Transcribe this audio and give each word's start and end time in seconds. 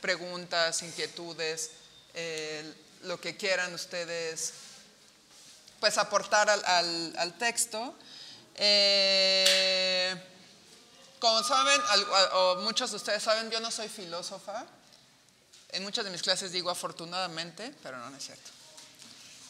preguntas, 0.00 0.82
inquietudes, 0.82 1.70
eh, 2.14 2.74
lo 3.02 3.20
que 3.20 3.36
quieran 3.36 3.74
ustedes 3.74 4.52
pues 5.80 5.98
aportar 5.98 6.50
al, 6.50 7.34
texto. 7.38 7.94
Eh, 8.56 10.14
como 11.18 11.42
saben, 11.42 11.80
o 12.32 12.56
muchos 12.56 12.90
de 12.90 12.96
ustedes 12.96 13.22
saben, 13.22 13.50
yo 13.50 13.60
no 13.60 13.70
soy 13.70 13.88
filósofa. 13.88 14.66
En 15.70 15.82
muchas 15.82 16.04
de 16.04 16.10
mis 16.10 16.22
clases 16.22 16.52
digo 16.52 16.70
afortunadamente, 16.70 17.74
pero 17.82 17.98
no, 17.98 18.16
es 18.16 18.24
cierto. 18.24 18.50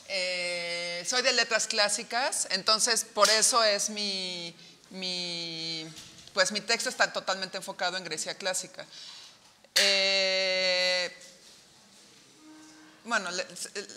Eh, 0.08 1.06
soy 1.08 1.22
de 1.22 1.33
letras 1.33 1.66
clásicas, 1.66 2.48
entonces 2.50 3.05
por 3.05 3.28
eso 3.28 3.62
es 3.62 3.91
mi, 3.91 4.55
pues 6.33 6.50
mi 6.50 6.60
texto 6.62 6.88
está 6.88 7.12
totalmente 7.12 7.58
enfocado 7.58 7.96
en 7.96 8.05
Grecia 8.05 8.34
clásica. 8.34 8.86
Eh, 9.74 11.12
bueno, 13.04 13.30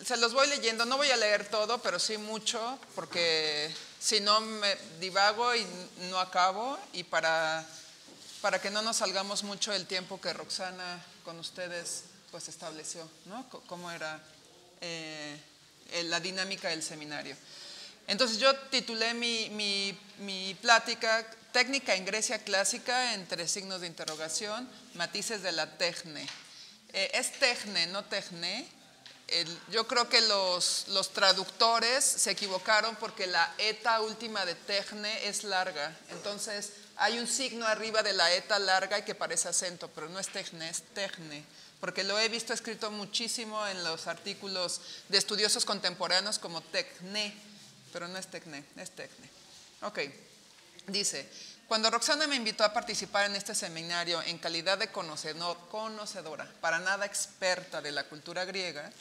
se 0.06 0.18
los 0.18 0.34
voy 0.34 0.48
leyendo, 0.48 0.86
no 0.86 0.98
voy 0.98 1.12
a 1.12 1.18
leer 1.18 1.50
todo, 1.50 1.80
pero 1.80 2.00
sí 2.00 2.18
mucho, 2.18 2.80
porque 2.96 3.74
si 4.00 4.20
no 4.20 4.40
me 4.40 4.76
divago 5.00 5.54
y 5.56 5.66
no 6.10 6.20
acabo, 6.20 6.80
y 6.94 7.04
para, 7.04 7.66
para 8.42 8.62
que 8.62 8.70
no 8.70 8.82
nos 8.82 8.98
salgamos 8.98 9.44
mucho 9.44 9.72
del 9.72 9.86
tiempo 9.86 10.22
que 10.22 10.34
Roxana 10.34 11.04
con 11.26 11.38
ustedes 11.40 12.04
pues 12.32 12.48
estableció, 12.48 13.08
¿no? 13.26 13.48
cómo 13.68 13.92
era 13.92 14.20
eh, 14.80 15.38
la 16.06 16.20
dinámica 16.20 16.70
del 16.70 16.82
seminario. 16.82 17.36
Entonces 18.08 18.40
yo 18.40 18.56
titulé 18.70 19.14
mi, 19.14 20.58
plática 20.62 21.26
Técnica 21.52 21.96
en 21.96 22.06
Grecia 22.06 22.40
clásica 22.40 23.14
entre 23.14 23.48
signos 23.48 23.82
de 23.82 23.88
interrogación, 23.88 24.70
matices 24.96 25.44
de 25.44 25.52
la 25.52 25.78
tecne. 25.78 26.28
Eh, 26.94 27.12
es 27.14 27.40
tecne, 27.40 27.88
no 27.88 28.06
tecne, 28.06 28.68
yo 29.70 29.88
creo 29.88 30.10
que 30.10 30.22
los, 30.22 30.86
traductores 31.14 32.04
se 32.04 32.32
equivocaron 32.32 32.96
porque 32.98 33.28
la 33.28 33.54
eta 33.58 34.02
última 34.02 34.46
de 34.46 34.56
tecne 34.56 35.28
es 35.28 35.44
larga. 35.44 35.96
Entonces 36.10 36.72
hay 36.98 37.18
un 37.20 37.28
signo 37.28 37.66
arriba 37.66 38.04
de 38.04 38.14
la 38.14 38.32
eta 38.34 38.60
larga 38.60 39.00
y 39.00 39.04
que 39.04 39.16
parece 39.16 39.48
acento, 39.48 39.90
pero 39.90 40.10
no 40.10 40.20
es 40.20 40.28
tecne, 40.28 40.70
es 40.70 40.84
tecne. 40.94 41.44
Porque 41.80 42.04
lo 42.04 42.20
he 42.20 42.30
visto 42.30 42.54
escrito 42.54 42.92
muchísimo 42.92 43.66
en 43.68 43.84
los 43.84 44.08
artículos 44.08 44.82
de 45.10 45.18
estudiosos 45.18 45.66
contemporáneos 45.66 46.38
como 46.38 46.62
tecne, 46.62 47.34
pero 47.94 48.08
no 48.08 48.18
es 48.18 48.28
tecne, 48.28 48.64
es 48.76 48.92
tecne. 48.92 49.30
Ok, 49.82 50.00
dice, 50.88 51.30
cuando 51.68 51.90
Roxana 51.90 52.28
me 52.28 52.36
invitó 52.36 52.64
a 52.64 52.74
participar 52.74 53.26
en 53.26 53.36
este 53.36 53.56
seminario 53.56 54.22
en 54.24 54.38
calidad 54.38 54.78
de 54.78 54.92
conocedora, 54.92 56.52
para 56.60 56.80
nada 56.80 57.06
experta 57.06 57.82
de 57.82 57.92
la 57.92 58.04
cultura 58.04 58.46
griega, 58.46 58.92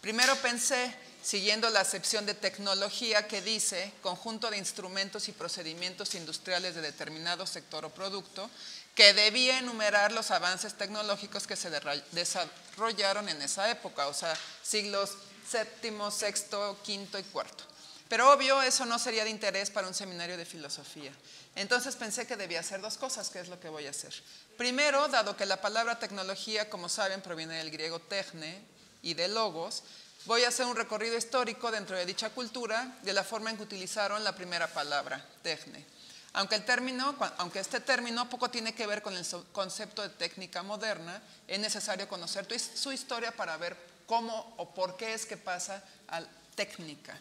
Primero 0.00 0.34
pensé, 0.36 0.94
siguiendo 1.22 1.68
la 1.68 1.80
acepción 1.80 2.24
de 2.24 2.32
tecnología 2.32 3.28
que 3.28 3.42
dice 3.42 3.92
conjunto 4.02 4.50
de 4.50 4.56
instrumentos 4.56 5.28
y 5.28 5.32
procedimientos 5.32 6.14
industriales 6.14 6.74
de 6.74 6.80
determinado 6.80 7.46
sector 7.46 7.84
o 7.84 7.90
producto, 7.90 8.48
que 8.94 9.12
debía 9.12 9.58
enumerar 9.58 10.12
los 10.12 10.30
avances 10.30 10.74
tecnológicos 10.74 11.46
que 11.46 11.56
se 11.56 11.70
desarrollaron 12.12 13.28
en 13.28 13.42
esa 13.42 13.70
época, 13.70 14.08
o 14.08 14.14
sea, 14.14 14.34
siglos 14.62 15.18
séptimo, 15.46 16.10
sexto, 16.10 16.78
quinto 16.82 17.18
y 17.18 17.22
cuarto. 17.24 17.64
Pero 18.10 18.32
obvio, 18.32 18.60
eso 18.60 18.84
no 18.84 18.98
sería 18.98 19.22
de 19.22 19.30
interés 19.30 19.70
para 19.70 19.86
un 19.86 19.94
seminario 19.94 20.36
de 20.36 20.44
filosofía. 20.44 21.12
Entonces 21.54 21.94
pensé 21.94 22.26
que 22.26 22.36
debía 22.36 22.58
hacer 22.58 22.80
dos 22.80 22.98
cosas, 22.98 23.30
que 23.30 23.38
es 23.38 23.46
lo 23.46 23.60
que 23.60 23.68
voy 23.68 23.86
a 23.86 23.90
hacer. 23.90 24.12
Primero, 24.58 25.06
dado 25.06 25.36
que 25.36 25.46
la 25.46 25.60
palabra 25.60 26.00
tecnología, 26.00 26.68
como 26.68 26.88
saben, 26.88 27.22
proviene 27.22 27.54
del 27.58 27.70
griego 27.70 28.00
techne, 28.00 28.66
y 29.02 29.14
de 29.14 29.28
logos, 29.28 29.84
voy 30.26 30.42
a 30.42 30.48
hacer 30.48 30.66
un 30.66 30.76
recorrido 30.76 31.16
histórico 31.16 31.70
dentro 31.70 31.96
de 31.96 32.04
dicha 32.04 32.30
cultura 32.30 32.98
de 33.02 33.12
la 33.12 33.24
forma 33.24 33.50
en 33.50 33.56
que 33.56 33.62
utilizaron 33.62 34.24
la 34.24 34.34
primera 34.34 34.66
palabra, 34.66 35.24
tecne. 35.42 35.86
Aunque, 36.32 36.56
el 36.56 36.64
término, 36.64 37.16
aunque 37.38 37.60
este 37.60 37.78
término 37.78 38.28
poco 38.28 38.50
tiene 38.50 38.74
que 38.74 38.86
ver 38.86 39.02
con 39.02 39.16
el 39.16 39.24
concepto 39.52 40.02
de 40.02 40.10
técnica 40.10 40.62
moderna, 40.62 41.22
es 41.46 41.58
necesario 41.58 42.08
conocer 42.08 42.46
su 42.58 42.92
historia 42.92 43.30
para 43.32 43.56
ver 43.56 43.76
cómo 44.06 44.54
o 44.58 44.74
por 44.74 44.96
qué 44.96 45.14
es 45.14 45.26
que 45.26 45.36
pasa 45.36 45.82
a 46.08 46.22
técnica. 46.54 47.18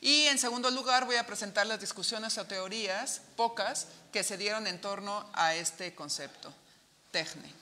Y 0.00 0.26
en 0.26 0.38
segundo 0.38 0.70
lugar 0.70 1.04
voy 1.04 1.16
a 1.16 1.26
presentar 1.26 1.66
las 1.66 1.80
discusiones 1.80 2.38
o 2.38 2.46
teorías, 2.46 3.20
pocas, 3.36 3.86
que 4.12 4.24
se 4.24 4.36
dieron 4.36 4.66
en 4.66 4.80
torno 4.80 5.28
a 5.34 5.54
este 5.54 5.94
concepto, 5.94 6.52
tecne. 7.10 7.52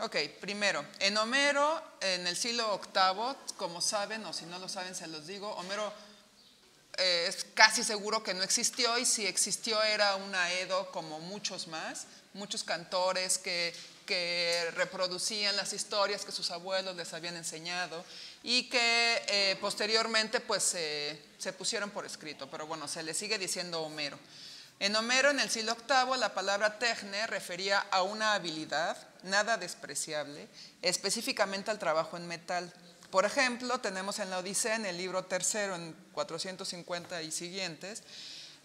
Ok, 0.00 0.16
primero, 0.40 0.84
en 0.98 1.16
Homero, 1.16 1.82
en 2.00 2.26
el 2.26 2.36
siglo 2.36 2.80
VIII, 2.92 3.54
como 3.56 3.80
saben, 3.80 4.24
o 4.26 4.32
si 4.32 4.44
no 4.44 4.58
lo 4.58 4.68
saben, 4.68 4.94
se 4.94 5.06
los 5.06 5.26
digo, 5.26 5.48
Homero 5.52 5.90
eh, 6.98 7.26
es 7.28 7.46
casi 7.54 7.84
seguro 7.84 8.22
que 8.22 8.34
no 8.34 8.42
existió 8.42 8.98
y 8.98 9.04
si 9.04 9.26
existió 9.26 9.82
era 9.82 10.16
una 10.16 10.52
Edo 10.52 10.90
como 10.92 11.20
muchos 11.20 11.66
más, 11.66 12.06
muchos 12.32 12.64
cantores 12.64 13.38
que, 13.38 13.74
reproducían 14.74 15.56
las 15.56 15.72
historias 15.72 16.24
que 16.24 16.30
sus 16.30 16.52
abuelos 16.52 16.94
les 16.94 17.12
habían 17.12 17.36
enseñado 17.36 18.04
y 18.48 18.68
que 18.68 19.22
eh, 19.26 19.56
posteriormente 19.60 20.38
pues 20.38 20.62
se 20.62 21.52
pusieron 21.58 21.90
por 21.90 22.06
escrito, 22.06 22.48
pero 22.48 22.64
bueno, 22.64 22.86
se 22.86 23.02
le 23.02 23.12
sigue 23.12 23.38
diciendo 23.38 23.82
Homero. 23.82 24.16
En 24.78 24.94
Homero, 24.94 25.30
en 25.30 25.40
el 25.40 25.50
siglo 25.50 25.74
VIII, 25.74 26.16
la 26.16 26.32
palabra 26.32 26.78
tecne 26.78 27.26
refería 27.26 27.80
a 27.90 28.02
una 28.02 28.34
habilidad 28.34 28.96
nada 29.24 29.56
despreciable, 29.56 30.46
específicamente 30.80 31.72
al 31.72 31.80
trabajo 31.80 32.16
en 32.16 32.28
metal. 32.28 32.72
Por 33.10 33.24
ejemplo, 33.24 33.80
tenemos 33.80 34.20
en 34.20 34.30
la 34.30 34.38
Odisea, 34.38 34.76
en 34.76 34.86
el 34.86 34.96
libro 34.96 35.24
tercero, 35.24 35.74
en 35.74 35.92
450 36.12 37.22
y 37.22 37.32
siguientes, 37.32 38.04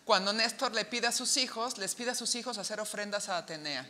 cuando 0.06 0.32
Néstor 0.32 0.76
le 0.76 0.86
pide 0.86 1.08
a 1.08 1.12
sus 1.12 1.38
hijos, 1.38 1.80
les 1.80 1.96
pide 1.96 2.12
a 2.12 2.16
sus 2.16 2.36
hijos 2.36 2.60
hacer 2.60 2.80
ofrendas 2.80 3.30
a 3.30 3.38
Atenea. 3.38 3.90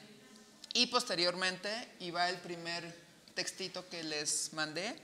Y 0.73 0.87
posteriormente, 0.87 1.69
y 1.99 2.11
va 2.11 2.29
el 2.29 2.37
primer 2.37 2.95
textito 3.35 3.89
que 3.89 4.03
les 4.03 4.53
mandé, 4.53 4.95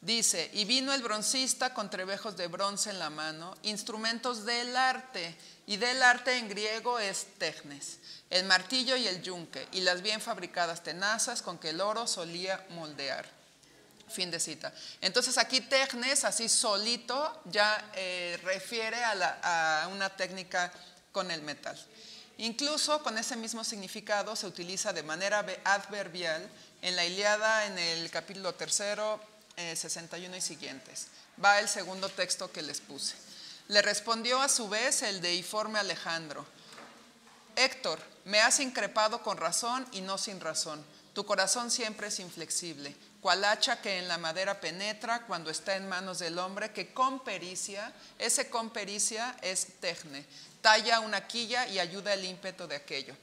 dice, 0.00 0.50
y 0.52 0.64
vino 0.64 0.92
el 0.92 1.02
broncista 1.02 1.74
con 1.74 1.90
trebejos 1.90 2.36
de 2.36 2.46
bronce 2.46 2.90
en 2.90 2.98
la 2.98 3.10
mano, 3.10 3.56
instrumentos 3.62 4.44
del 4.44 4.76
arte, 4.76 5.36
y 5.66 5.76
del 5.76 6.02
arte 6.02 6.38
en 6.38 6.48
griego 6.48 6.98
es 6.98 7.26
technes, 7.38 7.98
el 8.30 8.44
martillo 8.44 8.96
y 8.96 9.06
el 9.06 9.22
yunque, 9.22 9.66
y 9.72 9.80
las 9.80 10.02
bien 10.02 10.20
fabricadas 10.20 10.82
tenazas 10.82 11.42
con 11.42 11.58
que 11.58 11.70
el 11.70 11.80
oro 11.80 12.06
solía 12.06 12.64
moldear. 12.70 13.26
Fin 14.08 14.30
de 14.30 14.38
cita. 14.38 14.72
Entonces 15.00 15.36
aquí 15.36 15.60
technes, 15.60 16.22
así 16.24 16.48
solito, 16.48 17.42
ya 17.46 17.90
eh, 17.96 18.38
refiere 18.44 19.02
a, 19.02 19.82
a 19.82 19.88
una 19.88 20.10
técnica 20.10 20.72
con 21.10 21.32
el 21.32 21.42
metal. 21.42 21.76
Incluso 22.38 23.02
con 23.02 23.18
ese 23.18 23.34
mismo 23.34 23.64
significado 23.64 24.36
se 24.36 24.46
utiliza 24.46 24.92
de 24.92 25.02
manera 25.02 25.44
adverbial 25.64 26.48
en 26.82 26.94
la 26.94 27.04
Iliada 27.04 27.66
en 27.66 27.78
el 27.78 28.10
capítulo 28.10 28.54
tercero, 28.54 29.20
61 29.56 30.34
eh, 30.34 30.38
y 30.38 30.40
siguientes. 30.40 31.08
Va 31.42 31.60
el 31.60 31.68
segundo 31.68 32.08
texto 32.08 32.50
que 32.52 32.62
les 32.62 32.80
puse. 32.80 33.14
Le 33.68 33.82
respondió 33.82 34.40
a 34.40 34.48
su 34.48 34.68
vez 34.68 35.02
el 35.02 35.20
deiforme 35.20 35.78
Alejandro. 35.78 36.46
Héctor, 37.56 37.98
me 38.24 38.40
has 38.40 38.60
increpado 38.60 39.22
con 39.22 39.38
razón 39.38 39.86
y 39.92 40.02
no 40.02 40.18
sin 40.18 40.40
razón. 40.40 40.84
Tu 41.14 41.24
corazón 41.24 41.70
siempre 41.70 42.08
es 42.08 42.20
inflexible, 42.20 42.94
cual 43.22 43.44
hacha 43.44 43.80
que 43.80 43.98
en 43.98 44.06
la 44.06 44.18
madera 44.18 44.60
penetra 44.60 45.22
cuando 45.22 45.50
está 45.50 45.74
en 45.76 45.88
manos 45.88 46.18
del 46.18 46.38
hombre, 46.38 46.72
que 46.72 46.92
con 46.92 47.24
pericia, 47.24 47.92
ese 48.18 48.50
con 48.50 48.70
pericia 48.70 49.34
es 49.40 49.80
tecne, 49.80 50.26
talla 50.60 51.00
una 51.00 51.26
quilla 51.26 51.66
y 51.68 51.78
ayuda 51.78 52.12
el 52.12 52.24
ímpetu 52.24 52.66
de 52.66 52.76
aquello. 52.76 53.16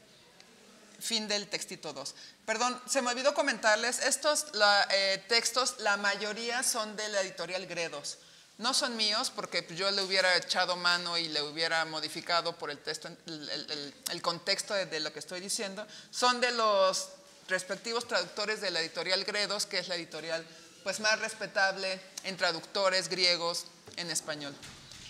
Fin 1.03 1.27
del 1.27 1.49
textito 1.49 1.91
2. 1.91 2.15
Perdón, 2.45 2.81
se 2.87 3.01
me 3.01 3.11
olvidó 3.11 3.33
comentarles, 3.33 3.99
estos 3.99 4.45
eh, 4.89 5.21
textos, 5.27 5.75
la 5.79 5.97
mayoría 5.97 6.63
son 6.63 6.95
de 6.95 7.09
la 7.09 7.19
editorial 7.19 7.67
Gredos. 7.67 8.19
No 8.57 8.73
son 8.73 8.95
míos 8.95 9.29
porque 9.35 9.67
yo 9.75 9.91
le 9.91 10.01
hubiera 10.01 10.37
echado 10.37 10.77
mano 10.77 11.17
y 11.17 11.27
le 11.27 11.41
hubiera 11.41 11.83
modificado 11.83 12.57
por 12.57 12.71
el, 12.71 12.77
texto, 12.77 13.09
el, 13.27 14.21
contexto 14.21 14.73
de, 14.73 14.99
lo 15.01 15.11
que 15.11 15.19
estoy 15.19 15.41
diciendo. 15.41 15.85
Son 16.09 16.39
de 16.39 16.51
los 16.51 17.09
respectivos 17.49 18.07
traductores 18.07 18.61
de 18.61 18.71
la 18.71 18.79
editorial 18.79 19.25
Gredos, 19.25 19.65
que 19.65 19.79
es 19.79 19.89
la 19.89 19.95
editorial 19.95 20.45
pues, 20.83 21.01
más 21.01 21.19
respetable 21.19 21.99
en 22.23 22.37
traductores 22.37 23.09
griegos 23.09 23.65
en 23.97 24.09
español. 24.09 24.55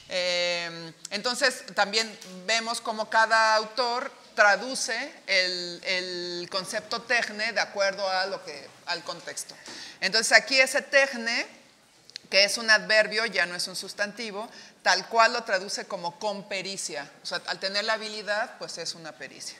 Eh, 0.09 0.91
entonces 1.11 1.63
también 1.75 2.17
vemos 2.47 2.81
cómo 2.81 3.11
cada 3.11 3.55
autor 3.55 4.22
traduce 4.35 5.11
el, 5.27 6.47
concepto 6.51 7.01
tecne 7.01 7.51
de 7.53 7.59
acuerdo 7.59 8.07
a 8.07 8.25
lo 8.27 8.43
que, 8.43 8.67
al 8.85 9.03
contexto. 9.03 9.55
Entonces 10.01 10.31
aquí 10.33 10.59
ese 10.59 10.81
tecne 10.81 11.47
que 12.29 12.45
es 12.45 12.57
un 12.57 12.69
adverbio, 12.71 13.27
ya 13.27 13.45
no 13.45 13.55
es 13.55 13.67
un 13.67 13.75
sustantivo, 13.75 14.49
tal 14.81 15.07
cual 15.07 15.33
lo 15.33 15.43
traduce 15.43 15.85
como 15.85 16.17
con 16.17 16.49
pericia. 16.49 17.07
O 17.21 17.25
sea, 17.27 17.39
al 17.45 17.59
tener 17.59 17.85
la 17.85 17.93
habilidad, 17.93 18.57
pues 18.57 18.79
es 18.79 18.95
una 18.95 19.11
pericia. 19.11 19.55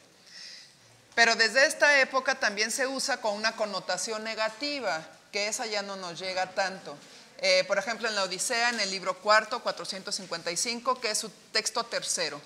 Pero 1.14 1.36
desde 1.36 1.68
esta 1.68 2.00
época 2.00 2.40
también 2.40 2.72
se 2.72 2.88
usa 2.88 3.22
con 3.22 3.36
una 3.36 3.56
connotación 3.56 4.24
negativa, 4.24 5.06
que 5.31 5.48
esa 5.48 5.68
ya 5.68 5.84
no 5.84 5.98
nos 5.98 6.18
llega 6.20 6.50
tanto. 6.56 6.98
Eh, 7.38 7.64
por 7.68 7.78
ejemplo, 7.78 8.08
en 8.08 8.16
la 8.16 8.24
Odisea, 8.24 8.70
en 8.70 8.80
el 8.80 8.90
libro 8.90 9.20
cuarto, 9.20 9.62
455, 9.62 11.00
que 11.00 11.12
es 11.12 11.18
su 11.20 11.30
texto 11.52 11.84
tercero. 11.84 12.42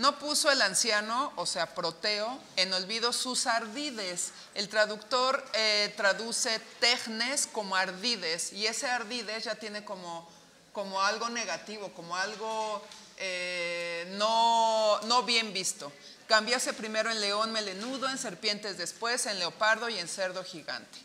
No 0.00 0.18
puso 0.18 0.50
el 0.50 0.62
anciano, 0.62 1.30
o 1.36 1.44
sea, 1.44 1.74
Proteo, 1.74 2.38
en 2.56 2.72
olvido 2.72 3.12
sus 3.12 3.46
ardides. 3.46 4.32
El 4.54 4.70
traductor 4.70 5.44
eh, 5.52 5.92
traduce 5.94 6.58
tejnes 6.80 7.46
como 7.46 7.76
ardides, 7.76 8.54
y 8.54 8.66
ese 8.66 8.88
ardides 8.88 9.44
ya 9.44 9.56
tiene 9.56 9.84
como, 9.84 10.26
como 10.72 11.02
algo 11.02 11.28
negativo, 11.28 11.92
como 11.92 12.16
algo 12.16 12.82
eh, 13.18 14.10
no, 14.12 14.98
no 15.02 15.22
bien 15.24 15.52
visto. 15.52 15.92
Cambiase 16.26 16.72
primero 16.72 17.10
en 17.10 17.20
león 17.20 17.52
melenudo, 17.52 18.08
en 18.08 18.16
serpientes 18.16 18.78
después, 18.78 19.26
en 19.26 19.38
leopardo 19.38 19.90
y 19.90 19.98
en 19.98 20.08
cerdo 20.08 20.42
gigante. 20.42 20.98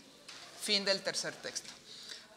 Fin 0.62 0.86
del 0.86 1.01
tercer 1.01 1.36
texto. 1.36 1.69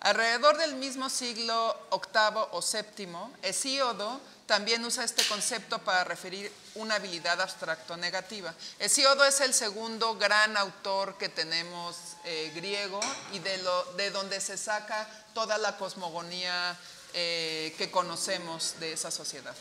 Alrededor 0.01 0.57
del 0.57 0.75
mismo 0.75 1.09
siglo 1.09 1.77
VIII 1.93 2.49
o 2.51 2.61
VII, 2.61 3.49
Hesíodo 3.49 4.21
también 4.49 4.83
usa 4.83 5.05
este 5.05 5.23
concepto 5.27 5.79
para 5.81 6.05
referir 6.05 6.51
una 6.77 6.95
habilidad 6.95 7.39
abstracto 7.39 7.99
negativa. 7.99 8.55
Hesíodo 8.79 9.27
es 9.27 9.43
el 9.43 9.53
segundo 9.53 10.17
gran 10.17 10.57
autor 10.57 11.19
que 11.19 11.29
tenemos 11.29 11.97
eh, 12.25 12.51
griego 12.55 12.99
y 13.35 13.41
de, 13.41 13.59
lo, 13.59 13.85
de, 13.93 14.11
donde 14.11 14.41
se 14.41 14.57
saca 14.57 15.07
toda 15.35 15.59
la 15.59 15.77
cosmogonía 15.77 16.75
eh, 17.13 17.75
que 17.77 17.91
conocemos 17.91 18.81
de 18.81 18.95
esa 18.95 19.11
sociedad. 19.11 19.55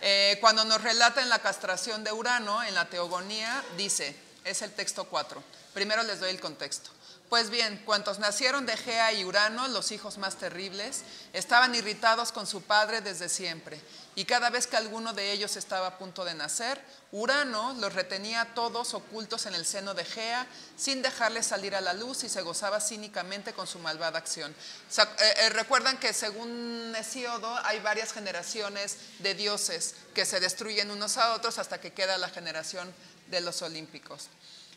Eh, 0.00 0.38
cuando 0.40 0.64
nos 0.64 0.82
relata 0.82 1.20
en 1.20 1.28
la 1.28 1.40
castración 1.40 2.02
de 2.02 2.12
Urano, 2.12 2.62
en 2.62 2.74
la 2.74 2.88
teogonía, 2.88 3.62
dice, 3.76 4.16
es 4.46 4.62
el 4.62 4.72
texto 4.72 5.04
4. 5.04 5.44
Primero 5.74 6.02
les 6.04 6.20
doy 6.20 6.30
el 6.30 6.40
contexto. 6.40 6.90
Pues 7.32 7.48
bien, 7.48 7.80
cuantos 7.86 8.18
nacieron 8.18 8.66
de 8.66 8.76
Gea 8.76 9.10
y 9.14 9.24
Urano, 9.24 9.66
los 9.68 9.90
hijos 9.90 10.18
más 10.18 10.36
terribles, 10.36 11.00
estaban 11.32 11.74
irritados 11.74 12.30
con 12.30 12.46
su 12.46 12.60
padre 12.60 13.00
desde 13.00 13.30
siempre, 13.30 13.80
y 14.14 14.26
cada 14.26 14.50
vez 14.50 14.66
que 14.66 14.76
alguno 14.76 15.14
de 15.14 15.32
ellos 15.32 15.56
estaba 15.56 15.86
a 15.86 15.98
punto 15.98 16.24
de 16.24 16.34
nacer, 16.34 16.82
Urano 17.12 17.74
los 17.74 17.94
retenía 17.94 18.54
todos 18.54 18.92
ocultos 18.92 19.46
en 19.46 19.54
el 19.54 19.64
seno 19.64 19.94
de 19.94 20.04
Gea, 20.04 20.46
sin 20.76 21.00
dejarles 21.00 21.46
salir 21.46 21.74
a 21.74 21.80
la 21.80 21.94
luz 21.94 22.22
y 22.24 22.28
se 22.28 22.42
gozaba 22.42 22.80
cínicamente 22.80 23.54
con 23.54 23.66
su 23.66 23.78
malvada 23.78 24.18
acción. 24.18 24.52
Eh, 24.52 25.04
eh, 25.18 25.48
recuerdan 25.50 25.98
que 25.98 26.12
según 26.12 26.94
Hesíodo 26.94 27.56
hay 27.64 27.80
varias 27.80 28.12
generaciones 28.12 28.98
de 29.20 29.34
dioses 29.34 29.94
que 30.14 30.26
se 30.26 30.40
destruyen 30.40 30.90
unos 30.90 31.16
a 31.16 31.32
otros 31.32 31.58
hasta 31.58 31.80
que 31.80 31.92
queda 31.92 32.18
la 32.18 32.28
generación 32.28 32.92
de 33.28 33.40
los 33.40 33.62
olímpicos. 33.62 34.28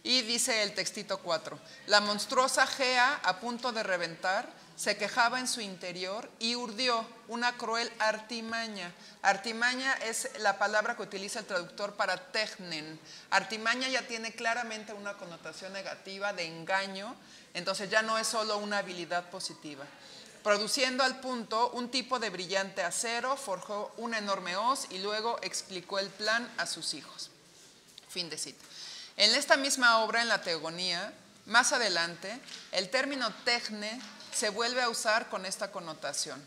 Y 0.03 0.21
dice 0.21 0.63
el 0.63 0.73
textito 0.73 1.17
4, 1.19 1.59
la 1.87 1.99
monstruosa 1.99 2.67
Gea 2.67 3.21
a 3.23 3.39
punto 3.39 3.71
de 3.71 3.83
reventar 3.83 4.47
se 4.75 4.97
quejaba 4.97 5.39
en 5.39 5.47
su 5.47 5.61
interior 5.61 6.29
y 6.39 6.55
urdió 6.55 7.05
una 7.27 7.57
cruel 7.57 7.91
artimaña. 7.99 8.91
Artimaña 9.21 9.93
es 9.93 10.29
la 10.39 10.57
palabra 10.57 10.95
que 10.95 11.03
utiliza 11.03 11.39
el 11.39 11.45
traductor 11.45 11.95
para 11.95 12.17
tegnen. 12.31 12.99
Artimaña 13.29 13.87
ya 13.87 14.05
tiene 14.07 14.33
claramente 14.33 14.93
una 14.93 15.13
connotación 15.13 15.71
negativa 15.73 16.33
de 16.33 16.45
engaño, 16.45 17.15
entonces 17.53 17.89
ya 17.89 18.01
no 18.01 18.17
es 18.17 18.27
solo 18.27 18.57
una 18.57 18.79
habilidad 18.79 19.29
positiva. 19.29 19.85
Produciendo 20.43 21.03
al 21.03 21.21
punto 21.21 21.71
un 21.71 21.89
tipo 21.89 22.19
de 22.19 22.29
brillante 22.29 22.83
acero, 22.83 23.35
forjó 23.37 23.93
una 23.97 24.19
enorme 24.19 24.57
hoz 24.57 24.87
y 24.91 24.99
luego 24.99 25.39
explicó 25.41 25.97
el 25.97 26.09
plan 26.09 26.47
a 26.57 26.67
sus 26.67 26.93
hijos. 26.93 27.31
Fin 28.09 28.29
de 28.29 28.37
cita. 28.37 28.63
En 29.17 29.33
esta 29.33 29.57
misma 29.57 29.99
obra, 29.99 30.21
en 30.21 30.27
la 30.27 30.41
Teogonía, 30.41 31.13
más 31.45 31.71
adelante, 31.71 32.39
el 32.71 32.89
término 32.89 33.33
tecne 33.43 33.99
se 34.35 34.49
vuelve 34.49 34.81
a 34.81 34.89
usar 34.89 35.29
con 35.29 35.45
esta 35.45 35.71
connotación. 35.71 36.43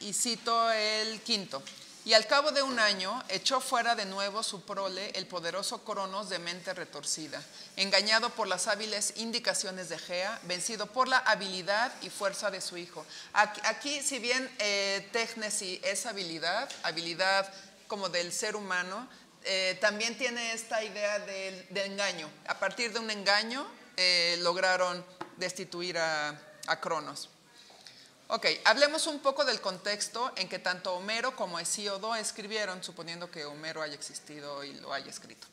Y 0.00 0.14
cito 0.14 0.70
el 0.72 1.20
quinto. 1.20 1.62
Y 2.04 2.14
al 2.14 2.26
cabo 2.26 2.50
de 2.50 2.62
un 2.62 2.80
año 2.80 3.22
echó 3.28 3.60
fuera 3.60 3.94
de 3.94 4.06
nuevo 4.06 4.42
su 4.42 4.62
prole 4.62 5.10
el 5.14 5.26
poderoso 5.26 5.84
Cronos 5.84 6.28
de 6.30 6.40
mente 6.40 6.74
retorcida, 6.74 7.40
engañado 7.76 8.30
por 8.30 8.48
las 8.48 8.66
hábiles 8.66 9.12
indicaciones 9.18 9.88
de 9.88 9.98
Gea, 9.98 10.40
vencido 10.44 10.86
por 10.86 11.06
la 11.06 11.18
habilidad 11.18 11.92
y 12.02 12.10
fuerza 12.10 12.50
de 12.50 12.60
su 12.60 12.76
hijo. 12.76 13.06
Aquí, 13.32 14.02
si 14.02 14.18
bien 14.18 14.50
eh, 14.58 15.08
es 15.84 16.06
habilidad, 16.06 16.68
habilidad 16.82 17.52
como 17.86 18.08
del 18.08 18.32
ser 18.32 18.56
humano, 18.56 19.08
eh, 19.44 19.78
también 19.80 20.18
tiene 20.18 20.54
esta 20.54 20.82
idea 20.82 21.20
de, 21.20 21.68
engaño. 21.84 22.28
A 22.48 22.58
partir 22.58 22.92
de 22.92 22.98
un 22.98 23.12
engaño 23.12 23.64
eh, 23.96 24.38
lograron 24.40 25.04
destituir 25.36 25.98
a, 25.98 26.36
a 26.66 26.80
Cronos. 26.80 27.28
Ok, 28.28 28.46
hablemos 28.64 29.06
un 29.06 29.20
poco 29.20 29.44
del 29.44 29.60
contexto 29.60 30.32
en 30.36 30.48
que 30.48 30.58
tanto 30.58 30.94
Homero 30.94 31.36
como 31.36 31.58
Hesíodo 31.58 32.14
escribieron, 32.14 32.82
suponiendo 32.82 33.30
que 33.30 33.44
Homero 33.44 33.82
haya 33.82 33.94
existido 33.94 34.64
y 34.64 34.72
lo 34.74 34.92
haya 34.92 35.10
escrito. 35.10 35.46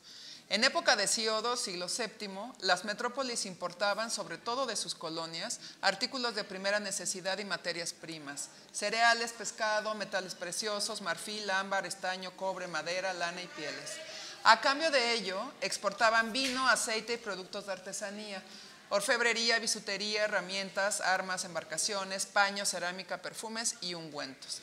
En 0.48 0.64
época 0.64 0.96
de 0.96 1.04
Hesíodo, 1.04 1.56
siglo 1.56 1.86
VII, 1.86 2.28
las 2.62 2.84
metrópolis 2.84 3.46
importaban, 3.46 4.10
sobre 4.10 4.36
todo 4.36 4.66
de 4.66 4.74
sus 4.74 4.96
colonias, 4.96 5.60
artículos 5.80 6.34
de 6.34 6.42
primera 6.42 6.80
necesidad 6.80 7.38
y 7.38 7.44
materias 7.44 7.92
primas, 7.92 8.48
cereales, 8.72 9.32
pescado, 9.32 9.94
metales 9.94 10.34
preciosos, 10.34 11.02
marfil, 11.02 11.48
ámbar, 11.50 11.86
estaño, 11.86 12.36
cobre, 12.36 12.66
madera, 12.66 13.12
lana 13.12 13.42
y 13.42 13.46
pieles. 13.46 13.92
A 14.42 14.60
cambio 14.60 14.90
de 14.90 15.12
ello, 15.12 15.38
exportaban 15.60 16.32
vino, 16.32 16.66
aceite 16.66 17.12
y 17.12 17.18
productos 17.18 17.66
de 17.66 17.72
artesanía, 17.72 18.42
orfebrería, 18.90 19.58
bisutería, 19.58 20.24
herramientas, 20.24 21.00
armas, 21.00 21.44
embarcaciones, 21.44 22.26
paños, 22.26 22.68
cerámica, 22.68 23.22
perfumes 23.22 23.76
y 23.80 23.94
ungüentos. 23.94 24.60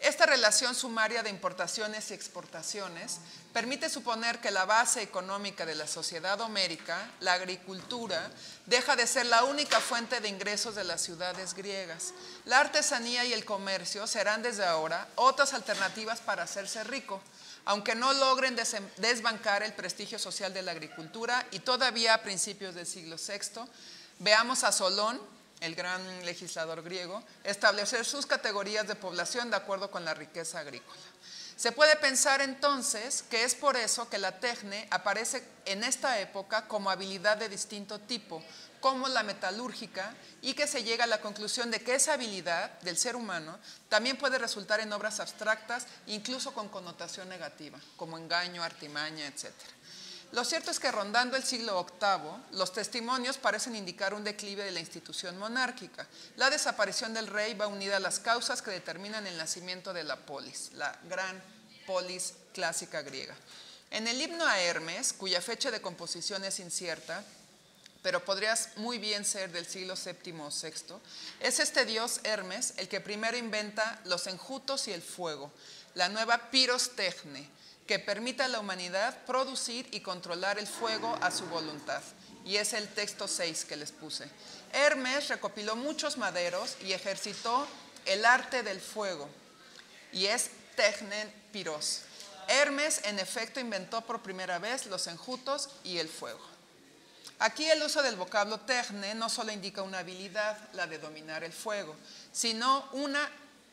Esta 0.00 0.26
relación 0.26 0.74
sumaria 0.74 1.22
de 1.22 1.30
importaciones 1.30 2.10
y 2.10 2.14
exportaciones 2.14 3.20
permite 3.54 3.88
suponer 3.88 4.38
que 4.38 4.50
la 4.50 4.66
base 4.66 5.00
económica 5.00 5.64
de 5.64 5.74
la 5.74 5.86
sociedad 5.86 6.38
homérica, 6.42 7.10
la 7.20 7.32
agricultura, 7.32 8.30
deja 8.66 8.96
de 8.96 9.06
ser 9.06 9.26
la 9.26 9.44
única 9.44 9.80
fuente 9.80 10.20
de 10.20 10.28
ingresos 10.28 10.74
de 10.74 10.84
las 10.84 11.00
ciudades 11.00 11.54
griegas. 11.54 12.12
La 12.44 12.60
artesanía 12.60 13.24
y 13.24 13.32
el 13.32 13.46
comercio 13.46 14.06
serán 14.06 14.42
desde 14.42 14.66
ahora 14.66 15.08
otras 15.14 15.54
alternativas 15.54 16.20
para 16.20 16.42
hacerse 16.42 16.84
rico, 16.84 17.22
aunque 17.64 17.94
no 17.94 18.12
logren 18.12 18.56
desbancar 18.96 19.62
el 19.62 19.72
prestigio 19.72 20.18
social 20.18 20.52
de 20.52 20.62
la 20.62 20.72
agricultura 20.72 21.46
y 21.50 21.60
todavía 21.60 22.14
a 22.14 22.22
principios 22.22 22.74
del 22.74 22.86
siglo 22.86 23.16
VI, 23.16 23.62
veamos 24.18 24.64
a 24.64 24.72
Solón, 24.72 25.20
el 25.60 25.74
gran 25.74 26.24
legislador 26.26 26.82
griego, 26.82 27.22
establecer 27.42 28.04
sus 28.04 28.26
categorías 28.26 28.86
de 28.86 28.96
población 28.96 29.50
de 29.50 29.56
acuerdo 29.56 29.90
con 29.90 30.04
la 30.04 30.12
riqueza 30.12 30.58
agrícola. 30.58 31.00
Se 31.56 31.72
puede 31.72 31.96
pensar 31.96 32.42
entonces 32.42 33.22
que 33.30 33.44
es 33.44 33.54
por 33.54 33.76
eso 33.76 34.08
que 34.10 34.18
la 34.18 34.40
tecne 34.40 34.88
aparece 34.90 35.44
en 35.64 35.84
esta 35.84 36.18
época 36.20 36.66
como 36.66 36.90
habilidad 36.90 37.36
de 37.36 37.48
distinto 37.48 38.00
tipo, 38.00 38.42
como 38.84 39.08
la 39.08 39.22
metalúrgica, 39.22 40.14
y 40.42 40.52
que 40.52 40.66
se 40.66 40.84
llega 40.84 41.04
a 41.04 41.06
la 41.06 41.22
conclusión 41.22 41.70
de 41.70 41.80
que 41.80 41.94
esa 41.94 42.12
habilidad 42.12 42.70
del 42.80 42.98
ser 42.98 43.16
humano 43.16 43.58
también 43.88 44.18
puede 44.18 44.36
resultar 44.36 44.78
en 44.80 44.92
obras 44.92 45.20
abstractas, 45.20 45.86
incluso 46.06 46.52
con 46.52 46.68
connotación 46.68 47.30
negativa, 47.30 47.80
como 47.96 48.18
engaño, 48.18 48.62
artimaña, 48.62 49.26
etcétera. 49.26 49.72
Lo 50.32 50.44
cierto 50.44 50.70
es 50.70 50.78
que 50.78 50.92
rondando 50.92 51.34
el 51.34 51.44
siglo 51.44 51.82
VIII, 51.82 52.58
los 52.58 52.74
testimonios 52.74 53.38
parecen 53.38 53.74
indicar 53.74 54.12
un 54.12 54.22
declive 54.22 54.64
de 54.64 54.72
la 54.72 54.80
institución 54.80 55.38
monárquica. 55.38 56.06
La 56.36 56.50
desaparición 56.50 57.14
del 57.14 57.28
rey 57.28 57.54
va 57.54 57.68
unida 57.68 57.96
a 57.96 58.00
las 58.00 58.18
causas 58.18 58.60
que 58.60 58.70
determinan 58.70 59.26
el 59.26 59.38
nacimiento 59.38 59.94
de 59.94 60.04
la 60.04 60.26
polis, 60.26 60.72
la 60.74 60.94
gran 61.08 61.42
polis 61.86 62.34
clásica 62.52 63.00
griega. 63.00 63.34
En 63.90 64.08
el 64.08 64.20
himno 64.20 64.44
a 64.44 64.60
Hermes, 64.60 65.14
cuya 65.14 65.40
fecha 65.40 65.70
de 65.70 65.80
composición 65.80 66.44
es 66.44 66.60
incierta, 66.60 67.24
pero 68.04 68.22
podría 68.22 68.54
muy 68.76 68.98
bien 68.98 69.24
ser 69.24 69.50
del 69.50 69.64
siglo 69.64 69.94
VII 69.96 70.40
o 70.42 70.50
VI, 70.50 70.94
es 71.40 71.58
este 71.58 71.86
dios 71.86 72.20
Hermes 72.22 72.74
el 72.76 72.86
que 72.86 73.00
primero 73.00 73.34
inventa 73.34 73.98
los 74.04 74.26
enjutos 74.26 74.88
y 74.88 74.92
el 74.92 75.00
fuego, 75.00 75.50
la 75.94 76.10
nueva 76.10 76.50
pirostechne, 76.50 77.48
que 77.86 77.98
permita 77.98 78.44
a 78.44 78.48
la 78.48 78.60
humanidad 78.60 79.24
producir 79.24 79.88
y 79.90 80.00
controlar 80.00 80.58
el 80.58 80.66
fuego 80.66 81.18
a 81.22 81.30
su 81.30 81.46
voluntad. 81.46 82.02
Y 82.44 82.56
es 82.56 82.74
el 82.74 82.88
texto 82.88 83.26
6 83.26 83.64
que 83.64 83.76
les 83.76 83.90
puse. 83.90 84.28
Hermes 84.74 85.28
recopiló 85.28 85.74
muchos 85.74 86.18
maderos 86.18 86.76
y 86.82 86.92
ejercitó 86.92 87.66
el 88.04 88.26
arte 88.26 88.62
del 88.62 88.82
fuego. 88.82 89.30
Y 90.12 90.26
es 90.26 90.50
Technen 90.76 91.32
Piros. 91.52 92.02
Hermes, 92.48 93.00
en 93.04 93.18
efecto, 93.18 93.60
inventó 93.60 94.02
por 94.02 94.20
primera 94.20 94.58
vez 94.58 94.84
los 94.84 95.06
enjutos 95.06 95.70
y 95.84 95.96
el 95.96 96.10
fuego. 96.10 96.53
Aquí 97.38 97.64
el 97.64 97.82
uso 97.82 98.02
del 98.02 98.16
vocablo 98.16 98.60
techne 98.60 99.14
no 99.14 99.28
solo 99.28 99.52
indica 99.52 99.82
una 99.82 99.98
habilidad, 99.98 100.56
la 100.72 100.86
de 100.86 100.98
dominar 100.98 101.44
el 101.44 101.52
fuego, 101.52 101.96
sino 102.32 102.88
una 102.92 103.28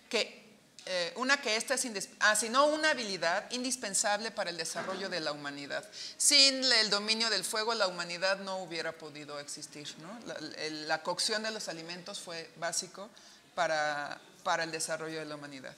que 0.09 0.41
eh, 0.87 1.13
una 1.15 1.39
que 1.39 1.55
esta 1.55 1.75
es, 1.75 2.09
ah, 2.21 2.35
sino 2.35 2.65
una 2.65 2.89
habilidad 2.89 3.51
indispensable 3.51 4.31
para 4.31 4.49
el 4.49 4.57
desarrollo 4.57 5.09
de 5.09 5.19
la 5.19 5.31
humanidad. 5.31 5.87
Sin 6.17 6.63
el 6.63 6.89
dominio 6.89 7.29
del 7.29 7.43
fuego, 7.43 7.75
la 7.75 7.87
humanidad 7.87 8.39
no 8.39 8.57
hubiera 8.57 8.91
podido 8.91 9.39
existir. 9.39 9.87
La, 10.87 11.03
cocción 11.03 11.43
de 11.43 11.51
los 11.51 11.67
alimentos 11.67 12.19
fue 12.19 12.49
básico 12.57 13.09
para, 13.53 14.19
para 14.43 14.63
el 14.63 14.71
desarrollo 14.71 15.19
de 15.19 15.25
la 15.25 15.35
humanidad. 15.35 15.75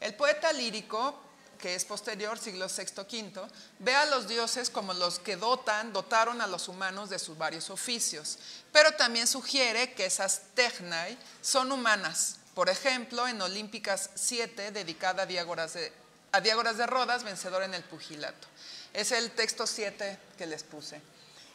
El 0.00 0.14
poeta 0.14 0.50
lírico, 0.54 1.20
que 1.62 1.76
es 1.76 1.84
posterior, 1.84 2.36
siglo 2.40 2.66
VI, 2.66 3.30
V, 3.32 3.48
ve 3.78 3.94
a 3.94 4.06
los 4.06 4.26
dioses 4.26 4.68
como 4.68 4.92
los 4.94 5.20
que 5.20 5.36
dotan, 5.36 5.92
dotaron 5.92 6.40
a 6.40 6.48
los 6.48 6.66
humanos 6.66 7.08
de 7.08 7.20
sus 7.20 7.38
varios 7.38 7.70
oficios, 7.70 8.36
pero 8.72 8.90
también 8.96 9.28
sugiere 9.28 9.94
que 9.94 10.04
esas 10.04 10.42
technai 10.54 11.16
son 11.40 11.70
humanas, 11.70 12.38
por 12.56 12.68
ejemplo, 12.68 13.28
en 13.28 13.40
Olímpicas 13.40 14.10
7, 14.16 14.72
dedicada 14.72 15.22
a 15.22 15.26
Diágoras 15.26 15.74
de, 15.74 15.92
a 16.32 16.40
de 16.40 16.86
Rodas, 16.86 17.22
vencedor 17.22 17.62
en 17.62 17.74
el 17.74 17.84
pugilato. 17.84 18.48
Es 18.92 19.12
el 19.12 19.30
texto 19.30 19.66
7 19.66 20.18
que 20.36 20.46
les 20.46 20.64
puse. 20.64 21.00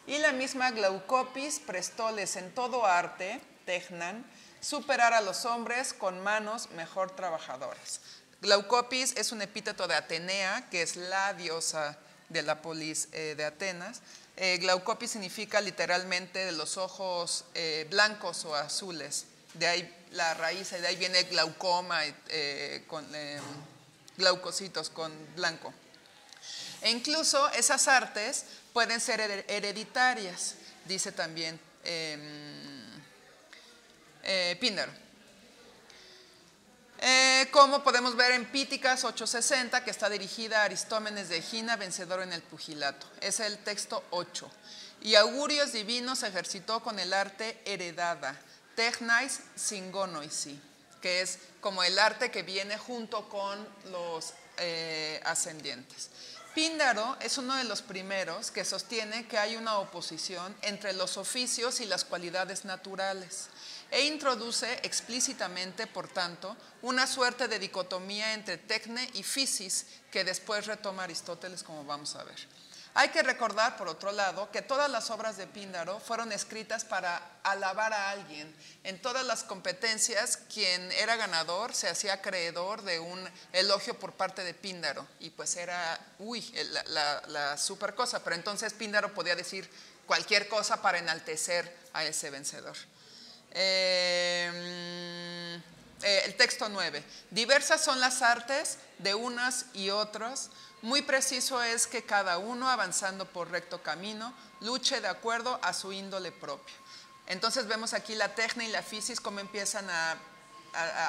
Y 0.07 0.19
la 0.19 0.31
misma 0.31 0.71
Glaucopis 0.71 1.59
prestóles 1.59 2.37
en 2.37 2.55
todo 2.55 2.85
arte, 2.85 3.41
Tecnan, 3.65 4.25
superar 4.61 5.13
a 5.13 5.21
los 5.21 5.43
hombres 5.45 5.93
con 5.93 6.23
manos 6.23 6.69
mejor 6.71 7.11
trabajadoras. 7.11 7.99
Glaucopis 8.41 9.15
es 9.17 9.31
un 9.31 9.41
epíteto 9.41 9.87
de 9.87 9.95
Atenea, 9.95 10.69
que 10.69 10.83
es 10.83 10.95
la 10.95 11.33
diosa 11.33 11.97
de 12.29 12.43
la 12.43 12.61
polis 12.61 13.07
eh, 13.11 13.33
de 13.35 13.45
Atenas. 13.45 14.01
Eh, 14.35 14.57
Glaucopis 14.59 15.11
significa 15.11 15.59
literalmente 15.59 16.45
de 16.45 16.51
los 16.51 16.77
ojos 16.77 17.45
eh, 17.55 17.87
blancos 17.89 18.45
o 18.45 18.55
azules. 18.55 19.25
De 19.55 19.67
ahí 19.67 20.05
la 20.11 20.35
raíz, 20.35 20.69
de 20.69 20.85
ahí 20.85 20.95
viene 20.95 21.23
glaucoma, 21.23 22.01
con 22.85 23.05
glaucocitos 24.17 24.89
con 24.89 25.11
blanco. 25.35 25.73
E 26.81 26.91
incluso 26.91 27.49
esas 27.53 27.87
artes 27.87 28.45
pueden 28.71 29.01
ser 29.01 29.19
hereditarias, 29.47 30.55
dice 30.85 31.11
también 31.11 31.59
em, 31.83 32.77
eh, 36.99 37.47
como 37.51 37.83
podemos 37.83 38.15
ver 38.15 38.31
en 38.31 38.45
Píticas 38.45 39.03
860, 39.03 39.83
que 39.83 39.91
está 39.91 40.09
dirigida 40.09 40.61
a 40.61 40.65
Aristómenes 40.65 41.29
de 41.29 41.37
Egina, 41.37 41.75
vencedor 41.75 42.21
en 42.21 42.33
el 42.33 42.41
pugilato. 42.41 43.07
Es 43.21 43.39
el 43.39 43.57
texto 43.59 44.03
8. 44.09 44.49
Y 45.01 45.15
augurios 45.15 45.73
divinos 45.73 46.23
ejercitó 46.23 46.81
con 46.81 46.97
el 46.99 47.13
arte 47.13 47.61
heredada 47.65 48.35
Technais 48.75 49.41
Singonoisi, 49.55 50.59
que 51.01 51.21
es 51.21 51.39
como 51.61 51.83
el 51.83 51.99
arte 51.99 52.31
que 52.31 52.43
viene 52.43 52.77
junto 52.77 53.29
con 53.29 53.67
los 53.91 54.33
eh, 54.57 55.21
ascendientes. 55.23 56.09
Píndaro 56.55 57.17
es 57.19 57.37
uno 57.37 57.55
de 57.55 57.65
los 57.65 57.83
primeros 57.83 58.49
que 58.49 58.65
sostiene 58.65 59.27
que 59.27 59.37
hay 59.37 59.55
una 59.55 59.77
oposición 59.77 60.55
entre 60.63 60.93
los 60.93 61.17
oficios 61.17 61.79
y 61.81 61.85
las 61.85 62.03
cualidades 62.03 62.65
naturales 62.65 63.49
e 63.91 64.05
introduce 64.05 64.79
explícitamente, 64.83 65.87
por 65.87 66.07
tanto, 66.07 66.55
una 66.81 67.07
suerte 67.07 67.47
de 67.47 67.59
dicotomía 67.59 68.33
entre 68.33 68.57
tecne 68.57 69.09
y 69.13 69.23
physis 69.23 69.85
que 70.11 70.23
después 70.23 70.65
retoma 70.65 71.03
Aristóteles, 71.03 71.63
como 71.63 71.85
vamos 71.85 72.15
a 72.15 72.23
ver. 72.23 72.37
Hay 72.99 73.09
que 73.09 73.21
recordar, 73.21 73.77
por 73.77 73.87
otro 73.89 74.11
lado, 74.11 74.49
que 74.49 74.63
todas 74.63 74.89
las 74.89 75.11
obras 75.11 75.37
de 75.37 75.45
Píndaro 75.45 75.99
fueron 75.99 76.31
escritas 76.31 76.83
para 76.83 77.21
alabar 77.43 77.93
a 77.93 78.09
alguien. 78.09 78.51
En 78.83 78.99
todas 78.99 79.23
las 79.23 79.43
competencias, 79.43 80.37
quien 80.51 80.91
era 80.93 81.15
ganador 81.15 81.75
se 81.75 81.87
hacía 81.87 82.13
acreedor 82.13 82.81
de 82.81 82.99
un 82.99 83.23
elogio 83.53 83.99
por 83.99 84.13
parte 84.13 84.43
de 84.43 84.55
Píndaro. 84.55 85.07
Y 85.19 85.29
pues 85.29 85.57
era, 85.57 85.99
uy, 86.17 86.41
la, 86.87 87.55
super 87.55 87.93
cosa. 87.93 88.23
Pero 88.23 88.35
entonces 88.35 88.73
Píndaro 88.73 89.13
podía 89.13 89.35
decir 89.35 89.69
cualquier 90.07 90.47
cosa 90.47 90.81
para 90.81 90.97
enaltecer 90.97 91.71
a 91.93 92.03
ese 92.03 92.31
vencedor. 92.31 92.75
Eh, 93.59 95.59
eh, 96.03 96.21
el 96.25 96.35
texto 96.35 96.69
9. 96.69 97.03
Diversas 97.31 97.83
son 97.83 97.99
las 97.99 98.21
artes 98.21 98.77
de 98.99 99.15
unas 99.15 99.65
y 99.73 99.89
otras 99.89 100.51
muy 100.83 101.01
preciso 101.01 101.63
es 101.63 101.87
que 101.87 102.03
cada 102.03 102.37
uno, 102.37 102.69
avanzando 102.69 103.25
por 103.25 103.49
recto 103.49 103.81
camino, 103.81 104.31
luche 104.61 105.01
de 105.01 105.07
acuerdo 105.07 105.59
a 105.63 105.73
su 105.73 105.91
índole 105.91 106.31
propio. 106.31 106.75
Entonces 107.25 107.67
vemos 107.67 107.93
aquí 107.93 108.13
la 108.13 108.35
técnica 108.35 108.69
y 108.69 108.71
la 108.71 108.83
fisis 108.83 109.19
como 109.19 109.39
empiezan 109.39 109.89
a, 109.89 110.17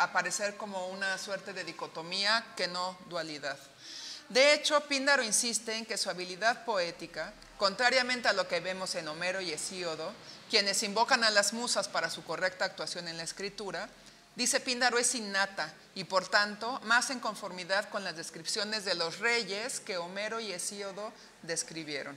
aparecer 0.00 0.56
como 0.56 0.88
una 0.88 1.18
suerte 1.18 1.52
de 1.52 1.64
dicotomía 1.64 2.54
que 2.56 2.68
no 2.68 2.96
dualidad. 3.10 3.58
De 4.28 4.52
hecho, 4.52 4.80
Píndaro 4.82 5.22
insiste 5.22 5.74
en 5.74 5.86
que 5.86 5.96
su 5.96 6.10
habilidad 6.10 6.64
poética, 6.64 7.32
contrariamente 7.56 8.28
a 8.28 8.32
lo 8.32 8.46
que 8.46 8.60
vemos 8.60 8.94
en 8.94 9.08
Homero 9.08 9.40
y 9.40 9.52
Hesíodo, 9.52 10.12
quienes 10.50 10.82
invocan 10.82 11.24
a 11.24 11.30
las 11.30 11.52
musas 11.52 11.88
para 11.88 12.10
su 12.10 12.24
correcta 12.24 12.64
actuación 12.64 13.08
en 13.08 13.16
la 13.16 13.22
escritura, 13.22 13.88
Dice 14.38 14.60
Píndaro 14.60 14.98
es 14.98 15.16
innata 15.16 15.74
y 15.96 16.04
por 16.04 16.28
tanto 16.28 16.78
más 16.84 17.10
en 17.10 17.18
conformidad 17.18 17.88
con 17.88 18.04
las 18.04 18.14
descripciones 18.14 18.84
de 18.84 18.94
los 18.94 19.18
reyes 19.18 19.80
que 19.80 19.98
Homero 19.98 20.38
y 20.38 20.52
Hesíodo 20.52 21.12
describieron. 21.42 22.14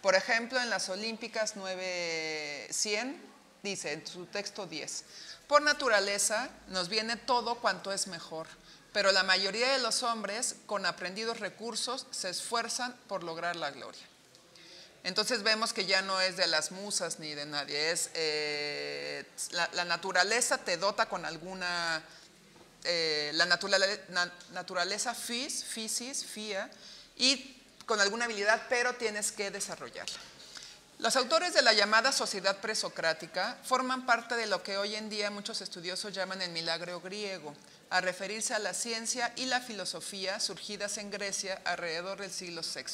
Por 0.00 0.14
ejemplo, 0.14 0.60
en 0.60 0.70
las 0.70 0.88
Olímpicas 0.88 1.56
9.100 1.56 3.16
dice 3.64 3.92
en 3.92 4.06
su 4.06 4.26
texto 4.26 4.68
10, 4.68 5.04
por 5.48 5.62
naturaleza 5.62 6.48
nos 6.68 6.88
viene 6.88 7.16
todo 7.16 7.56
cuanto 7.56 7.90
es 7.92 8.06
mejor, 8.06 8.46
pero 8.94 9.10
la 9.10 9.24
mayoría 9.24 9.72
de 9.72 9.80
los 9.80 10.04
hombres 10.04 10.54
con 10.66 10.86
aprendidos 10.86 11.40
recursos 11.40 12.06
se 12.12 12.30
esfuerzan 12.30 12.94
por 13.08 13.24
lograr 13.24 13.56
la 13.56 13.72
gloria. 13.72 14.00
Entonces 15.02 15.42
vemos 15.42 15.72
que 15.72 15.84
ya 15.84 16.00
no 16.00 16.20
es 16.20 16.36
de 16.36 16.46
las 16.46 16.70
musas 16.70 17.18
ni 17.18 17.34
de 17.34 17.44
nadie, 17.44 17.90
es 17.90 18.10
eh, 18.14 19.26
la, 19.50 19.84
naturaleza 19.84 20.58
te 20.58 20.76
dota 20.76 21.06
con 21.06 21.24
alguna, 21.24 22.04
eh, 22.84 23.32
la 23.34 23.46
naturaleza 23.46 25.12
fis, 25.12 25.64
fisis, 25.64 26.24
fia, 26.24 26.70
y 27.16 27.60
con 27.86 28.00
alguna 28.00 28.26
habilidad, 28.26 28.62
pero 28.68 28.94
tienes 28.94 29.32
que 29.32 29.50
desarrollarla. 29.50 30.20
Los 31.00 31.16
autores 31.16 31.52
de 31.52 31.62
la 31.62 31.72
llamada 31.72 32.12
sociedad 32.12 32.58
presocrática 32.58 33.58
forman 33.64 34.06
parte 34.06 34.36
de 34.36 34.46
lo 34.46 34.62
que 34.62 34.78
hoy 34.78 34.94
en 34.94 35.10
día 35.10 35.32
muchos 35.32 35.60
estudiosos 35.60 36.14
llaman 36.14 36.40
el 36.40 36.52
milagro 36.52 37.00
griego, 37.00 37.52
a 37.90 38.00
referirse 38.00 38.54
a 38.54 38.58
la 38.58 38.74
ciencia 38.74 39.32
y 39.36 39.46
la 39.46 39.60
filosofía 39.60 40.40
surgidas 40.40 40.98
en 40.98 41.10
Grecia 41.10 41.60
alrededor 41.64 42.20
del 42.20 42.30
siglo 42.30 42.62
VI 42.62 42.84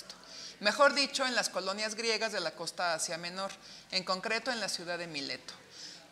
mejor 0.61 0.95
dicho, 0.95 1.27
en 1.27 1.35
las 1.35 1.49
colonias 1.49 1.95
griegas 1.95 2.33
de 2.33 2.41
la 2.41 2.53
costa 2.53 2.95
Asia 2.95 3.19
Menor, 3.19 3.51
en 3.91 4.05
concreto 4.05 4.53
en 4.53 4.61
la 4.61 4.69
ciudad 4.69 4.99
de 4.99 5.07
Mileto. 5.07 5.55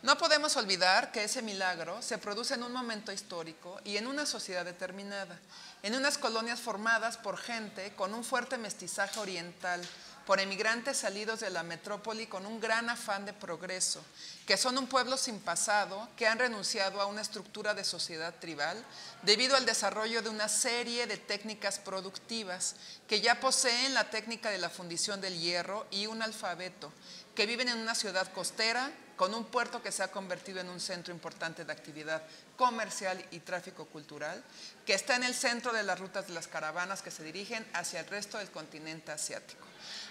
No 0.01 0.17
podemos 0.17 0.55
olvidar 0.55 1.11
que 1.11 1.25
ese 1.25 1.41
milagro 1.41 2.01
se 2.01 2.17
produce 2.17 2.53
en 2.53 2.63
un 2.63 2.71
momento 2.71 3.11
histórico 3.11 3.79
y 3.83 3.97
en 3.97 4.07
una 4.07 4.25
sociedad 4.25 4.63
determinada, 4.63 5.37
en 5.83 5.93
unas 5.93 6.17
colonias 6.17 6.59
formadas 6.59 7.17
por 7.17 7.37
gente 7.37 7.93
con 7.95 8.13
un 8.13 8.23
fuerte 8.23 8.57
mestizaje 8.57 9.19
oriental, 9.19 9.81
por 10.29 10.39
emigrantes 10.39 10.95
salidos 10.95 11.39
de 11.39 11.49
la 11.49 11.63
metrópoli 11.63 12.27
con 12.27 12.45
un 12.45 12.59
gran 12.59 12.87
afán 12.87 13.25
de 13.25 13.33
progreso, 13.33 13.99
que 14.45 14.57
son 14.57 14.77
un 14.77 14.85
pueblo 14.85 15.17
sin 15.17 15.39
pasado, 15.39 16.07
que 16.15 16.27
han 16.27 16.37
renunciado 16.37 17.01
a 17.01 17.07
una 17.07 17.21
estructura 17.21 17.73
de 17.73 17.83
sociedad 17.83 18.35
tribal 18.39 18.77
debido 19.23 19.55
al 19.55 19.65
desarrollo 19.65 20.21
de 20.21 20.29
una 20.29 20.47
serie 20.47 21.07
de 21.07 21.17
técnicas 21.17 21.79
productivas, 21.79 22.75
que 23.07 23.21
ya 23.21 23.39
poseen 23.39 23.95
la 23.95 24.11
técnica 24.11 24.51
de 24.51 24.59
la 24.59 24.69
fundición 24.69 25.19
del 25.19 25.39
hierro 25.39 25.87
y 25.89 26.05
un 26.05 26.21
alfabeto, 26.21 26.93
que 27.33 27.47
viven 27.47 27.69
en 27.69 27.79
una 27.79 27.95
ciudad 27.95 28.31
costera 28.31 28.91
con 29.17 29.33
un 29.33 29.45
puerto 29.45 29.81
que 29.81 29.91
se 29.91 30.03
ha 30.03 30.11
convertido 30.11 30.59
en 30.59 30.69
un 30.69 30.79
centro 30.79 31.11
importante 31.11 31.65
de 31.65 31.73
actividad 31.73 32.21
comercial 32.55 33.25
y 33.31 33.39
tráfico 33.39 33.85
cultural, 33.85 34.43
que 34.85 34.93
está 34.93 35.15
en 35.15 35.23
el 35.23 35.33
centro 35.33 35.73
de 35.73 35.81
las 35.81 35.99
rutas 35.99 36.27
de 36.27 36.35
las 36.35 36.47
caravanas 36.47 37.01
que 37.01 37.09
se 37.09 37.23
dirigen 37.23 37.67
hacia 37.73 38.01
el 38.01 38.05
resto 38.05 38.37
del 38.37 38.51
continente 38.51 39.11
asiático. 39.11 39.68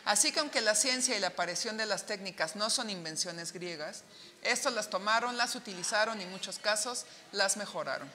Así 0.09 0.33
que 0.33 0.41
aunque 0.41 0.63
la 0.63 0.75
ciencia 0.75 1.15
y 1.15 1.21
la 1.21 1.27
aparición 1.27 1.77
de 1.77 1.85
las 1.85 2.07
técnicas 2.07 2.57
no 2.57 2.71
son 2.71 2.89
invenciones 2.89 3.53
griegas, 3.53 4.05
estos 4.41 4.73
las 4.73 4.89
tomaron, 4.89 5.37
las 5.37 5.55
utilizaron 5.55 6.19
y 6.19 6.25
en 6.25 6.31
muchos 6.31 6.59
casos 6.59 7.05
las 7.31 7.59
mejoraron. 7.59 8.09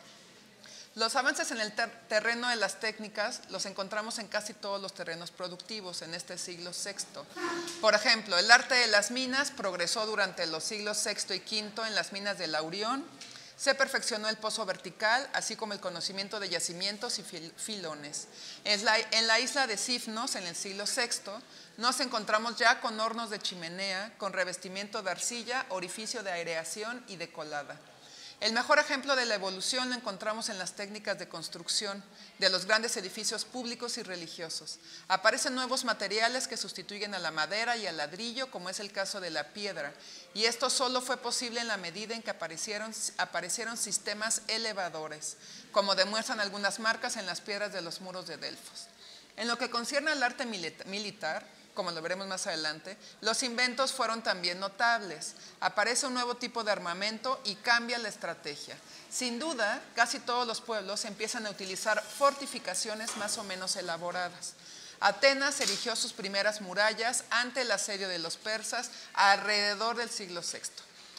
Los 0.96 1.16
avances 1.16 1.52
en 1.52 1.62
el 1.62 1.72
terreno 2.10 2.50
de 2.50 2.56
las 2.56 2.80
técnicas 2.80 3.42
los 3.52 3.68
encontramos 3.68 4.18
en 4.18 4.28
casi 4.28 4.56
todos 4.56 4.82
los 4.82 4.96
terrenos 4.96 5.30
productivos 5.30 6.02
en 6.02 6.16
este 6.16 6.40
siglo 6.40 6.72
VI. 6.72 7.22
Por 7.80 7.94
ejemplo, 7.94 8.40
el 8.40 8.50
arte 8.50 8.74
de 8.74 8.88
las 8.88 9.12
minas 9.12 9.52
progresó 9.52 10.08
durante 10.08 10.48
los 10.48 10.64
siglos 10.64 11.00
VI 11.06 11.36
y 11.36 11.62
V 11.62 11.88
en 11.88 11.94
las 11.94 12.12
minas 12.12 12.40
de 12.40 12.48
Laurión, 12.48 13.06
se 13.64 13.76
perfeccionó 13.76 14.28
el 14.28 14.36
pozo 14.36 14.66
vertical, 14.66 15.26
así 15.32 15.56
como 15.56 15.72
el 15.72 15.80
conocimiento 15.80 16.38
de 16.42 16.50
yacimientos 16.50 17.18
y 17.18 17.24
filones. 17.24 18.28
En 18.66 18.84
la, 18.84 19.40
isla 19.40 19.68
de 19.68 19.78
Sifnos, 19.78 20.36
en 20.36 20.46
el 20.46 20.54
siglo 20.54 20.84
VI, 20.84 21.32
nos 21.78 22.02
encontramos 22.02 22.58
ya 22.58 22.82
con 22.82 23.00
hornos 23.00 23.30
de 23.30 23.40
chimenea, 23.40 24.16
con 24.18 24.34
revestimiento 24.34 25.02
de 25.02 25.12
arcilla, 25.12 25.66
orificio 25.70 26.24
de 26.24 26.32
aireación 26.34 27.06
y 27.08 27.16
de 27.16 27.32
colada. 27.32 27.80
El 28.40 28.52
mejor 28.52 28.78
ejemplo 28.78 29.16
de 29.16 29.26
la 29.26 29.36
evolución 29.36 29.90
lo 29.90 29.96
encontramos 29.96 30.50
en 30.50 30.58
las 30.58 30.74
técnicas 30.74 31.18
de 31.18 31.30
construcción 31.30 32.04
de 32.40 32.50
los 32.50 32.66
grandes 32.66 32.98
edificios 32.98 33.46
públicos 33.46 33.98
y 33.98 34.04
religiosos. 34.04 34.80
Aparecen 35.08 35.56
nuevos 35.56 35.86
materiales 35.86 36.48
que 36.48 36.58
sustituyen 36.58 37.16
a 37.16 37.20
la 37.20 37.32
madera 37.32 37.78
y 37.78 37.88
al 37.88 37.98
ladrillo, 37.98 38.52
como 38.52 38.70
es 38.70 38.80
el 38.80 38.92
caso 38.92 39.22
de 39.22 39.30
la 39.30 39.54
piedra, 39.54 39.94
y 40.34 40.46
esto 40.46 40.70
solo 40.70 41.02
fue 41.02 41.18
posible 41.18 41.62
en 41.62 41.68
la 41.68 41.78
medida 41.78 42.16
en 42.16 42.22
que 42.22 42.32
aparecieron, 42.32 42.94
aparecieron 43.18 43.78
sistemas 43.78 44.42
elevadores, 44.48 45.38
como 45.72 45.96
demuestran 45.96 46.42
algunas 46.42 46.80
marcas 46.80 47.16
en 47.16 47.26
las 47.26 47.40
piedras 47.40 47.72
de 47.72 47.82
los 47.82 48.02
muros 48.02 48.28
de 48.28 48.38
Delfos. 48.38 48.88
En 49.38 49.48
lo 49.48 49.58
que 49.58 49.70
concierne 49.70 50.12
al 50.12 50.22
arte 50.22 50.46
militar, 50.46 51.46
como 51.74 51.92
lo 51.92 52.02
veremos 52.02 52.28
más 52.28 52.48
adelante, 52.48 52.98
los 53.22 53.44
inventos 53.44 53.94
fueron 53.94 54.22
también 54.22 54.60
notables. 54.60 55.34
Aparece 55.60 56.08
un 56.08 56.14
nuevo 56.14 56.36
tipo 56.36 56.64
de 56.64 56.72
armamento 56.72 57.40
y 57.44 57.56
cambia 57.56 57.98
la 57.98 58.10
estrategia. 58.10 58.78
Sin 59.10 59.40
duda, 59.40 59.82
casi 59.96 60.20
todos 60.20 60.48
los 60.48 60.62
pueblos 60.62 61.06
empiezan 61.06 61.46
a 61.46 61.50
utilizar 61.50 62.02
fortificaciones 62.02 63.16
más 63.18 63.38
o 63.38 63.44
menos 63.44 63.76
elaboradas. 63.76 64.54
Atenas 65.00 65.60
erigió 65.60 65.96
sus 65.96 66.14
primeras 66.14 66.62
murallas 66.62 67.26
ante 67.30 67.62
el 67.62 67.72
asedio 67.72 68.08
de 68.08 68.20
los 68.20 68.38
persas 68.38 68.90
alrededor 69.14 69.98
del 69.98 70.10
siglo 70.10 70.42
VI. 70.42 70.60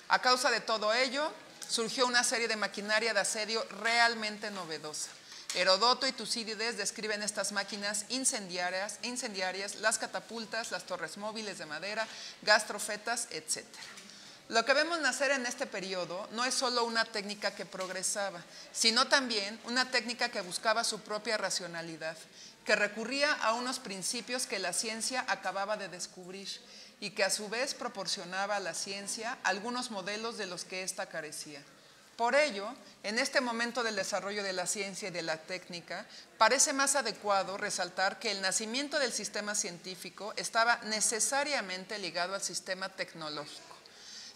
A 0.09 0.21
causa 0.21 0.51
de 0.51 0.61
todo 0.61 0.95
ello, 0.95 1.31
surgió 1.69 2.07
una 2.07 2.25
serie 2.25 2.49
de 2.49 2.57
maquinaria 2.57 3.13
de 3.13 3.21
asedio 3.21 3.65
realmente 3.81 4.51
novedosa. 4.51 5.11
Herodoto 5.55 6.09
y 6.09 6.13
Tucídides 6.13 6.77
describen 6.77 7.23
estas 7.23 7.53
máquinas 7.53 8.07
incendiarias, 8.09 8.99
incendiarias, 9.03 9.77
las 9.77 9.99
catapultas, 9.99 10.73
las 10.73 10.85
torres 10.85 11.17
móviles 11.17 11.59
de 11.59 11.67
madera, 11.67 12.09
gastrofetas, 12.43 13.29
etc. 13.31 13.65
Lo 14.49 14.65
que 14.65 14.75
vemos 14.75 15.01
nacer 15.01 15.31
en 15.31 15.47
este 15.47 15.67
periodo 15.67 16.29
no 16.33 16.45
es 16.45 16.55
solo 16.55 16.85
una 16.85 17.05
técnica 17.05 17.55
que 17.55 17.65
progresaba, 17.65 18.43
sino 18.73 19.07
también 19.07 19.59
una 19.65 19.91
técnica 19.91 20.29
que 20.29 20.41
buscaba 20.41 20.83
su 20.83 21.01
propia 21.01 21.37
racionalidad, 21.37 22.17
que 22.65 22.75
recurría 22.75 23.33
a 23.35 23.55
unos 23.55 23.79
principios 23.79 24.47
que 24.47 24.59
la 24.59 24.73
ciencia 24.73 25.25
acababa 25.29 25.77
de 25.77 25.89
descubrir 25.89 26.49
y 26.99 27.11
que 27.11 27.25
a 27.25 27.31
su 27.31 27.49
vez 27.49 27.75
proporcionaba 27.75 28.57
a 28.57 28.61
la 28.61 28.75
ciencia 28.75 29.39
algunos 29.45 29.91
modelos 29.91 30.37
de 30.37 30.47
los 30.47 30.65
que 30.65 30.83
ésta 30.83 31.07
carecía. 31.07 31.63
Por 32.17 32.35
ello, 32.35 32.73
en 33.03 33.19
este 33.19 33.41
momento 33.41 33.83
del 33.83 33.97
desarrollo 33.97 34.43
de 34.43 34.53
la 34.53 34.67
ciencia 34.67 35.09
y 35.09 35.13
de 35.13 35.23
la 35.23 35.37
técnica, 35.39 36.07
parece 36.39 36.73
más 36.73 36.95
adecuado 36.95 37.57
resaltar 37.57 38.19
que 38.19 38.31
el 38.31 38.41
nacimiento 38.41 38.99
del 38.99 39.13
sistema 39.13 39.55
científico 39.55 40.33
estaba 40.37 40.77
necesariamente 40.85 41.99
ligado 41.99 42.35
al 42.35 42.43
sistema 42.43 42.89
tecnológico. 42.89 43.75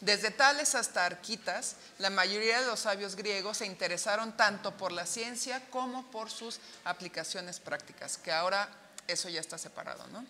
Desde 0.00 0.30
Tales 0.30 0.74
hasta 0.74 1.06
Arquitas, 1.06 1.74
la 1.98 2.10
mayoría 2.10 2.60
de 2.60 2.66
los 2.66 2.80
sabios 2.80 3.16
griegos 3.16 3.58
se 3.58 3.66
interesaron 3.66 4.36
tanto 4.36 4.76
por 4.76 4.92
la 4.92 5.06
ciencia 5.06 5.60
como 5.70 6.08
por 6.10 6.30
sus 6.30 6.60
aplicaciones 6.84 7.58
prácticas, 7.58 8.16
que 8.16 8.30
ahora 8.30 8.68
eso 9.08 9.28
ya 9.28 9.40
está 9.40 9.58
separado. 9.58 10.06
¿no? 10.08 10.24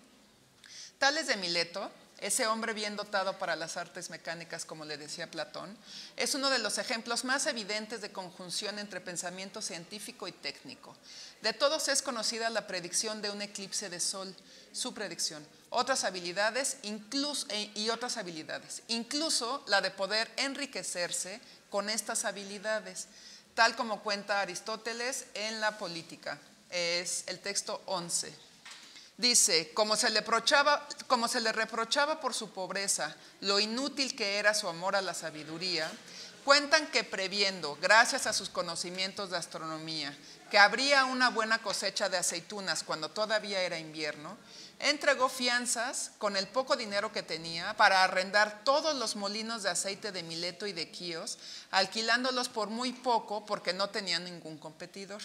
Tales 0.99 1.27
de 1.27 1.37
Mileto 1.37 1.91
ese 2.21 2.47
hombre 2.47 2.73
bien 2.73 2.97
dotado 2.97 3.39
para 3.39 3.55
las 3.55 3.77
artes 3.77 4.11
mecánicas, 4.11 4.65
como 4.65 4.85
le 4.85 4.99
decía 4.99 5.31
Platón, 5.31 5.77
es 6.17 6.35
uno 6.35 6.51
de 6.51 6.59
los 6.59 6.79
ejemplos 6.79 7.25
más 7.25 7.47
evidentes 7.47 8.01
de 8.01 8.11
conjunción 8.13 8.79
entre 8.79 9.01
pensamiento 9.01 9.63
científico 9.63 10.27
y 10.27 10.33
técnico. 10.33 10.97
De 11.43 11.53
todos 11.53 11.89
es 11.89 12.03
conocida 12.03 12.51
la 12.51 12.67
predicción 12.67 13.23
de 13.23 13.31
un 13.31 13.41
eclipse 13.41 13.89
de 13.89 14.01
sol, 14.01 14.35
su 14.73 14.95
predicción, 14.95 15.47
otras 15.71 16.05
habilidades 16.05 16.79
incluso, 16.83 17.47
e, 17.51 17.71
y 17.75 17.91
otras 17.91 18.17
habilidades, 18.17 18.83
incluso 18.89 19.63
la 19.69 19.81
de 19.81 19.91
poder 19.93 20.31
enriquecerse 20.37 21.41
con 21.71 21.89
estas 21.89 22.25
habilidades, 22.25 23.07
tal 23.55 23.77
como 23.77 24.03
cuenta 24.03 24.41
Aristóteles 24.41 25.27
en 25.35 25.61
la 25.61 25.79
política. 25.79 26.39
Es 26.71 27.25
el 27.29 27.39
texto 27.39 27.83
11. 27.87 28.48
Dice, 29.19 29.73
como 29.75 29.97
se, 29.97 30.11
le 30.11 30.25
como 31.09 31.27
se 31.27 31.41
le 31.41 31.51
reprochaba 31.51 32.21
por 32.21 32.35
su 32.35 32.51
pobreza 32.53 33.17
lo 33.41 33.59
inútil 33.59 34.15
que 34.15 34.39
era 34.39 34.55
su 34.55 34.69
amor 34.69 34.95
a 34.95 35.03
la 35.03 35.13
sabiduría, 35.13 35.91
cuentan 36.45 36.87
que 36.87 37.03
previendo, 37.03 37.77
gracias 37.83 38.29
a 38.29 38.33
sus 38.33 38.49
conocimientos 38.49 39.31
de 39.31 39.37
astronomía, 39.37 40.17
que 40.53 40.59
habría 40.59 41.05
una 41.05 41.31
buena 41.31 41.59
cosecha 41.59 42.09
de 42.09 42.17
aceitunas 42.17 42.85
cuando 42.85 43.11
todavía 43.11 43.61
era 43.61 43.77
invierno, 43.77 44.39
entregó 44.81 45.29
fianzas 45.29 46.13
con 46.19 46.37
el 46.37 46.47
poco 46.47 46.77
dinero 46.77 47.13
que 47.13 47.23
tenía 47.23 47.77
para 47.77 48.05
arrendar 48.05 48.63
todos 48.65 48.95
los 48.97 49.17
molinos 49.17 49.63
de 49.63 49.71
aceite 49.71 50.13
de 50.13 50.23
Mileto 50.23 50.67
y 50.67 50.73
de 50.73 50.91
Quíos, 50.91 51.39
alquilándolos 51.71 52.49
por 52.49 52.69
muy 52.69 52.93
poco 52.93 53.45
porque 53.45 53.73
no 53.73 53.91
tenía 53.91 54.19
ningún 54.19 54.59
competidor. 54.59 55.23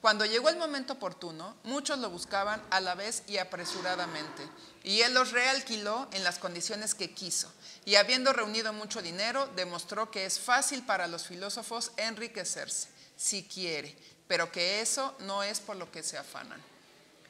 Cuando 0.00 0.24
llegó 0.24 0.48
el 0.48 0.56
momento 0.56 0.94
oportuno, 0.94 1.56
muchos 1.64 1.98
lo 1.98 2.10
buscaban 2.10 2.62
a 2.70 2.80
la 2.80 2.94
vez 2.94 3.22
y 3.26 3.38
apresuradamente, 3.38 4.42
y 4.84 5.00
él 5.00 5.14
los 5.14 5.32
realquiló 5.32 6.08
en 6.12 6.22
las 6.22 6.38
condiciones 6.38 6.94
que 6.94 7.12
quiso, 7.12 7.52
y 7.84 7.96
habiendo 7.96 8.32
reunido 8.32 8.72
mucho 8.72 9.02
dinero, 9.02 9.46
demostró 9.56 10.10
que 10.10 10.26
es 10.26 10.38
fácil 10.38 10.84
para 10.84 11.06
los 11.06 11.26
filósofos 11.26 11.92
enriquecerse, 11.96 12.88
si 13.16 13.44
quiere, 13.44 13.96
pero 14.28 14.52
que 14.52 14.80
eso 14.80 15.14
no 15.20 15.42
es 15.42 15.60
por 15.60 15.76
lo 15.76 15.90
que 15.90 16.02
se 16.02 16.18
afanan. 16.18 16.75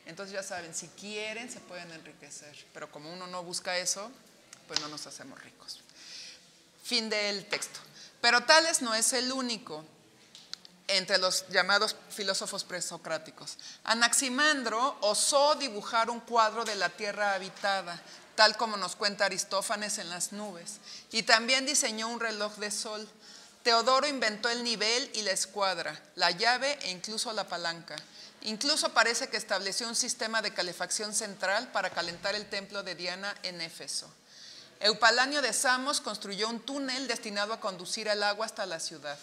Entonces 0.06 0.32
ya 0.32 0.42
saben, 0.42 0.74
si 0.74 0.88
quieren 0.88 1.50
se 1.50 1.60
pueden 1.60 1.90
enriquecer, 1.92 2.56
pero 2.72 2.90
como 2.90 3.12
uno 3.12 3.26
no 3.26 3.42
busca 3.42 3.76
eso, 3.76 4.10
pues 4.68 4.80
no 4.80 4.88
nos 4.88 5.06
hacemos 5.06 5.40
ricos. 5.42 5.80
Fin 6.82 7.10
del 7.10 7.46
texto. 7.46 7.80
Pero 8.20 8.44
Tales 8.44 8.82
no 8.82 8.94
es 8.94 9.12
el 9.12 9.30
único 9.32 9.84
entre 10.88 11.18
los 11.18 11.48
llamados 11.48 11.96
filósofos 12.10 12.64
presocráticos. 12.64 13.58
Anaximandro 13.84 14.96
osó 15.00 15.56
dibujar 15.56 16.10
un 16.10 16.20
cuadro 16.20 16.64
de 16.64 16.76
la 16.76 16.88
tierra 16.90 17.34
habitada, 17.34 18.00
tal 18.36 18.56
como 18.56 18.76
nos 18.76 18.94
cuenta 18.94 19.24
Aristófanes 19.24 19.98
en 19.98 20.10
las 20.10 20.32
nubes, 20.32 20.78
y 21.10 21.24
también 21.24 21.66
diseñó 21.66 22.08
un 22.08 22.20
reloj 22.20 22.54
de 22.56 22.70
sol. 22.70 23.08
Teodoro 23.66 24.06
inventó 24.06 24.48
el 24.48 24.62
nivel 24.62 25.10
y 25.14 25.22
la 25.22 25.32
escuadra, 25.32 26.00
la 26.14 26.30
llave 26.30 26.78
e 26.82 26.90
incluso 26.92 27.32
la 27.32 27.48
palanca. 27.48 27.96
Incluso 28.42 28.90
parece 28.90 29.26
que 29.26 29.36
estableció 29.36 29.88
un 29.88 29.96
sistema 29.96 30.40
de 30.40 30.54
calefacción 30.54 31.12
central 31.12 31.72
para 31.72 31.90
calentar 31.90 32.36
el 32.36 32.48
templo 32.48 32.84
de 32.84 32.94
Diana 32.94 33.34
en 33.42 33.60
Éfeso. 33.60 34.08
Eupalanio 34.78 35.42
de 35.42 35.52
Samos 35.52 36.00
construyó 36.00 36.48
un 36.48 36.60
túnel 36.60 37.08
destinado 37.08 37.52
a 37.52 37.58
conducir 37.58 38.06
el 38.06 38.22
agua 38.22 38.46
hasta 38.46 38.66
la 38.66 38.78
ciudad. 38.78 39.18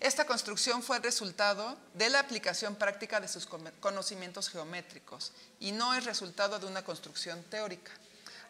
Esta 0.00 0.26
construcción 0.26 0.82
fue 0.82 0.96
el 0.96 1.04
resultado 1.04 1.78
de 1.94 2.10
la 2.10 2.18
aplicación 2.18 2.74
práctica 2.74 3.20
de 3.20 3.28
sus 3.28 3.46
conocimientos 3.78 4.48
geométricos 4.48 5.30
y 5.60 5.70
no 5.70 5.94
es 5.94 6.04
resultado 6.04 6.58
de 6.58 6.66
una 6.66 6.82
construcción 6.82 7.44
teórica. 7.44 7.92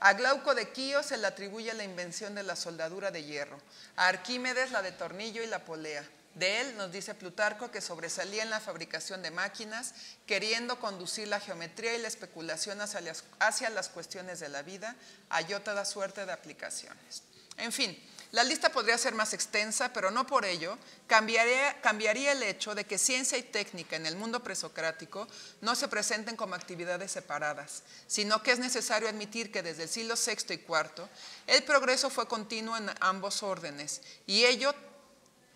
A 0.04 0.12
Glauco 0.12 0.54
de 0.54 0.68
Quío 0.68 1.02
se 1.02 1.16
le 1.16 1.26
atribuye 1.26 1.72
la 1.72 1.82
invención 1.82 2.34
de 2.34 2.42
la 2.42 2.56
soldadura 2.56 3.10
de 3.10 3.24
hierro, 3.24 3.58
a 3.96 4.08
Arquímedes 4.08 4.70
la 4.70 4.82
de 4.82 4.92
tornillo 4.92 5.42
y 5.42 5.46
la 5.46 5.64
polea. 5.64 6.06
De 6.34 6.60
él 6.60 6.76
nos 6.76 6.92
dice 6.92 7.14
Plutarco 7.14 7.70
que 7.70 7.80
sobresalía 7.80 8.42
en 8.42 8.50
la 8.50 8.60
fabricación 8.60 9.22
de 9.22 9.30
máquinas, 9.30 9.94
queriendo 10.26 10.78
conducir 10.78 11.28
la 11.28 11.40
geometría 11.40 11.94
y 11.94 12.02
la 12.02 12.08
especulación 12.08 12.82
hacia 12.82 13.00
las, 13.00 13.24
hacia 13.38 13.70
las 13.70 13.88
cuestiones 13.88 14.40
de 14.40 14.50
la 14.50 14.60
vida, 14.60 14.94
halló 15.30 15.62
toda 15.62 15.86
suerte 15.86 16.26
de 16.26 16.32
aplicaciones. 16.32 17.22
En 17.56 17.72
fin, 17.72 17.98
la 18.34 18.42
lista 18.42 18.68
podría 18.70 18.98
ser 18.98 19.14
más 19.14 19.32
extensa, 19.32 19.92
pero 19.92 20.10
no 20.10 20.26
por 20.26 20.44
ello 20.44 20.76
cambiaría, 21.06 22.32
el 22.32 22.42
hecho 22.42 22.74
de 22.74 22.84
que 22.84 22.98
ciencia 22.98 23.38
y 23.38 23.44
técnica 23.44 23.94
en 23.94 24.06
el 24.06 24.16
mundo 24.16 24.42
presocrático 24.42 25.28
no 25.60 25.76
se 25.76 25.86
presenten 25.86 26.34
como 26.34 26.56
actividades 26.56 27.12
separadas, 27.12 27.84
sino 28.08 28.42
que 28.42 28.50
es 28.50 28.58
necesario 28.58 29.08
admitir 29.08 29.52
que 29.52 29.62
desde 29.62 29.84
el 29.84 29.88
siglo 29.88 30.16
VI 30.16 30.54
y 30.54 30.64
IV 30.66 31.08
el 31.46 31.62
progreso 31.62 32.10
fue 32.10 32.26
continuo 32.26 32.76
en 32.76 32.90
ambos 32.98 33.44
órdenes 33.44 34.02
y 34.26 34.44
ello 34.46 34.74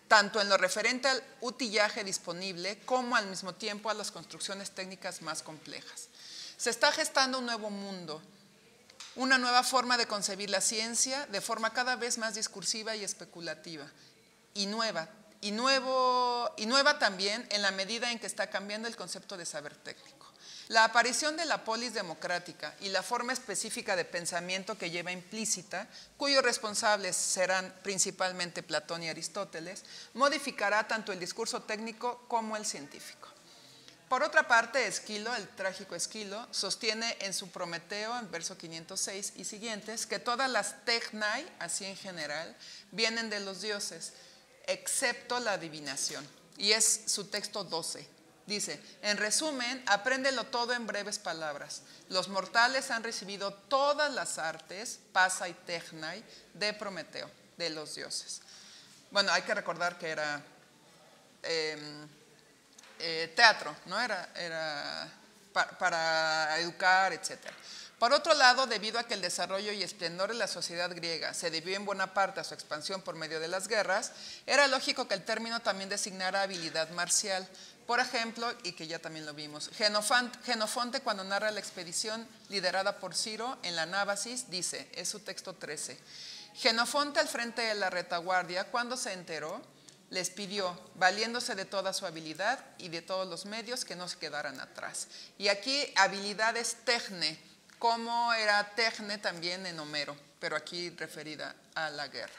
tanto 0.07 0.39
en 0.39 0.47
lo 0.47 0.55
referente 0.55 1.09
al 1.09 1.21
utillaje 1.41 2.05
disponible 2.05 2.79
como 2.85 3.17
al 3.17 3.27
mismo 3.27 3.53
tiempo 3.55 3.89
a 3.89 3.93
las 3.93 4.09
construcciones 4.09 4.71
técnicas 4.71 5.21
más 5.21 5.43
complejas. 5.43 6.07
Se 6.55 6.69
está 6.69 6.93
gestando 6.93 7.39
un 7.39 7.45
nuevo 7.45 7.69
mundo 7.69 8.21
una 9.15 9.37
nueva 9.37 9.63
forma 9.63 9.97
de 9.97 10.07
concebir 10.07 10.49
la 10.49 10.61
ciencia 10.61 11.25
de 11.27 11.41
forma 11.41 11.73
cada 11.73 11.95
vez 11.95 12.17
más 12.17 12.35
discursiva 12.35 12.95
y 12.95 13.03
especulativa, 13.03 13.85
y 14.53 14.65
nueva, 14.65 15.09
y, 15.41 15.51
nuevo, 15.51 16.51
y 16.57 16.65
nueva 16.65 16.99
también 16.99 17.47
en 17.51 17.61
la 17.61 17.71
medida 17.71 18.11
en 18.11 18.19
que 18.19 18.27
está 18.27 18.49
cambiando 18.49 18.87
el 18.87 18.95
concepto 18.95 19.37
de 19.37 19.45
saber 19.45 19.75
técnico. 19.75 20.19
La 20.69 20.83
aparición 20.83 21.35
de 21.35 21.45
la 21.45 21.63
polis 21.63 21.95
democrática 21.95 22.75
y 22.79 22.89
la 22.89 23.01
forma 23.01 23.33
específica 23.33 23.95
de 23.95 24.05
pensamiento 24.05 24.77
que 24.77 24.91
lleva 24.91 25.11
implícita, 25.11 25.87
cuyos 26.15 26.43
responsables 26.43 27.15
serán 27.15 27.73
principalmente 27.81 28.61
Platón 28.61 29.01
y 29.01 29.09
Aristóteles, 29.09 29.83
modificará 30.13 30.87
tanto 30.87 31.11
el 31.11 31.19
discurso 31.19 31.63
técnico 31.63 32.23
como 32.27 32.55
el 32.55 32.67
científico. 32.67 33.29
Por 34.09 34.23
otra 34.23 34.47
parte, 34.47 34.87
Esquilo, 34.87 35.33
el 35.35 35.47
trágico 35.49 35.93
Esquilo, 35.93 36.47
sostiene 36.49 37.15
en 37.21 37.31
su 37.31 37.51
Prometeo, 37.51 38.17
en 38.17 38.31
verso 38.31 38.57
506 38.57 39.33
y 39.35 39.45
siguientes, 39.45 40.07
que 40.07 40.17
todas 40.17 40.49
las 40.49 40.83
technai, 40.83 41.47
así 41.59 41.85
en 41.85 41.95
general, 41.95 42.55
vienen 42.91 43.29
de 43.29 43.39
los 43.39 43.61
dioses. 43.61 44.13
excepto 44.65 45.39
la 45.39 45.53
adivinación. 45.53 46.27
Y 46.57 46.73
es 46.73 47.01
su 47.07 47.25
texto 47.25 47.63
12. 47.63 48.07
Dice, 48.45 48.79
en 49.01 49.17
resumen, 49.17 49.83
apréndelo 49.87 50.43
todo 50.45 50.73
en 50.73 50.85
breves 50.85 51.17
palabras. 51.17 51.81
Los 52.09 52.27
mortales 52.27 52.91
han 52.91 53.03
recibido 53.03 53.53
todas 53.53 54.13
las 54.13 54.37
artes, 54.37 54.99
pasa 55.11 55.49
y 55.49 55.53
tecnai, 55.53 56.23
de 56.53 56.73
Prometeo, 56.73 57.29
de 57.57 57.69
los 57.71 57.95
dioses. 57.95 58.41
Bueno, 59.09 59.31
hay 59.31 59.41
que 59.41 59.55
recordar 59.55 59.97
que 59.97 60.09
era 60.09 60.43
em, 61.41 62.07
eh, 62.99 63.33
teatro, 63.35 63.75
¿no? 63.85 63.99
Era, 63.99 64.29
era 64.35 65.11
para 65.51 66.59
educar, 66.59 67.13
etcétera. 67.13 67.55
Por 67.99 68.13
otro 68.13 68.33
lado, 68.33 68.65
debido 68.65 68.97
a 68.97 69.03
que 69.03 69.13
el 69.13 69.21
desarrollo 69.21 69.73
y 69.73 69.83
esplendor 69.83 70.29
de 70.29 70.35
la 70.35 70.47
sociedad 70.47 70.89
griega 70.95 71.33
se 71.33 71.51
debió 71.51 71.75
en 71.75 71.85
buena 71.85 72.13
parte 72.13 72.39
a 72.39 72.45
su 72.45 72.53
expansión 72.53 73.01
por 73.01 73.15
medio 73.15 73.41
de 73.41 73.49
las 73.49 73.67
guerras, 73.67 74.13
era 74.45 74.67
lógico 74.67 75.09
que 75.09 75.15
el 75.15 75.25
término 75.25 75.59
también 75.59 75.89
designara 75.89 76.43
habilidad 76.43 76.89
marcial. 76.91 77.45
Por 77.85 77.99
ejemplo, 77.99 78.53
y 78.63 78.71
que 78.71 78.87
ya 78.87 78.99
también 78.99 79.25
lo 79.25 79.33
vimos, 79.33 79.69
Genofonte 79.75 81.01
cuando 81.01 81.25
narra 81.25 81.51
la 81.51 81.59
expedición 81.59 82.25
liderada 82.47 82.99
por 82.99 83.15
Ciro 83.15 83.57
en 83.63 83.75
la 83.75 83.85
Nábasis 83.85 84.49
dice, 84.49 84.89
es 84.93 85.09
su 85.09 85.19
texto 85.19 85.55
13, 85.55 85.99
Genofonte 86.55 87.19
al 87.19 87.27
frente 87.27 87.63
de 87.63 87.75
la 87.75 87.89
retaguardia, 87.89 88.65
cuando 88.65 88.95
se 88.95 89.11
enteró, 89.11 89.61
les 90.09 90.29
pidió, 90.29 90.77
valiéndose 90.95 91.55
de 91.55 91.65
toda 91.65 91.93
su 91.93 92.05
habilidad 92.05 92.63
y 92.77 92.89
de 92.89 93.01
todos 93.01 93.27
los 93.27 93.45
medios, 93.45 93.85
que 93.85 93.95
no 93.95 94.07
se 94.07 94.17
quedaran 94.17 94.59
atrás. 94.59 95.07
Y 95.37 95.49
aquí 95.49 95.93
habilidad 95.95 96.57
es 96.57 96.75
tecne, 96.83 97.39
como 97.79 98.33
era 98.33 98.75
Tecne 98.75 99.17
también 99.17 99.65
en 99.65 99.79
Homero, 99.79 100.15
pero 100.39 100.55
aquí 100.55 100.89
referida 100.91 101.55
a 101.75 101.89
la 101.89 102.07
guerra. 102.09 102.33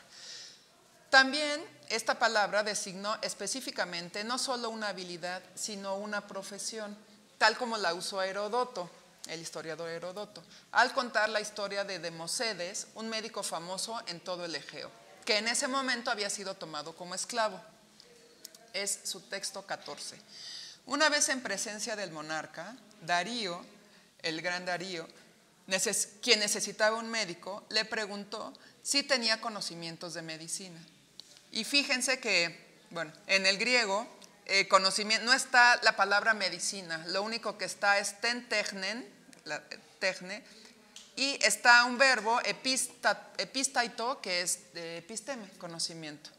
También 1.09 1.64
esta 1.88 2.18
palabra 2.18 2.62
designó 2.62 3.16
específicamente 3.22 4.22
no 4.22 4.38
solo 4.38 4.70
una 4.70 4.88
habilidad, 4.88 5.42
sino 5.56 5.96
una 5.96 6.26
profesión, 6.26 6.96
tal 7.38 7.56
como 7.56 7.76
la 7.78 7.94
usó 7.94 8.22
Herodoto, 8.22 8.88
el 9.26 9.40
historiador 9.40 9.88
Herodoto, 9.88 10.42
al 10.72 10.92
contar 10.92 11.28
la 11.30 11.40
historia 11.40 11.85
de 11.85 11.98
Democedes, 11.98 12.88
un 12.94 13.09
médico 13.09 13.42
famoso 13.42 14.00
en 14.06 14.20
todo 14.20 14.44
el 14.44 14.54
Egeo, 14.54 14.90
que 15.31 15.38
en 15.38 15.47
ese 15.47 15.69
momento 15.69 16.11
había 16.11 16.29
sido 16.29 16.57
tomado 16.57 16.97
como 16.97 17.14
esclavo. 17.14 17.61
Es 18.73 18.99
su 19.05 19.21
texto 19.21 19.64
14. 19.64 20.21
Una 20.87 21.09
vez 21.09 21.29
en 21.29 21.40
presencia 21.40 21.95
del 21.95 22.11
monarca, 22.11 22.75
Darío, 23.03 23.64
el 24.23 24.43
gran 24.43 24.66
Darío, 24.66 25.07
quien 26.21 26.40
necesitaba 26.40 26.97
un 26.97 27.09
médico, 27.09 27.64
le 27.69 27.85
preguntó 27.85 28.53
si 28.83 29.05
tenía 29.05 29.40
conocimientos 29.40 30.14
de 30.14 30.23
medicina. 30.23 30.81
Y 31.53 31.62
fíjense 31.62 32.19
que, 32.19 32.81
bueno, 32.90 33.12
en 33.29 33.47
el 33.47 33.57
griego 33.57 34.09
eh, 34.47 34.66
conocimiento, 34.66 35.27
no 35.27 35.33
está 35.33 35.79
la 35.85 35.95
palabra 35.95 36.35
medicina, 36.35 37.05
lo 37.07 37.23
único 37.23 37.57
que 37.57 37.66
está 37.66 38.01
es 38.01 38.21
ten 38.21 38.49
la, 39.45 39.62
y 41.20 41.38
está 41.42 41.85
un 41.85 41.98
verbo 41.98 42.40
epistaito, 43.37 44.22
que 44.22 44.40
es 44.40 44.72
de 44.72 44.96
episteme, 44.96 45.50
conocimiento. 45.59 46.30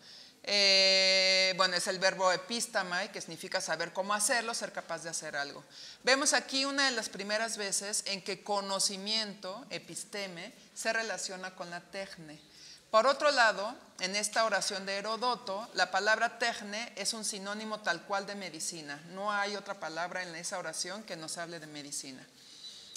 Eh, 0.41 1.53
bueno, 1.55 1.75
es 1.75 1.85
el 1.85 1.99
verbo 1.99 2.31
epistamai, 2.31 3.11
que 3.11 3.21
significa 3.21 3.61
saber 3.61 3.93
cómo 3.93 4.15
hacerlo, 4.15 4.55
ser 4.55 4.73
capaz 4.73 5.03
de 5.03 5.09
hacer 5.09 5.35
algo. 5.35 5.63
Vemos 6.01 6.33
aquí 6.33 6.65
una 6.65 6.85
de 6.85 6.95
las 6.95 7.09
primeras 7.09 7.57
veces 7.57 8.01
en 8.07 8.23
que 8.23 8.43
conocimiento, 8.43 9.67
episteme, 9.69 10.51
se 10.73 10.91
relaciona 10.91 11.53
con 11.53 11.69
la 11.69 11.81
tecne. 11.81 12.41
Por 12.89 13.05
otro 13.05 13.29
lado, 13.29 13.75
en 13.99 14.15
esta 14.15 14.45
oración 14.45 14.87
de 14.87 14.97
Herodoto, 14.97 15.69
la 15.75 15.91
palabra 15.91 16.39
tecne 16.39 16.91
es 16.95 17.13
un 17.13 17.23
sinónimo 17.23 17.81
tal 17.81 18.01
cual 18.07 18.25
de 18.25 18.33
medicina. 18.33 18.99
No 19.09 19.31
hay 19.31 19.55
otra 19.55 19.79
palabra 19.79 20.23
en 20.23 20.35
esa 20.35 20.57
oración 20.57 21.03
que 21.03 21.17
nos 21.17 21.37
hable 21.37 21.59
de 21.59 21.67
medicina. 21.67 22.25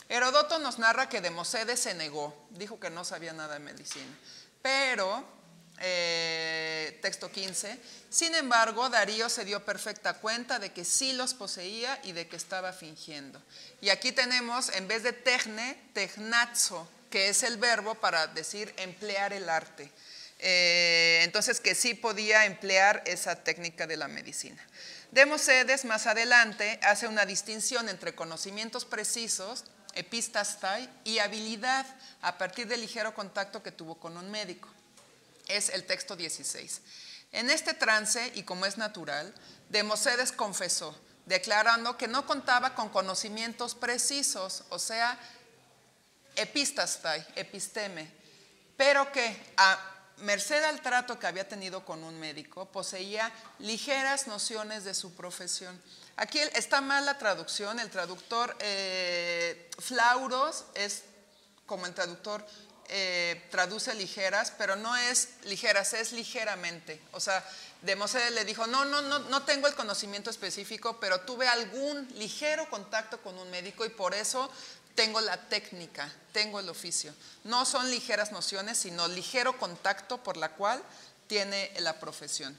Herodoto 0.08 0.58
nos 0.58 0.78
narra 0.78 1.08
que 1.08 1.20
Democedes 1.20 1.80
se 1.80 1.94
negó, 1.94 2.46
dijo 2.50 2.78
que 2.78 2.90
no 2.90 3.04
sabía 3.04 3.32
nada 3.32 3.54
de 3.54 3.60
medicina. 3.60 4.18
Pero 4.62 5.24
eh, 5.80 6.98
texto 7.02 7.30
15. 7.30 7.78
Sin 8.10 8.34
embargo, 8.34 8.88
Darío 8.90 9.28
se 9.28 9.44
dio 9.44 9.64
perfecta 9.64 10.14
cuenta 10.14 10.58
de 10.58 10.72
que 10.72 10.84
sí 10.84 11.12
los 11.14 11.34
poseía 11.34 12.00
y 12.04 12.12
de 12.12 12.28
que 12.28 12.36
estaba 12.36 12.72
fingiendo. 12.72 13.42
Y 13.80 13.88
aquí 13.88 14.12
tenemos, 14.12 14.68
en 14.70 14.86
vez 14.86 15.02
de 15.02 15.12
tecne, 15.12 15.76
tecnazo, 15.92 16.88
que 17.10 17.28
es 17.28 17.42
el 17.42 17.56
verbo 17.56 17.94
para 17.96 18.26
decir 18.28 18.72
emplear 18.76 19.32
el 19.32 19.48
arte. 19.48 19.90
Eh, 20.38 21.20
entonces, 21.22 21.60
que 21.60 21.74
sí 21.74 21.94
podía 21.94 22.44
emplear 22.44 23.02
esa 23.06 23.36
técnica 23.36 23.86
de 23.86 23.96
la 23.96 24.08
medicina. 24.08 24.64
Democedes 25.10 25.84
más 25.84 26.06
adelante 26.06 26.78
hace 26.82 27.06
una 27.06 27.24
distinción 27.24 27.88
entre 27.88 28.14
conocimientos 28.14 28.84
precisos, 28.84 29.64
epistastai, 29.94 30.88
y 31.04 31.18
habilidad 31.18 31.86
a 32.22 32.38
partir 32.38 32.66
del 32.66 32.80
ligero 32.80 33.14
contacto 33.14 33.62
que 33.62 33.72
tuvo 33.72 33.96
con 33.96 34.16
un 34.16 34.30
médico 34.30 34.68
es 35.48 35.68
el 35.70 35.84
texto 35.84 36.16
16. 36.16 36.80
En 37.32 37.50
este 37.50 37.74
trance, 37.74 38.32
y 38.34 38.44
como 38.44 38.66
es 38.66 38.78
natural, 38.78 39.34
Democedes 39.68 40.32
confesó, 40.32 40.96
declarando 41.26 41.96
que 41.96 42.06
no 42.06 42.26
contaba 42.26 42.74
con 42.74 42.88
conocimientos 42.90 43.74
precisos, 43.74 44.64
o 44.68 44.78
sea, 44.78 45.18
epistastai, 46.36 47.26
episteme, 47.34 48.10
pero 48.76 49.10
que 49.10 49.36
a 49.56 49.78
merced 50.18 50.62
al 50.62 50.80
trato 50.80 51.18
que 51.18 51.26
había 51.26 51.48
tenido 51.48 51.84
con 51.84 52.04
un 52.04 52.18
médico, 52.20 52.66
poseía 52.66 53.32
ligeras 53.58 54.26
nociones 54.26 54.84
de 54.84 54.94
su 54.94 55.14
profesión. 55.14 55.80
Aquí 56.16 56.38
está 56.38 56.80
mal 56.80 57.04
la 57.04 57.18
traducción, 57.18 57.80
el 57.80 57.90
traductor 57.90 58.56
eh, 58.60 59.68
Flauros 59.78 60.64
es 60.74 61.02
como 61.66 61.86
el 61.86 61.94
traductor 61.94 62.44
eh, 62.88 63.42
traduce 63.50 63.94
ligeras, 63.94 64.52
pero 64.56 64.76
no 64.76 64.94
es 64.94 65.30
ligeras, 65.44 65.94
es 65.94 66.12
ligeramente. 66.12 67.00
O 67.12 67.20
sea, 67.20 67.44
Demóstenes 67.82 68.32
le 68.32 68.44
dijo, 68.44 68.66
no, 68.66 68.84
no, 68.84 69.02
no, 69.02 69.18
no 69.18 69.42
tengo 69.42 69.66
el 69.66 69.74
conocimiento 69.74 70.30
específico, 70.30 71.00
pero 71.00 71.20
tuve 71.22 71.48
algún 71.48 72.06
ligero 72.14 72.68
contacto 72.70 73.20
con 73.20 73.38
un 73.38 73.50
médico 73.50 73.84
y 73.84 73.90
por 73.90 74.14
eso 74.14 74.50
tengo 74.94 75.20
la 75.20 75.36
técnica, 75.48 76.12
tengo 76.32 76.60
el 76.60 76.68
oficio. 76.68 77.14
No 77.44 77.64
son 77.64 77.90
ligeras 77.90 78.32
nociones, 78.32 78.78
sino 78.78 79.08
ligero 79.08 79.58
contacto 79.58 80.22
por 80.22 80.36
la 80.36 80.50
cual 80.50 80.82
tiene 81.26 81.72
la 81.80 81.98
profesión. 81.98 82.56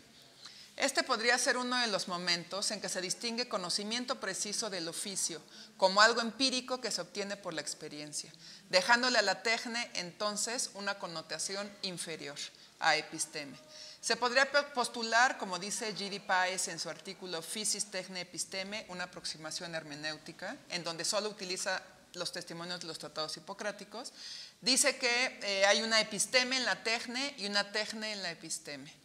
Este 0.77 1.03
podría 1.03 1.37
ser 1.37 1.55
uno 1.55 1.79
de 1.79 1.87
los 1.87 2.09
momentos 2.09 2.69
en 2.71 2.81
que 2.81 2.89
se 2.89 2.99
distingue 2.99 3.47
conocimiento 3.47 4.19
preciso 4.19 4.69
del 4.69 4.89
oficio 4.89 5.41
como 5.77 6.01
algo 6.01 6.19
empírico 6.19 6.81
que 6.81 6.91
se 6.91 6.99
obtiene 6.99 7.37
por 7.37 7.53
la 7.53 7.61
experiencia, 7.61 8.31
dejándole 8.69 9.17
a 9.17 9.21
la 9.21 9.41
tecne 9.41 9.89
entonces 9.93 10.71
una 10.73 10.99
connotación 10.99 11.71
inferior 11.81 12.37
a 12.79 12.97
episteme. 12.97 13.57
Se 14.01 14.17
podría 14.17 14.51
postular, 14.73 15.37
como 15.37 15.59
dice 15.59 15.95
G.D. 15.95 16.19
Páez 16.19 16.67
en 16.67 16.77
su 16.77 16.89
artículo 16.89 17.41
Physis 17.41 17.89
Techne 17.89 18.21
Episteme, 18.21 18.85
una 18.89 19.05
aproximación 19.05 19.73
hermenéutica, 19.73 20.57
en 20.69 20.83
donde 20.83 21.05
solo 21.05 21.29
utiliza 21.29 21.81
los 22.13 22.31
testimonios 22.31 22.81
de 22.81 22.87
los 22.87 22.99
tratados 22.99 23.35
hipocráticos, 23.37 24.13
dice 24.61 24.97
que 24.97 25.39
eh, 25.41 25.65
hay 25.65 25.81
una 25.81 26.01
episteme 26.01 26.57
en 26.57 26.65
la 26.65 26.83
tecne 26.83 27.33
y 27.37 27.47
una 27.47 27.71
tecne 27.71 28.11
en 28.13 28.21
la 28.21 28.31
episteme. 28.31 29.04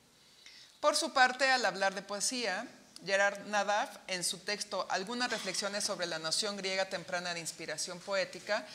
Por 0.81 0.97
su 0.97 1.13
parte, 1.13 1.51
al 1.51 1.67
hablar 1.67 1.95
de 1.95 2.01
poesía, 2.01 2.67
Gerard 3.05 3.47
Nadav, 3.47 3.89
en 4.07 4.25
su 4.25 4.39
texto 4.39 4.87
Algunas 4.91 5.31
reflexiones 5.31 5.85
sobre 5.85 6.07
la 6.07 6.19
noción 6.19 6.57
griega 6.57 6.87
temprana 6.87 7.35
de 7.35 7.41
inspiración 7.41 8.01
poética, 8.01 8.67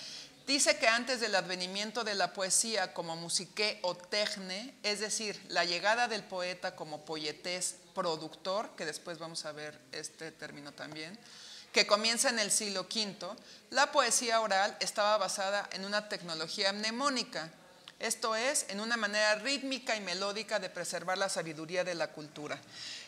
dice 0.45 0.77
que 0.77 0.87
antes 0.87 1.19
del 1.19 1.33
advenimiento 1.33 2.03
de 2.03 2.13
la 2.13 2.31
poesía 2.31 2.93
como 2.93 3.15
musiqué 3.15 3.79
o 3.81 3.95
tecne, 3.95 4.75
es 4.83 4.99
decir, 4.99 5.41
la 5.47 5.65
llegada 5.65 6.07
del 6.07 6.23
poeta 6.23 6.75
como 6.75 7.05
poetés 7.05 7.77
productor, 7.95 8.69
que 8.75 8.85
después 8.85 9.17
vamos 9.17 9.45
a 9.45 9.51
ver 9.51 9.79
este 9.91 10.31
término 10.31 10.73
también, 10.73 11.17
que 11.71 11.87
comienza 11.87 12.29
en 12.29 12.37
el 12.37 12.51
siglo 12.51 12.81
V, 12.81 13.35
la 13.71 13.91
poesía 13.91 14.41
oral 14.41 14.77
estaba 14.79 15.17
basada 15.17 15.67
en 15.71 15.85
una 15.85 16.07
tecnología 16.07 16.71
mnemónica, 16.71 17.51
esto 17.99 18.35
es, 18.35 18.65
en 18.69 18.81
una 18.81 18.97
manera 18.97 19.35
rítmica 19.35 19.95
y 19.95 20.01
melódica 20.01 20.59
de 20.59 20.69
preservar 20.69 21.17
la 21.17 21.29
sabiduría 21.29 21.83
de 21.83 21.95
la 21.95 22.11
cultura. 22.11 22.59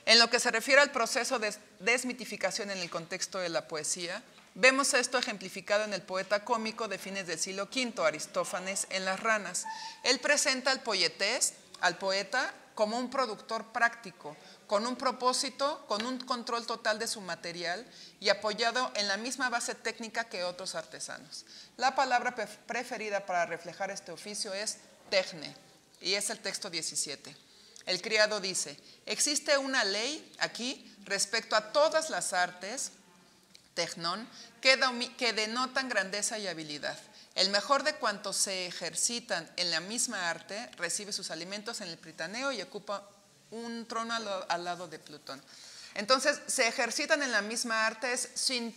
En 0.06 0.20
lo 0.20 0.30
que 0.30 0.40
se 0.40 0.52
refiere 0.52 0.82
al 0.82 0.92
proceso 0.92 1.40
de 1.40 1.54
desmitificación 1.80 2.72
en 2.72 2.78
el 2.78 2.90
contexto 2.90 3.40
de 3.40 3.50
la 3.50 3.68
poesía, 3.68 4.24
vemos 4.56 4.94
esto 4.94 5.18
ejemplificado 5.18 5.84
en 5.84 5.94
el 5.94 6.02
poeta 6.02 6.46
cómico 6.46 6.88
de 6.88 6.98
fines 6.98 7.28
del 7.28 7.40
siglo 7.40 7.64
V, 7.64 8.06
Aristófanes, 8.06 8.88
en 8.90 9.04
Las 9.04 9.20
Ranas. 9.20 9.66
Él 10.04 10.20
presenta 10.20 10.72
al 10.72 10.82
poetés, 10.82 11.54
al 11.82 11.98
poeta, 11.98 12.54
como 12.74 12.98
un 12.98 13.10
productor 13.10 13.66
práctico, 13.74 14.38
con 14.68 14.86
un 14.86 14.98
propósito, 14.98 15.86
con 15.88 16.06
un 16.06 16.20
control 16.20 16.66
total 16.66 17.00
de 17.00 17.08
su 17.08 17.22
material 17.22 17.86
y 18.20 18.30
apoyado 18.30 18.92
en 18.96 19.08
la 19.08 19.18
misma 19.18 19.50
base 19.50 19.74
técnica 19.76 20.26
que 20.26 20.44
otros 20.44 20.76
artesanos. 20.76 21.46
La 21.78 21.96
palabra 21.96 22.36
preferida 22.36 23.26
para 23.26 23.46
reflejar 23.46 23.90
este 23.92 24.12
oficio 24.12 24.54
es 24.54 24.78
tecne, 25.10 25.56
y 26.02 26.14
es 26.14 26.30
el 26.30 26.40
texto 26.40 26.70
17. 26.70 27.36
el 27.86 28.02
criado 28.02 28.42
dice, 28.42 28.78
existe 29.06 29.58
una 29.58 29.86
ley 29.86 30.36
aquí 30.40 30.94
respecto 31.06 31.56
a 31.56 31.72
todas 31.72 32.10
las 32.10 32.34
artes, 32.34 32.92
tecnón, 33.74 34.28
que, 34.60 34.78
que 35.18 35.32
denotan 35.32 35.88
grandeza 35.88 36.38
y 36.38 36.48
habilidad. 36.48 37.00
El 37.36 37.50
mejor 37.50 37.84
de 37.84 37.96
cuantos 37.96 38.36
se 38.36 38.66
ejercitan 38.66 39.50
en 39.56 39.72
la 39.72 39.80
misma 39.80 40.30
arte 40.30 40.70
recibe 40.76 41.14
sus 41.14 41.32
alimentos 41.32 41.80
en 41.80 41.88
el 41.88 41.98
Pritaneo 41.98 42.52
y 42.52 42.62
ocupa 42.62 43.08
un 43.52 43.86
trono 43.88 44.14
al, 44.50 44.64
lado 44.64 44.88
de 44.88 45.00
Plutón. 45.00 45.42
Entonces, 45.96 46.40
se 46.48 46.68
ejercitan 46.68 47.24
en 47.24 47.32
la 47.32 47.42
misma 47.42 47.88
arte, 47.88 48.14
es 48.14 48.30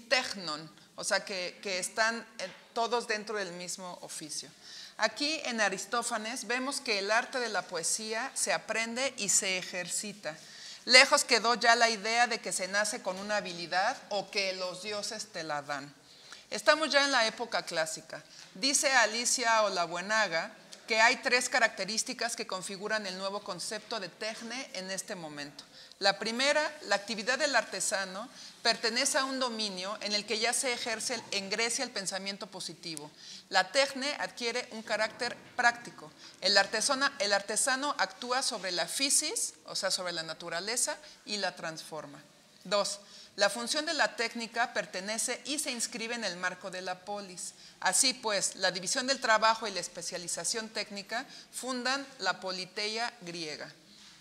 tecnon, 0.09 0.71
o 0.97 1.05
sea, 1.05 1.25
que, 1.25 1.59
que 1.63 1.79
están 1.79 2.27
eh, 2.39 2.51
todos 2.73 3.07
dentro 3.09 3.37
del 3.37 3.53
mismo 3.53 3.99
oficio. 4.03 4.49
Aquí 4.97 5.41
en 5.45 5.61
Aristófanes 5.61 6.47
vemos 6.47 6.81
que 6.81 6.99
el 6.99 7.11
arte 7.11 7.41
de 7.41 7.49
la 7.49 7.63
poesía 7.63 8.31
se 8.35 8.53
aprende 8.53 9.15
y 9.17 9.31
se 9.31 9.59
ejercita. 9.59 10.37
Lejos 10.85 11.25
quedó 11.25 11.55
ya 11.55 11.77
la 11.77 11.89
idea 11.89 12.27
de 12.27 12.41
que 12.41 12.53
se 12.53 12.69
nace 12.69 13.03
con 13.03 13.19
una 13.19 13.39
habilidad 13.39 13.97
o 14.11 14.31
que 14.31 14.53
los 14.55 14.83
dioses 14.83 15.27
te 15.33 15.43
la 15.43 15.63
dan. 15.63 15.95
Estamos 16.51 16.91
ya 16.91 17.05
en 17.05 17.13
la 17.13 17.27
época 17.27 17.63
clásica. 17.63 18.23
Dice 18.55 18.93
Alicia 18.93 19.63
Olabuenaga 19.63 20.53
que 20.91 21.01
hay 21.01 21.19
tres 21.19 21.49
características 21.49 22.35
que 22.35 22.49
configuran 22.49 23.07
el 23.07 23.17
nuevo 23.17 23.45
concepto 23.45 24.01
de 24.01 24.09
tecne 24.09 24.69
en 24.73 24.91
este 24.91 25.15
momento. 25.15 25.63
La 26.01 26.19
primera, 26.19 26.69
la 26.89 26.97
actividad 26.97 27.39
del 27.39 27.55
artesano 27.55 28.29
pertenece 28.65 29.17
a 29.17 29.25
un 29.25 29.39
dominio 29.39 29.97
en 30.01 30.15
el 30.15 30.27
que 30.27 30.41
ya 30.41 30.53
se 30.53 30.73
ejerce 30.73 31.23
en 31.31 31.49
Grecia 31.49 31.85
el 31.85 31.93
pensamiento 31.93 32.49
positivo. 32.49 33.09
La 33.51 33.71
tecne 33.71 34.13
adquiere 34.19 34.67
un 34.73 34.83
carácter 34.83 35.37
práctico. 35.55 36.11
El 36.41 36.59
artesano, 36.59 37.95
actúa 37.97 38.43
sobre 38.43 38.73
la 38.73 38.89
fisis, 38.89 39.55
o 39.67 39.77
sea, 39.77 39.93
sobre 39.93 40.13
la 40.13 40.25
naturaleza, 40.25 40.97
y 41.25 41.37
la 41.37 41.55
transforma. 41.55 42.21
Dos, 42.65 42.99
la 43.37 43.49
función 43.49 43.87
de 43.87 43.95
la 43.95 44.17
técnica 44.17 44.73
pertenece 44.73 45.41
y 45.45 45.59
se 45.59 45.71
inscribe 45.71 46.15
en 46.15 46.25
el 46.25 46.37
marco 46.37 46.71
de 46.71 46.83
la 46.83 47.05
polis. 47.05 47.55
Así 47.81 48.13
pues, 48.13 48.57
la 48.57 48.71
división 48.71 49.07
del 49.07 49.21
trabajo 49.21 49.67
y 49.67 49.71
la 49.71 49.81
especialización 49.81 50.69
técnica 50.69 51.27
fundan 51.53 52.07
la 52.19 52.41
politeia 52.41 53.13
griega. 53.23 53.73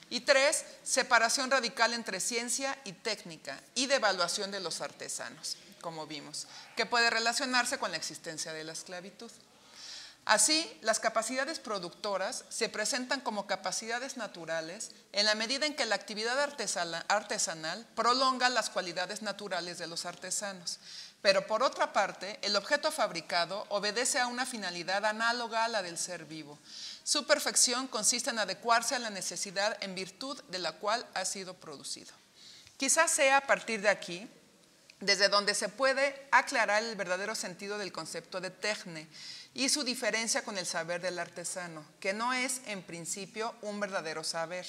Y 0.10 0.22
tres, 0.22 0.64
separación 0.84 1.52
radical 1.52 1.94
entre 1.94 2.20
ciencia 2.20 2.78
y 2.84 2.94
técnica 2.94 3.60
y 3.76 3.86
de 3.88 3.96
evaluación 3.96 4.52
de 4.52 4.60
los 4.60 4.82
artesanos, 4.82 5.58
como 5.82 6.08
vimos, 6.08 6.48
que 6.76 6.86
puede 6.86 7.10
relacionarse 7.10 7.78
con 7.78 7.92
la 7.92 7.98
existencia 7.98 8.54
de 8.54 8.64
la 8.64 8.74
esclavitud. 8.74 9.32
Así, 10.30 10.72
las 10.82 11.00
capacidades 11.00 11.58
productoras 11.58 12.46
se 12.50 12.70
presentan 12.70 13.20
como 13.20 13.48
capacidades 13.48 14.16
naturales 14.16 14.92
en 15.12 15.26
la 15.26 15.34
medida 15.34 15.66
en 15.66 15.76
que 15.76 15.88
la 15.88 15.96
actividad 15.96 16.40
artesanal 16.40 17.88
prolonga 17.96 18.48
las 18.50 18.70
cualidades 18.70 19.24
naturales 19.24 19.80
de 19.80 19.88
los 19.88 20.06
artesanos. 20.06 20.78
Pero 21.24 21.48
por 21.48 21.64
otra 21.64 21.94
parte, 21.94 22.38
el 22.44 22.56
objeto 22.56 22.92
fabricado 22.92 23.66
obedece 23.70 24.20
a 24.20 24.28
una 24.28 24.46
finalidad 24.46 25.04
análoga 25.04 25.66
a 25.66 25.68
la 25.68 25.82
del 25.82 25.98
ser 25.98 26.26
vivo. 26.26 26.60
Su 27.04 27.26
perfección 27.26 27.88
consiste 27.88 28.30
en 28.30 28.38
adecuarse 28.38 28.94
a 28.94 29.00
la 29.00 29.10
necesidad 29.10 29.82
en 29.82 29.96
virtud 29.96 30.40
de 30.50 30.60
la 30.60 30.74
cual 30.74 31.08
ha 31.16 31.26
sido 31.26 31.56
producido. 31.56 32.14
Quizás 32.78 33.10
sea 33.10 33.38
a 33.38 33.48
partir 33.48 33.82
de 33.82 33.90
aquí 33.90 34.30
desde 35.00 35.30
donde 35.30 35.56
se 35.56 35.70
puede 35.70 36.28
aclarar 36.32 36.84
el 36.84 36.96
verdadero 36.96 37.34
sentido 37.34 37.78
del 37.78 37.92
concepto 37.92 38.42
de 38.42 38.52
tecne 38.52 39.08
y 39.54 39.70
su 39.70 39.84
diferencia 39.84 40.44
con 40.44 40.58
el 40.58 40.66
saber 40.66 41.02
del 41.02 41.20
artesano, 41.20 41.84
que 42.00 42.14
no 42.14 42.34
es 42.34 42.62
en 42.66 42.84
principio 42.84 43.56
un 43.62 43.80
verdadero 43.80 44.24
saber, 44.24 44.66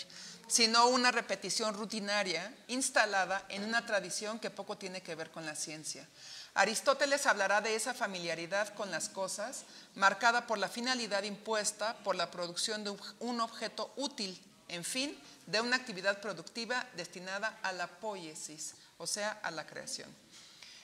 sino 0.49 0.89
una 0.89 1.13
repetición 1.13 1.75
rutinaria 1.75 2.53
instalada 2.69 3.45
en 3.51 3.65
una 3.65 3.87
tradición 3.87 4.39
que 4.39 4.51
poco 4.51 4.79
tiene 4.79 5.03
que 5.03 5.15
ver 5.15 5.31
con 5.31 5.47
la 5.47 5.55
ciencia. 5.55 6.09
Aristóteles 6.55 7.27
hablará 7.27 7.61
de 7.61 7.77
esa 7.77 7.95
familiaridad 7.95 8.75
con 8.75 8.91
las 8.91 9.09
cosas, 9.09 9.65
marcada 9.95 10.47
por 10.47 10.59
la 10.59 10.69
finalidad 10.69 11.23
impuesta 11.23 11.97
por 12.03 12.17
la 12.17 12.31
producción 12.31 12.83
de 12.83 12.97
un 13.21 13.41
objeto 13.41 13.93
útil, 13.97 14.41
en 14.69 14.83
fin, 14.83 15.17
de 15.47 15.61
una 15.61 15.77
actividad 15.77 16.21
productiva 16.21 16.87
destinada 16.97 17.59
a 17.63 17.73
la 17.73 17.87
poiesis, 17.87 18.75
o 18.99 19.07
sea, 19.07 19.39
a 19.43 19.51
la 19.51 19.67
creación. 19.67 20.09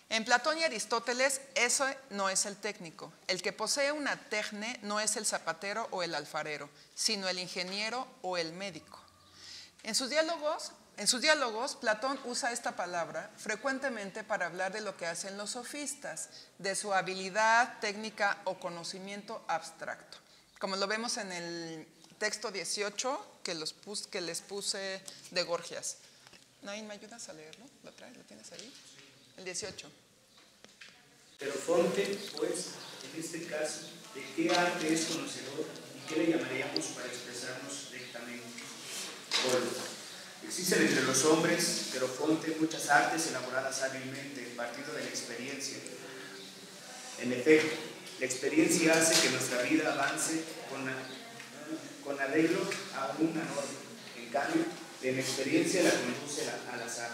En 0.08 0.24
Platón 0.24 0.56
y 0.58 0.64
Aristóteles, 0.64 1.40
eso 1.56 1.84
no 2.10 2.28
es 2.28 2.46
el 2.46 2.56
técnico. 2.56 3.12
El 3.26 3.42
que 3.42 3.52
posee 3.52 3.90
una 3.90 4.16
tecne 4.28 4.78
no 4.82 5.00
es 5.00 5.16
el 5.16 5.26
zapatero 5.26 5.88
o 5.90 6.02
el 6.02 6.14
alfarero, 6.14 6.70
sino 6.94 7.28
el 7.28 7.40
ingeniero 7.40 8.06
o 8.22 8.36
el 8.36 8.52
médico. 8.52 9.00
En 9.82 9.96
sus 9.96 10.08
diálogos, 10.08 10.72
en 10.96 11.08
sus 11.08 11.20
diálogos, 11.20 11.76
Platón 11.76 12.18
usa 12.24 12.52
esta 12.52 12.76
palabra 12.76 13.30
frecuentemente 13.36 14.22
para 14.22 14.46
hablar 14.46 14.72
de 14.72 14.80
lo 14.80 14.96
que 14.96 15.06
hacen 15.06 15.36
los 15.36 15.50
sofistas, 15.50 16.28
de 16.58 16.76
su 16.76 16.94
habilidad, 16.94 17.80
técnica 17.80 18.40
o 18.44 18.58
conocimiento 18.58 19.44
abstracto. 19.48 20.18
Como 20.60 20.76
lo 20.76 20.86
vemos 20.86 21.16
en 21.18 21.32
el 21.32 21.86
texto 22.18 22.50
18 22.50 23.40
que, 23.42 23.62
que 24.10 24.20
les 24.20 24.40
puse 24.40 25.02
de 25.32 25.42
Gorgias. 25.42 25.98
Nain, 26.62 26.86
¿me 26.86 26.94
ayudas 26.94 27.28
a 27.28 27.32
leerlo? 27.32 27.66
¿Lo 27.82 27.92
traes? 27.92 28.16
¿Lo 28.16 28.22
tienes 28.22 28.50
ahí? 28.52 28.72
El 29.36 29.44
18. 29.44 29.86
Pero 31.38 31.52
Fonte, 31.52 32.18
pues, 32.36 32.68
en 33.12 33.20
este 33.20 33.44
caso, 33.44 33.80
¿de 34.14 34.22
qué 34.34 34.50
arte 34.54 34.92
es 34.92 35.04
conocedor 35.04 35.66
y 35.94 36.08
qué 36.08 36.20
le 36.20 36.30
llamaríamos 36.30 36.86
para 36.86 37.06
expresarnos 37.06 37.90
directamente? 37.92 38.44
Existen 40.42 40.86
entre 40.86 41.02
los 41.02 41.24
hombres, 41.26 41.90
pero 41.92 42.08
Fonte, 42.08 42.56
muchas 42.58 42.88
artes 42.88 43.26
elaboradas 43.26 43.82
hábilmente, 43.82 44.52
partiendo 44.56 44.92
de 44.94 45.04
la 45.04 45.08
experiencia. 45.08 45.76
En 47.20 47.32
efecto, 47.32 47.76
la 48.18 48.26
experiencia 48.26 48.94
hace 48.94 49.20
que 49.20 49.30
nuestra 49.30 49.62
vida 49.62 49.92
avance 49.92 50.44
con, 50.70 50.88
con 52.02 52.20
arreglo 52.20 52.60
a 52.94 53.14
una 53.18 53.44
norma. 53.44 53.80
En 54.16 54.30
cambio, 54.30 54.64
la 55.02 55.10
experiencia 55.10 55.82
la 55.82 55.90
conduce 55.90 56.42
al 56.72 56.82
azar. 56.82 57.10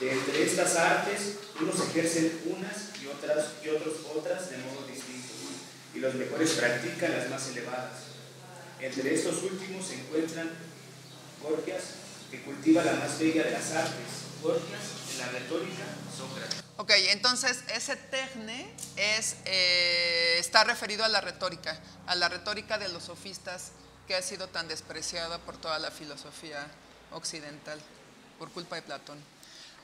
De 0.00 0.12
entre 0.12 0.42
estas 0.42 0.76
artes, 0.76 1.36
unos 1.60 1.80
ejercen 1.88 2.40
unas 2.46 3.00
y 3.00 3.06
otras 3.06 3.46
y 3.62 3.68
otros 3.68 3.94
otras 4.14 4.50
de 4.50 4.58
modo 4.58 4.86
distinto, 4.86 5.32
y 5.94 5.98
los 5.98 6.14
mejores 6.14 6.52
practican 6.52 7.12
las 7.12 7.28
más 7.28 7.46
elevadas. 7.48 7.92
Entre 8.80 9.14
estos 9.14 9.42
últimos 9.42 9.86
se 9.86 9.94
encuentran 9.94 10.50
Gorgias, 11.40 11.82
que 12.30 12.42
cultiva 12.42 12.82
la 12.82 12.94
más 12.94 13.18
bella 13.18 13.44
de 13.44 13.50
las 13.52 13.70
artes, 13.72 14.06
Gorgias 14.42 14.80
en 15.12 15.18
la 15.18 15.28
retórica, 15.28 15.84
Sócrates. 16.16 16.62
Ok, 16.78 16.90
entonces 17.10 17.62
ese 17.74 17.96
tecne 17.96 18.74
es, 18.96 19.36
eh, 19.44 20.36
está 20.38 20.64
referido 20.64 21.04
a 21.04 21.08
la 21.08 21.20
retórica, 21.20 21.78
a 22.06 22.14
la 22.14 22.28
retórica 22.28 22.78
de 22.78 22.88
los 22.88 23.04
sofistas 23.04 23.72
que 24.08 24.16
ha 24.16 24.22
sido 24.22 24.48
tan 24.48 24.66
despreciada 24.66 25.38
por 25.38 25.56
toda 25.58 25.78
la 25.78 25.90
filosofía 25.90 26.66
occidental 27.12 27.78
por 28.38 28.50
culpa 28.50 28.76
de 28.76 28.82
Platón. 28.82 29.18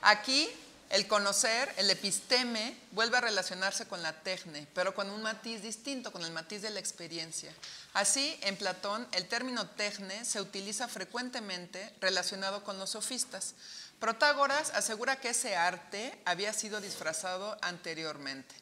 Aquí 0.01 0.49
el 0.89 1.07
conocer, 1.07 1.71
el 1.77 1.89
episteme, 1.91 2.75
vuelve 2.91 3.17
a 3.17 3.21
relacionarse 3.21 3.87
con 3.87 4.01
la 4.01 4.23
tecne, 4.23 4.67
pero 4.73 4.95
con 4.95 5.11
un 5.11 5.21
matiz 5.21 5.61
distinto, 5.61 6.11
con 6.11 6.23
el 6.23 6.31
matiz 6.31 6.63
de 6.63 6.71
la 6.71 6.79
experiencia. 6.79 7.53
Así, 7.93 8.39
en 8.41 8.57
Platón, 8.57 9.07
el 9.11 9.27
término 9.27 9.69
tecne 9.69 10.25
se 10.25 10.41
utiliza 10.41 10.87
frecuentemente 10.87 11.93
relacionado 12.01 12.63
con 12.63 12.79
los 12.79 12.91
sofistas. 12.91 13.53
Protágoras 13.99 14.71
asegura 14.71 15.19
que 15.19 15.29
ese 15.29 15.55
arte 15.55 16.19
había 16.25 16.53
sido 16.53 16.81
disfrazado 16.81 17.55
anteriormente. 17.61 18.55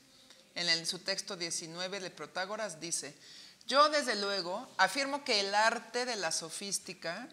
En 0.55 0.85
su 0.85 0.99
texto 0.99 1.37
19 1.37 2.01
de 2.01 2.09
Protágoras 2.09 2.81
dice, 2.81 3.15
yo 3.67 3.87
desde 3.89 4.15
luego 4.15 4.67
afirmo 4.77 5.23
que 5.23 5.39
el 5.39 5.53
arte 5.53 6.05
de 6.05 6.15
la 6.15 6.31
sofística, 6.31 7.29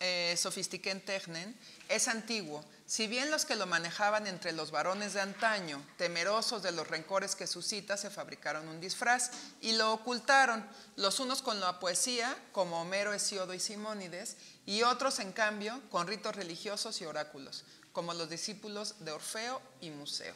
eh, 0.00 0.34
sofistiquen 0.36 1.04
technen, 1.04 1.58
es 1.88 2.08
antiguo, 2.08 2.64
si 2.88 3.06
bien 3.06 3.30
los 3.30 3.44
que 3.44 3.54
lo 3.54 3.66
manejaban 3.66 4.26
entre 4.26 4.52
los 4.52 4.70
varones 4.70 5.12
de 5.12 5.20
antaño, 5.20 5.84
temerosos 5.98 6.62
de 6.62 6.72
los 6.72 6.88
rencores 6.88 7.36
que 7.36 7.46
suscita, 7.46 7.98
se 7.98 8.08
fabricaron 8.08 8.66
un 8.66 8.80
disfraz 8.80 9.30
y 9.60 9.72
lo 9.72 9.92
ocultaron, 9.92 10.66
los 10.96 11.20
unos 11.20 11.42
con 11.42 11.60
la 11.60 11.80
poesía, 11.80 12.34
como 12.50 12.80
Homero, 12.80 13.12
Hesiodo 13.12 13.52
y 13.52 13.60
Simónides, 13.60 14.38
y 14.64 14.84
otros, 14.84 15.18
en 15.18 15.32
cambio, 15.32 15.82
con 15.90 16.06
ritos 16.06 16.34
religiosos 16.34 16.98
y 17.02 17.04
oráculos, 17.04 17.64
como 17.92 18.14
los 18.14 18.30
discípulos 18.30 18.94
de 19.00 19.12
Orfeo 19.12 19.60
y 19.82 19.90
Museo. 19.90 20.34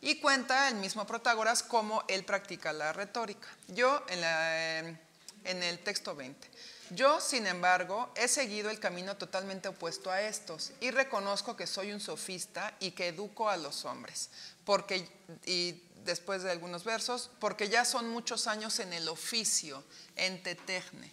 Y 0.00 0.16
cuenta 0.16 0.66
el 0.66 0.74
mismo 0.74 1.06
Protágoras 1.06 1.62
cómo 1.62 2.02
él 2.08 2.24
practica 2.24 2.72
la 2.72 2.92
retórica. 2.92 3.46
Yo, 3.68 4.04
en, 4.08 4.98
en 5.44 5.62
el 5.62 5.78
texto 5.78 6.16
20. 6.16 6.50
Yo, 6.94 7.20
sin 7.20 7.46
embargo, 7.46 8.12
he 8.16 8.28
seguido 8.28 8.68
el 8.68 8.78
camino 8.78 9.16
totalmente 9.16 9.68
opuesto 9.68 10.10
a 10.10 10.20
estos 10.20 10.72
y 10.80 10.90
reconozco 10.90 11.56
que 11.56 11.66
soy 11.66 11.92
un 11.92 12.00
sofista 12.00 12.74
y 12.80 12.90
que 12.90 13.08
educo 13.08 13.48
a 13.48 13.56
los 13.56 13.86
hombres, 13.86 14.28
porque, 14.66 15.08
y 15.46 15.82
después 16.04 16.42
de 16.42 16.50
algunos 16.50 16.84
versos, 16.84 17.30
porque 17.38 17.70
ya 17.70 17.86
son 17.86 18.08
muchos 18.08 18.46
años 18.46 18.78
en 18.78 18.92
el 18.92 19.08
oficio, 19.08 19.82
en 20.16 20.42
tetecne. 20.42 21.10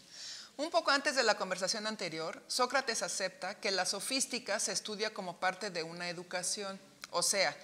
Un 0.58 0.70
poco 0.70 0.92
antes 0.92 1.16
de 1.16 1.24
la 1.24 1.38
conversación 1.38 1.88
anterior, 1.88 2.44
Sócrates 2.48 3.02
acepta 3.02 3.56
que 3.56 3.72
la 3.72 3.86
sofística 3.86 4.60
se 4.60 4.74
estudia 4.74 5.14
como 5.14 5.40
parte 5.40 5.70
de 5.70 5.84
una 5.84 6.10
educación, 6.10 6.78
o 7.12 7.24
sea, 7.24 7.56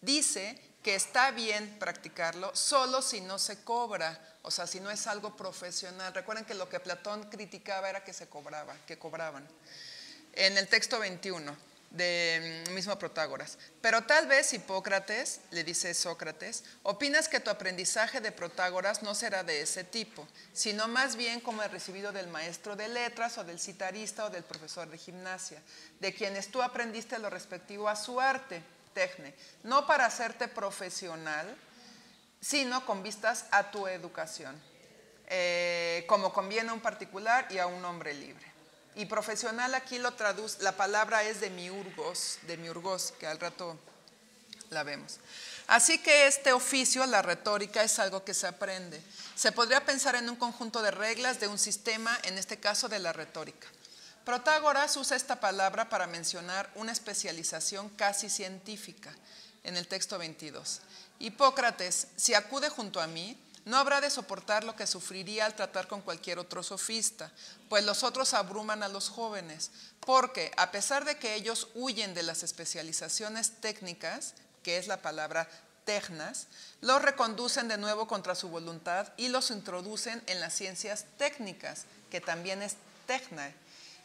dice 0.00 0.60
que 0.84 0.94
está 0.94 1.30
bien 1.30 1.78
practicarlo 1.78 2.54
solo 2.54 3.00
si 3.00 3.22
no 3.22 3.38
se 3.38 3.64
cobra, 3.64 4.20
o 4.42 4.50
sea, 4.50 4.66
si 4.66 4.80
no 4.80 4.90
es 4.90 5.06
algo 5.06 5.34
profesional. 5.34 6.12
Recuerden 6.12 6.44
que 6.44 6.52
lo 6.52 6.68
que 6.68 6.78
Platón 6.78 7.24
criticaba 7.30 7.88
era 7.88 8.04
que 8.04 8.12
se 8.12 8.28
cobraba, 8.28 8.76
que 8.86 8.98
cobraban. 8.98 9.48
En 10.34 10.58
el 10.58 10.68
texto 10.68 10.98
21 10.98 11.56
de 11.94 12.64
mm, 12.68 12.74
mismo 12.74 12.98
Protágoras. 12.98 13.56
Pero 13.80 14.02
tal 14.02 14.26
vez 14.26 14.52
Hipócrates, 14.52 15.40
le 15.52 15.64
dice 15.64 15.94
Sócrates, 15.94 16.64
opinas 16.82 17.28
que 17.28 17.40
tu 17.40 17.48
aprendizaje 17.48 18.20
de 18.20 18.32
Protágoras 18.32 19.02
no 19.02 19.14
será 19.14 19.42
de 19.42 19.62
ese 19.62 19.84
tipo, 19.84 20.28
sino 20.52 20.86
más 20.86 21.16
bien 21.16 21.40
como 21.40 21.62
el 21.62 21.70
recibido 21.70 22.12
del 22.12 22.28
maestro 22.28 22.76
de 22.76 22.88
letras 22.88 23.38
o 23.38 23.44
del 23.44 23.58
citarista 23.58 24.26
o 24.26 24.30
del 24.30 24.44
profesor 24.44 24.90
de 24.90 24.98
gimnasia, 24.98 25.62
de 26.00 26.12
quienes 26.12 26.50
tú 26.50 26.62
aprendiste 26.62 27.18
lo 27.18 27.30
respectivo 27.30 27.88
a 27.88 27.96
su 27.96 28.20
arte, 28.20 28.62
tecne, 28.94 29.34
no 29.64 29.86
para 29.86 30.06
hacerte 30.06 30.48
profesional, 30.48 31.54
sino 32.40 32.86
con 32.86 33.02
vistas 33.02 33.46
a 33.50 33.70
tu 33.70 33.86
educación, 33.86 34.60
eh, 35.26 36.04
como 36.08 36.32
conviene 36.32 36.70
a 36.70 36.74
un 36.74 36.80
particular 36.80 37.46
y 37.50 37.58
a 37.58 37.66
un 37.66 37.84
hombre 37.84 38.14
libre. 38.14 38.54
Y 38.94 39.06
profesional 39.06 39.74
aquí 39.74 39.98
lo 39.98 40.14
traduce, 40.14 40.62
la 40.62 40.72
palabra 40.72 41.24
es 41.24 41.40
de 41.40 41.50
miurgos, 41.50 42.38
de 42.42 42.56
miurgos, 42.56 43.12
que 43.18 43.26
al 43.26 43.40
rato 43.40 43.76
la 44.70 44.82
vemos. 44.82 45.18
Así 45.66 45.98
que 45.98 46.26
este 46.26 46.52
oficio, 46.52 47.04
la 47.06 47.22
retórica, 47.22 47.82
es 47.82 47.98
algo 47.98 48.24
que 48.24 48.34
se 48.34 48.46
aprende. 48.46 49.02
Se 49.34 49.50
podría 49.50 49.84
pensar 49.84 50.14
en 50.14 50.28
un 50.28 50.36
conjunto 50.36 50.82
de 50.82 50.90
reglas 50.90 51.40
de 51.40 51.48
un 51.48 51.58
sistema, 51.58 52.18
en 52.24 52.38
este 52.38 52.60
caso 52.60 52.88
de 52.88 52.98
la 52.98 53.12
retórica. 53.12 53.66
Protágoras 54.24 54.96
usa 54.96 55.16
esta 55.16 55.38
palabra 55.38 55.90
para 55.90 56.06
mencionar 56.06 56.70
una 56.76 56.92
especialización 56.92 57.90
casi 57.90 58.30
científica 58.30 59.14
en 59.64 59.76
el 59.76 59.86
texto 59.86 60.18
22. 60.18 60.80
Hipócrates, 61.18 62.08
si 62.16 62.32
acude 62.32 62.70
junto 62.70 63.02
a 63.02 63.06
mí, 63.06 63.36
no 63.66 63.76
habrá 63.76 64.00
de 64.00 64.08
soportar 64.08 64.64
lo 64.64 64.76
que 64.76 64.86
sufriría 64.86 65.44
al 65.44 65.54
tratar 65.54 65.88
con 65.88 66.00
cualquier 66.00 66.38
otro 66.38 66.62
sofista, 66.62 67.32
pues 67.68 67.84
los 67.84 68.02
otros 68.02 68.32
abruman 68.32 68.82
a 68.82 68.88
los 68.88 69.10
jóvenes, 69.10 69.70
porque 70.00 70.52
a 70.56 70.70
pesar 70.70 71.04
de 71.04 71.18
que 71.18 71.34
ellos 71.34 71.68
huyen 71.74 72.14
de 72.14 72.22
las 72.22 72.42
especializaciones 72.42 73.60
técnicas, 73.60 74.34
que 74.62 74.78
es 74.78 74.86
la 74.86 75.02
palabra 75.02 75.48
tecnas, 75.84 76.46
los 76.80 77.02
reconducen 77.02 77.68
de 77.68 77.76
nuevo 77.76 78.08
contra 78.08 78.34
su 78.34 78.48
voluntad 78.48 79.12
y 79.18 79.28
los 79.28 79.50
introducen 79.50 80.22
en 80.26 80.40
las 80.40 80.54
ciencias 80.54 81.04
técnicas, 81.18 81.84
que 82.10 82.22
también 82.22 82.62
es 82.62 82.76
tecna, 83.06 83.52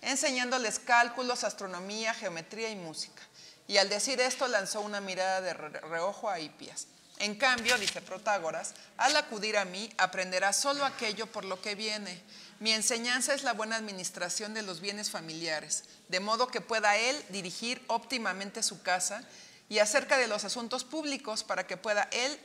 enseñándoles 0.02 0.80
cálculos, 0.80 1.44
astronomía, 1.44 2.14
geometría 2.14 2.70
y 2.70 2.76
música. 2.76 3.22
Y 3.68 3.78
al 3.78 3.90
decir 3.90 4.20
esto 4.20 4.48
lanzó 4.48 4.82
una 4.82 5.02
mirada 5.02 5.42
de 5.42 5.54
reojo 5.54 6.30
a 6.30 6.40
Hipias. 6.40 6.88
En 7.20 7.36
cambio, 7.36 7.78
dice 7.78 8.02
Protágoras, 8.02 8.74
al 8.98 9.16
acudir 9.18 9.58
a 9.58 9.66
mí 9.66 9.92
aprenderá 9.98 10.54
solo 10.54 10.86
aquello 10.86 11.28
por 11.28 11.44
lo 11.44 11.62
que 11.62 11.76
viene. 11.76 12.24
Mi 12.60 12.72
enseñanza 12.72 13.34
es 13.34 13.44
la 13.44 13.54
buena 13.54 13.76
administración 13.76 14.54
de 14.54 14.62
los 14.62 14.80
bienes 14.80 15.12
familiares, 15.12 15.84
de 16.08 16.22
modo 16.22 16.48
que 16.48 16.62
pueda 16.62 16.96
él 16.98 17.22
dirigir 17.30 17.84
óptimamente 17.88 18.64
su 18.64 18.82
casa 18.82 19.22
y 19.68 19.80
acerca 19.80 20.18
de 20.18 20.28
los 20.28 20.46
asuntos 20.46 20.86
públicos 20.86 21.44
para 21.44 21.68
que 21.68 21.78
pueda 21.78 22.08
él 22.12 22.40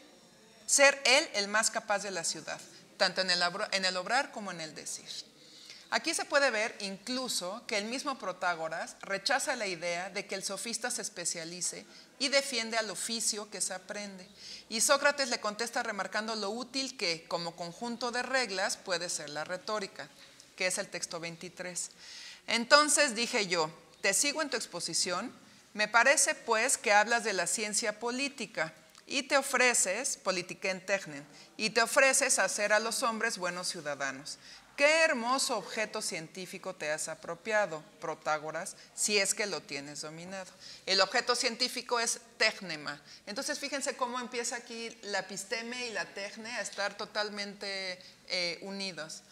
ser 0.67 1.01
él 1.05 1.29
el 1.35 1.49
más 1.49 1.71
capaz 1.71 2.01
de 2.01 2.11
la 2.11 2.25
ciudad, 2.25 2.61
tanto 2.97 3.21
en 3.21 3.31
el, 3.31 3.43
en 3.73 3.85
el 3.85 3.97
obrar 3.97 4.33
como 4.33 4.51
en 4.51 4.61
el 4.61 4.75
decir. 4.75 5.09
Aquí 5.91 6.15
se 6.15 6.25
puede 6.25 6.51
ver 6.51 6.75
incluso 6.81 7.63
que 7.67 7.79
el 7.79 7.85
mismo 7.85 8.19
Protágoras 8.19 8.97
rechaza 9.01 9.55
la 9.55 9.67
idea 9.67 10.11
de 10.11 10.27
que 10.27 10.35
el 10.35 10.43
sofista 10.43 10.91
se 10.91 11.03
especialice 11.03 11.87
y 12.19 12.29
defiende 12.29 12.77
al 12.77 12.91
oficio 12.91 13.51
que 13.51 13.61
se 13.61 13.75
aprende. 13.75 14.27
Y 14.69 14.81
Sócrates 14.81 15.29
le 15.29 15.41
contesta 15.41 15.83
remarcando 15.83 16.35
lo 16.35 16.51
útil 16.51 16.97
que, 16.97 17.25
como 17.29 17.55
conjunto 17.55 18.11
de 18.11 18.23
reglas, 18.23 18.77
puede 18.77 19.09
ser 19.09 19.31
la 19.31 19.45
retórica, 19.45 20.09
que 20.57 20.67
es 20.67 20.79
el 20.79 20.89
texto 20.89 21.21
23. 21.21 21.91
Entonces 22.47 23.15
dije 23.15 23.47
yo, 23.47 23.71
te 24.01 24.15
sigo 24.15 24.43
en 24.43 24.51
tu 24.51 24.57
exposición, 24.57 25.33
me 25.75 25.89
parece 25.89 26.35
pues 26.35 26.77
que 26.77 26.93
hablas 26.93 27.25
de 27.25 27.33
la 27.33 27.47
ciencia 27.47 27.99
política 27.99 28.73
y 29.07 29.25
te 29.25 29.37
ofreces, 29.37 30.17
politica 30.17 30.71
en 30.71 30.83
y 31.57 31.71
te 31.71 31.83
ofreces 31.83 32.39
hacer 32.39 32.73
a 32.73 32.79
los 32.79 33.03
hombres 33.03 33.39
buenos 33.39 33.69
ciudadanos. 33.69 34.39
Qué 34.77 35.05
hermoso 35.05 35.57
objeto 35.57 36.03
científico 36.03 36.75
te 36.75 36.91
has 36.91 37.07
apropiado, 37.07 37.85
Protágoras, 38.01 38.75
si 38.95 39.19
es 39.19 39.33
que 39.33 39.47
lo 39.47 39.63
tienes 39.63 40.01
dominado. 40.01 40.51
El 40.85 41.01
objeto 41.01 41.37
científico 41.37 42.01
es 42.01 42.21
tecnema. 42.39 43.01
Entonces 43.27 43.61
fíjense 43.61 43.97
cómo 43.97 44.19
empieza 44.19 44.57
aquí 44.57 44.97
la 45.03 45.21
episteme 45.21 45.87
y 45.87 45.93
la 45.93 46.05
tecne 46.07 46.51
a 46.51 46.61
estar 46.61 46.97
totalmente 46.97 48.01
eh, 48.27 48.59
unidos. 48.63 49.23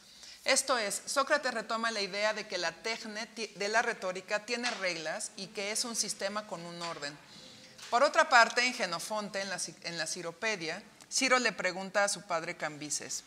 Esto 0.45 0.79
es, 0.79 1.03
Sócrates 1.07 1.55
retoma 1.55 1.91
la 1.91 2.01
idea 2.01 2.35
de 2.35 2.47
que 2.47 2.59
la 2.59 2.71
tecne 2.71 3.29
de 3.35 3.69
la 3.69 3.83
retórica 3.83 4.47
tiene 4.47 4.71
reglas 4.71 5.33
y 5.37 5.49
que 5.49 5.73
es 5.73 5.85
un 5.85 5.97
sistema 5.97 6.47
con 6.47 6.65
un 6.65 6.81
orden. 6.83 7.17
Por 7.91 8.05
otra 8.05 8.29
parte, 8.29 8.65
en 8.65 8.75
Genofonte, 8.75 9.41
en 9.41 9.51
en 9.83 9.99
la 9.99 10.07
Ciropedia, 10.07 10.83
Ciro 11.11 11.39
le 11.39 11.53
pregunta 11.53 12.05
a 12.05 12.09
su 12.09 12.23
padre 12.23 12.57
Cambises, 12.57 13.25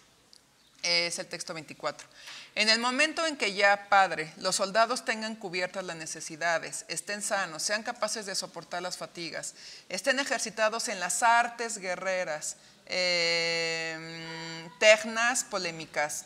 es 0.86 1.20
el 1.20 1.28
texto 1.28 1.54
24. 1.54 2.08
En 2.56 2.70
el 2.70 2.80
momento 2.80 3.26
en 3.26 3.38
que 3.38 3.54
ya, 3.54 3.90
Padre, 3.90 4.32
los 4.38 4.56
soldados 4.56 5.04
tengan 5.04 5.36
cubiertas 5.36 5.84
las 5.84 5.98
necesidades, 5.98 6.86
estén 6.88 7.22
sanos, 7.22 7.64
sean 7.64 7.84
capaces 7.84 8.26
de 8.26 8.36
soportar 8.36 8.82
las 8.82 8.98
fatigas, 8.98 9.56
estén 9.90 10.20
ejercitados 10.20 10.88
en 10.88 11.00
las 11.00 11.24
artes 11.24 11.78
guerreras, 11.78 12.58
eh, 12.86 14.70
tecnas 14.80 15.44
polémicas, 15.44 16.26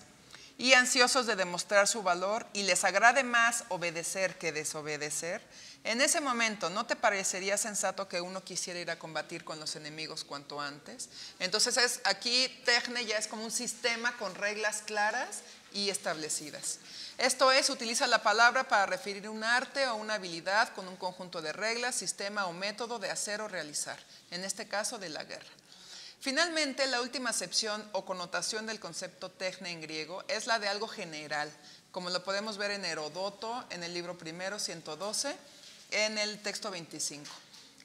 y 0.59 0.73
ansiosos 0.73 1.25
de 1.25 1.37
demostrar 1.37 1.87
su 1.87 2.03
valor 2.03 2.45
y 2.51 2.63
les 2.63 2.83
agrade 2.83 3.23
más 3.23 3.63
obedecer 3.69 4.37
que 4.37 4.51
desobedecer, 4.51 5.41
en 5.83 6.01
ese 6.01 6.19
momento, 6.19 6.69
¿no 6.69 6.85
te 6.85 6.95
parecería 6.95 7.57
sensato 7.57 8.07
que 8.07 8.19
uno 8.19 8.43
quisiera 8.43 8.79
ir 8.79 8.91
a 8.91 8.99
combatir 8.99 9.43
con 9.45 9.59
los 9.59 9.75
enemigos 9.75 10.25
cuanto 10.25 10.59
antes? 10.59 11.09
Entonces 11.39 11.77
es, 11.77 12.01
aquí 12.03 12.47
Tecne 12.65 13.05
ya 13.05 13.17
es 13.17 13.27
como 13.27 13.45
un 13.45 13.51
sistema 13.51 14.15
con 14.17 14.35
reglas 14.35 14.83
claras 14.85 15.39
y 15.71 15.89
establecidas. 15.89 16.79
Esto 17.17 17.51
es, 17.51 17.69
utiliza 17.69 18.07
la 18.07 18.23
palabra 18.23 18.67
para 18.67 18.85
referir 18.85 19.29
un 19.29 19.43
arte 19.43 19.87
o 19.87 19.95
una 19.95 20.15
habilidad 20.15 20.73
con 20.73 20.87
un 20.87 20.97
conjunto 20.97 21.41
de 21.41 21.53
reglas, 21.53 21.95
sistema 21.95 22.45
o 22.47 22.53
método 22.53 22.99
de 22.99 23.09
hacer 23.09 23.41
o 23.41 23.47
realizar, 23.47 23.99
en 24.31 24.43
este 24.43 24.67
caso 24.67 24.97
de 24.99 25.09
la 25.09 25.23
guerra. 25.23 25.49
Finalmente, 26.21 26.85
la 26.87 27.01
última 27.01 27.29
acepción 27.29 27.87
o 27.93 28.03
connotación 28.03 28.65
del 28.65 28.81
concepto 28.81 29.29
tecne 29.29 29.71
en 29.71 29.81
griego 29.81 30.23
es 30.27 30.47
la 30.47 30.59
de 30.59 30.67
algo 30.67 30.89
general, 30.89 31.49
como 31.91 32.09
lo 32.09 32.23
podemos 32.23 32.57
ver 32.57 32.71
en 32.71 32.83
Herodoto, 32.83 33.65
en 33.69 33.83
el 33.83 33.93
libro 33.93 34.17
primero 34.17 34.59
112, 34.59 35.35
en 35.91 36.17
el 36.17 36.41
texto 36.41 36.71
25. 36.71 37.29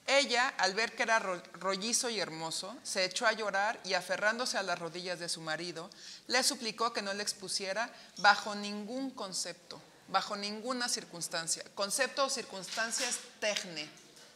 Ella, 0.06 0.48
al 0.58 0.74
ver 0.74 0.94
que 0.94 1.02
era 1.02 1.18
rollizo 1.18 2.10
y 2.10 2.20
hermoso, 2.20 2.76
se 2.82 3.04
echó 3.04 3.26
a 3.26 3.32
llorar 3.32 3.80
y 3.84 3.94
aferrándose 3.94 4.58
a 4.58 4.62
las 4.62 4.78
rodillas 4.78 5.18
de 5.18 5.30
su 5.30 5.40
marido, 5.40 5.88
le 6.26 6.42
suplicó 6.42 6.92
que 6.92 7.00
no 7.00 7.14
le 7.14 7.22
expusiera 7.22 7.90
bajo 8.18 8.54
ningún 8.54 9.10
concepto, 9.10 9.80
bajo 10.08 10.36
ninguna 10.36 10.90
circunstancia. 10.90 11.64
Concepto 11.74 12.26
o 12.26 12.30
circunstancias 12.30 13.18
tecne, 13.40 13.88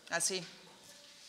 así, 0.09 0.43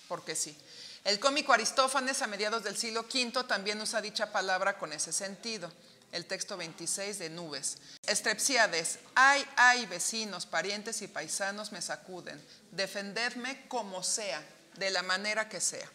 porque 0.08 0.36
sí. 0.36 0.58
El 1.04 1.20
cómico 1.20 1.52
Aristófanes 1.52 2.22
a 2.22 2.28
mediados 2.28 2.64
del 2.64 2.78
siglo 2.78 3.02
V 3.02 3.44
también 3.44 3.82
usa 3.82 4.02
dicha 4.02 4.32
palabra 4.32 4.78
con 4.78 4.94
ese 4.94 5.12
sentido. 5.12 5.70
El 6.12 6.26
texto 6.26 6.58
26 6.58 7.20
de 7.20 7.30
Nubes. 7.30 7.78
Estrepsiades, 8.08 9.00
ay, 9.16 9.46
ay, 9.56 9.86
vecinos, 9.86 10.46
parientes 10.46 11.02
y 11.02 11.08
paisanos 11.08 11.72
me 11.72 11.82
sacuden. 11.82 12.44
Defendedme 12.72 13.68
como 13.68 14.04
sea, 14.04 14.44
de 14.76 14.90
la 14.90 15.04
manera 15.04 15.50
que 15.50 15.62
sea. 15.62 15.90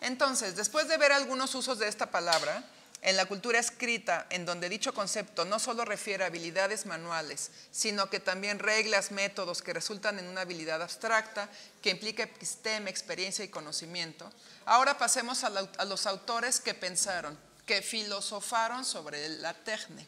Entonces, 0.00 0.56
después 0.56 0.88
de 0.88 0.96
ver 0.96 1.12
algunos 1.12 1.54
usos 1.54 1.78
de 1.78 1.88
esta 1.88 2.10
palabra, 2.10 2.64
en 3.02 3.16
la 3.16 3.26
cultura 3.26 3.58
escrita, 3.58 4.26
en 4.30 4.44
donde 4.44 4.68
dicho 4.68 4.92
concepto 4.92 5.44
no 5.44 5.58
solo 5.58 5.84
refiere 5.84 6.24
a 6.24 6.28
habilidades 6.28 6.84
manuales, 6.86 7.50
sino 7.70 8.10
que 8.10 8.18
también 8.18 8.58
reglas, 8.58 9.12
métodos 9.12 9.62
que 9.62 9.72
resultan 9.72 10.18
en 10.18 10.26
una 10.26 10.40
habilidad 10.40 10.82
abstracta 10.82 11.48
que 11.80 11.90
implica 11.90 12.24
episteme, 12.24 12.90
experiencia 12.90 13.44
y 13.44 13.48
conocimiento, 13.48 14.30
ahora 14.64 14.98
pasemos 14.98 15.44
a, 15.44 15.84
los 15.84 16.06
autores 16.06 16.58
que 16.60 16.74
pensaron, 16.74 17.38
que 17.68 17.82
filosofaron 17.82 18.84
sobre 18.84 19.28
la 19.28 19.52
tecne. 19.52 20.04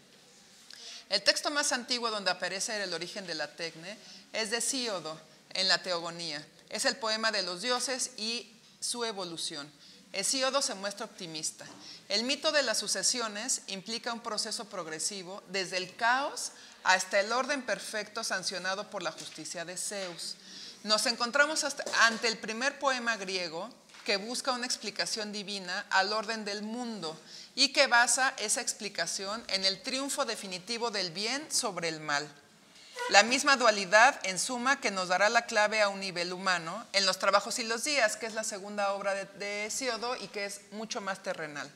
El 1.10 1.22
texto 1.22 1.50
más 1.50 1.72
antiguo 1.72 2.10
donde 2.10 2.30
aparece 2.30 2.82
el 2.82 2.94
origen 2.94 3.26
de 3.26 3.34
la 3.34 3.54
tecne 3.54 3.98
es 4.32 4.50
de 4.50 4.62
Síodo, 4.62 5.20
en 5.52 5.68
la 5.68 5.82
Teogonía. 5.82 6.44
Es 6.70 6.86
el 6.86 6.96
poema 6.96 7.30
de 7.30 7.42
los 7.42 7.60
dioses 7.60 8.12
y 8.16 8.50
su 8.80 9.04
evolución. 9.04 9.70
Hesíodo 10.12 10.62
se 10.62 10.74
muestra 10.74 11.04
optimista. 11.04 11.66
El 12.08 12.24
mito 12.24 12.50
de 12.50 12.62
las 12.62 12.78
sucesiones 12.78 13.62
implica 13.66 14.12
un 14.12 14.20
proceso 14.20 14.64
progresivo 14.64 15.42
desde 15.48 15.76
el 15.76 15.94
caos 15.96 16.52
hasta 16.82 17.20
el 17.20 17.30
orden 17.30 17.62
perfecto 17.62 18.24
sancionado 18.24 18.88
por 18.88 19.02
la 19.02 19.12
justicia 19.12 19.64
de 19.64 19.76
Zeus. 19.76 20.36
Nos 20.82 21.04
encontramos 21.06 21.64
ante 22.00 22.28
el 22.28 22.38
primer 22.38 22.78
poema 22.78 23.16
griego 23.18 23.68
que 24.04 24.16
busca 24.16 24.52
una 24.52 24.66
explicación 24.66 25.32
divina 25.32 25.86
al 25.90 26.12
orden 26.12 26.44
del 26.44 26.62
mundo 26.62 27.18
y 27.54 27.72
que 27.72 27.86
basa 27.86 28.34
esa 28.38 28.60
explicación 28.60 29.44
en 29.48 29.64
el 29.64 29.82
triunfo 29.82 30.24
definitivo 30.24 30.90
del 30.90 31.10
bien 31.10 31.50
sobre 31.50 31.88
el 31.88 32.00
mal. 32.00 32.28
La 33.08 33.24
misma 33.24 33.56
dualidad, 33.56 34.20
en 34.22 34.38
suma, 34.38 34.80
que 34.80 34.92
nos 34.92 35.08
dará 35.08 35.28
la 35.30 35.46
clave 35.46 35.80
a 35.80 35.88
un 35.88 35.98
nivel 35.98 36.32
humano 36.32 36.86
en 36.92 37.06
los 37.06 37.18
trabajos 37.18 37.58
y 37.58 37.64
los 37.64 37.82
días, 37.82 38.16
que 38.16 38.26
es 38.26 38.34
la 38.34 38.44
segunda 38.44 38.92
obra 38.92 39.14
de, 39.14 39.66
Hesíodo 39.66 40.14
y 40.16 40.28
que 40.28 40.44
es 40.44 40.60
mucho 40.70 41.00
más 41.00 41.20
terrenal, 41.20 41.68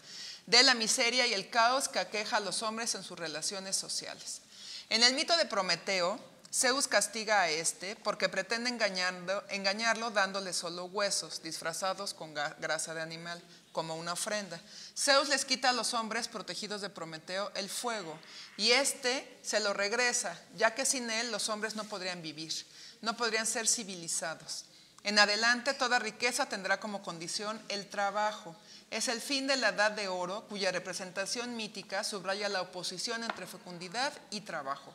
de 0.46 0.62
la 0.62 0.74
miseria 0.74 1.26
y 1.26 1.34
el 1.34 1.50
caos 1.50 1.88
que 1.88 1.98
aqueja 1.98 2.36
a 2.36 2.40
los 2.40 2.62
hombres 2.62 2.94
en 2.94 3.02
sus 3.02 3.18
relaciones 3.18 3.74
sociales. 3.74 4.42
En 4.90 5.02
el 5.02 5.14
mito 5.14 5.36
de 5.36 5.46
Prometeo, 5.46 6.20
Zeus 6.56 6.86
castiga 6.86 7.40
a 7.40 7.50
este 7.50 7.96
porque 7.96 8.28
pretende 8.28 8.70
engañarlo 8.70 10.10
dándole 10.12 10.52
solo 10.52 10.84
huesos 10.84 11.42
disfrazados 11.42 12.14
con 12.14 12.32
grasa 12.32 12.94
de 12.94 13.02
animal, 13.02 13.42
como 13.72 13.96
una 13.96 14.12
ofrenda. 14.12 14.60
Zeus 14.96 15.28
les 15.28 15.44
quita 15.44 15.70
a 15.70 15.72
los 15.72 15.94
hombres 15.94 16.28
protegidos 16.28 16.80
de 16.80 16.90
Prometeo 16.90 17.50
el 17.56 17.68
fuego 17.68 18.16
y 18.56 18.70
este 18.70 19.40
se 19.42 19.58
lo 19.58 19.72
regresa, 19.74 20.40
ya 20.54 20.76
que 20.76 20.86
sin 20.86 21.10
él 21.10 21.32
los 21.32 21.48
hombres 21.48 21.74
no 21.74 21.82
podrían 21.82 22.22
vivir, 22.22 22.54
no 23.02 23.16
podrían 23.16 23.46
ser 23.46 23.66
civilizados. 23.66 24.66
En 25.02 25.18
adelante 25.18 25.74
toda 25.74 25.98
riqueza 25.98 26.46
tendrá 26.46 26.78
como 26.78 27.02
condición 27.02 27.60
el 27.68 27.88
trabajo. 27.90 28.54
Es 28.92 29.08
el 29.08 29.20
fin 29.20 29.48
de 29.48 29.56
la 29.56 29.70
edad 29.70 29.90
de 29.90 30.06
oro 30.06 30.46
cuya 30.48 30.70
representación 30.70 31.56
mítica 31.56 32.04
subraya 32.04 32.48
la 32.48 32.62
oposición 32.62 33.24
entre 33.24 33.48
fecundidad 33.48 34.12
y 34.30 34.42
trabajo. 34.42 34.94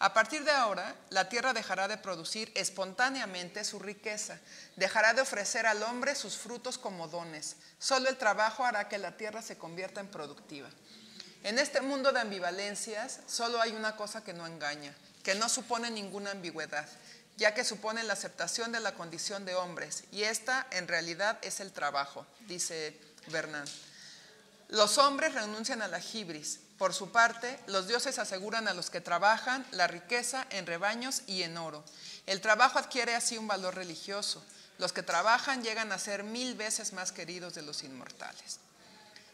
A 0.00 0.14
partir 0.14 0.44
de 0.44 0.52
ahora, 0.52 0.94
la 1.10 1.28
tierra 1.28 1.52
dejará 1.52 1.88
de 1.88 1.96
producir 1.96 2.52
espontáneamente 2.54 3.64
su 3.64 3.80
riqueza, 3.80 4.38
dejará 4.76 5.12
de 5.12 5.22
ofrecer 5.22 5.66
al 5.66 5.82
hombre 5.82 6.14
sus 6.14 6.36
frutos 6.36 6.78
como 6.78 7.08
dones. 7.08 7.56
Solo 7.80 8.08
el 8.08 8.16
trabajo 8.16 8.64
hará 8.64 8.88
que 8.88 8.98
la 8.98 9.16
tierra 9.16 9.42
se 9.42 9.58
convierta 9.58 10.00
en 10.00 10.08
productiva. 10.08 10.68
En 11.42 11.58
este 11.58 11.80
mundo 11.80 12.12
de 12.12 12.20
ambivalencias, 12.20 13.20
solo 13.26 13.60
hay 13.60 13.72
una 13.72 13.96
cosa 13.96 14.22
que 14.22 14.32
no 14.32 14.46
engaña, 14.46 14.94
que 15.24 15.34
no 15.34 15.48
supone 15.48 15.90
ninguna 15.90 16.30
ambigüedad, 16.30 16.88
ya 17.36 17.54
que 17.54 17.64
supone 17.64 18.02
la 18.04 18.12
aceptación 18.12 18.70
de 18.70 18.80
la 18.80 18.94
condición 18.94 19.44
de 19.44 19.54
hombres, 19.54 20.04
y 20.12 20.24
esta 20.24 20.66
en 20.70 20.86
realidad 20.86 21.38
es 21.42 21.60
el 21.60 21.72
trabajo, 21.72 22.26
dice 22.46 22.96
Bernán. 23.28 23.66
Los 24.68 24.98
hombres 24.98 25.34
renuncian 25.34 25.82
a 25.82 25.88
la 25.88 26.00
por 26.78 26.94
su 26.94 27.10
parte, 27.10 27.58
los 27.66 27.88
dioses 27.88 28.20
aseguran 28.20 28.68
a 28.68 28.74
los 28.74 28.88
que 28.88 29.00
trabajan 29.00 29.66
la 29.72 29.88
riqueza 29.88 30.46
en 30.50 30.64
rebaños 30.64 31.22
y 31.26 31.42
en 31.42 31.56
oro. 31.56 31.84
El 32.26 32.40
trabajo 32.40 32.78
adquiere 32.78 33.16
así 33.16 33.36
un 33.36 33.48
valor 33.48 33.74
religioso. 33.74 34.44
Los 34.78 34.92
que 34.92 35.02
trabajan 35.02 35.64
llegan 35.64 35.90
a 35.90 35.98
ser 35.98 36.22
mil 36.22 36.54
veces 36.54 36.92
más 36.92 37.10
queridos 37.10 37.54
de 37.54 37.62
los 37.62 37.82
inmortales. 37.82 38.60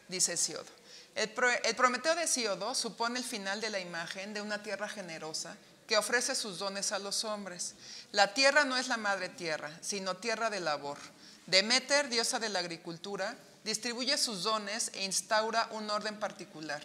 Dice 0.07 0.33
Hesiodo. 0.33 0.65
El, 1.13 1.29
Prometeo 1.29 2.15
de 2.15 2.23
Hesiodo 2.23 2.73
supone 2.73 3.19
el 3.19 3.25
final 3.25 3.61
de 3.61 3.69
la 3.69 3.79
imagen 3.79 4.33
de 4.33 4.41
una 4.41 4.63
tierra 4.63 4.89
generosa 4.89 5.55
que 5.87 5.97
ofrece 5.97 6.33
sus 6.33 6.57
dones 6.57 6.91
a 6.91 6.99
los 6.99 7.23
hombres. 7.23 7.75
La 8.11 8.33
tierra 8.33 8.65
no 8.65 8.75
es 8.75 8.87
la 8.87 8.97
madre 8.97 9.29
tierra, 9.29 9.71
sino 9.81 10.17
tierra 10.17 10.49
de 10.49 10.61
labor. 10.61 10.97
Demeter, 11.45 12.09
diosa 12.09 12.39
de 12.39 12.49
la 12.49 12.59
agricultura, 12.59 13.35
distribuye 13.63 14.17
sus 14.17 14.43
dones 14.43 14.89
e 14.93 15.05
instaura 15.05 15.69
un 15.71 15.89
orden 15.91 16.19
particular. 16.19 16.83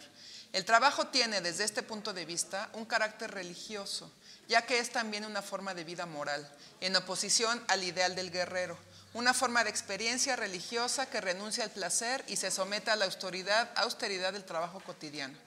El 0.53 0.65
trabajo 0.65 1.07
tiene 1.07 1.39
desde 1.39 1.63
este 1.63 1.81
punto 1.81 2.13
de 2.13 2.25
vista 2.25 2.69
un 2.73 2.85
carácter 2.85 3.31
religioso, 3.31 4.11
ya 4.49 4.65
que 4.65 4.79
es 4.79 4.91
también 4.91 5.23
una 5.23 5.41
forma 5.41 5.73
de 5.73 5.85
vida 5.85 6.05
moral, 6.05 6.45
en 6.81 6.95
oposición 6.95 7.63
al 7.69 7.83
ideal 7.85 8.15
del 8.15 8.31
guerrero, 8.31 8.77
una 9.13 9.33
forma 9.33 9.63
de 9.63 9.69
experiencia 9.69 10.35
religiosa 10.35 11.09
que 11.09 11.21
renuncia 11.21 11.63
al 11.63 11.71
placer 11.71 12.23
y 12.27 12.35
se 12.35 12.51
somete 12.51 12.91
a 12.91 12.97
la 12.97 13.05
austeridad, 13.05 13.69
austeridad 13.75 14.33
del 14.33 14.43
trabajo 14.43 14.81
cotidiano. 14.81 15.37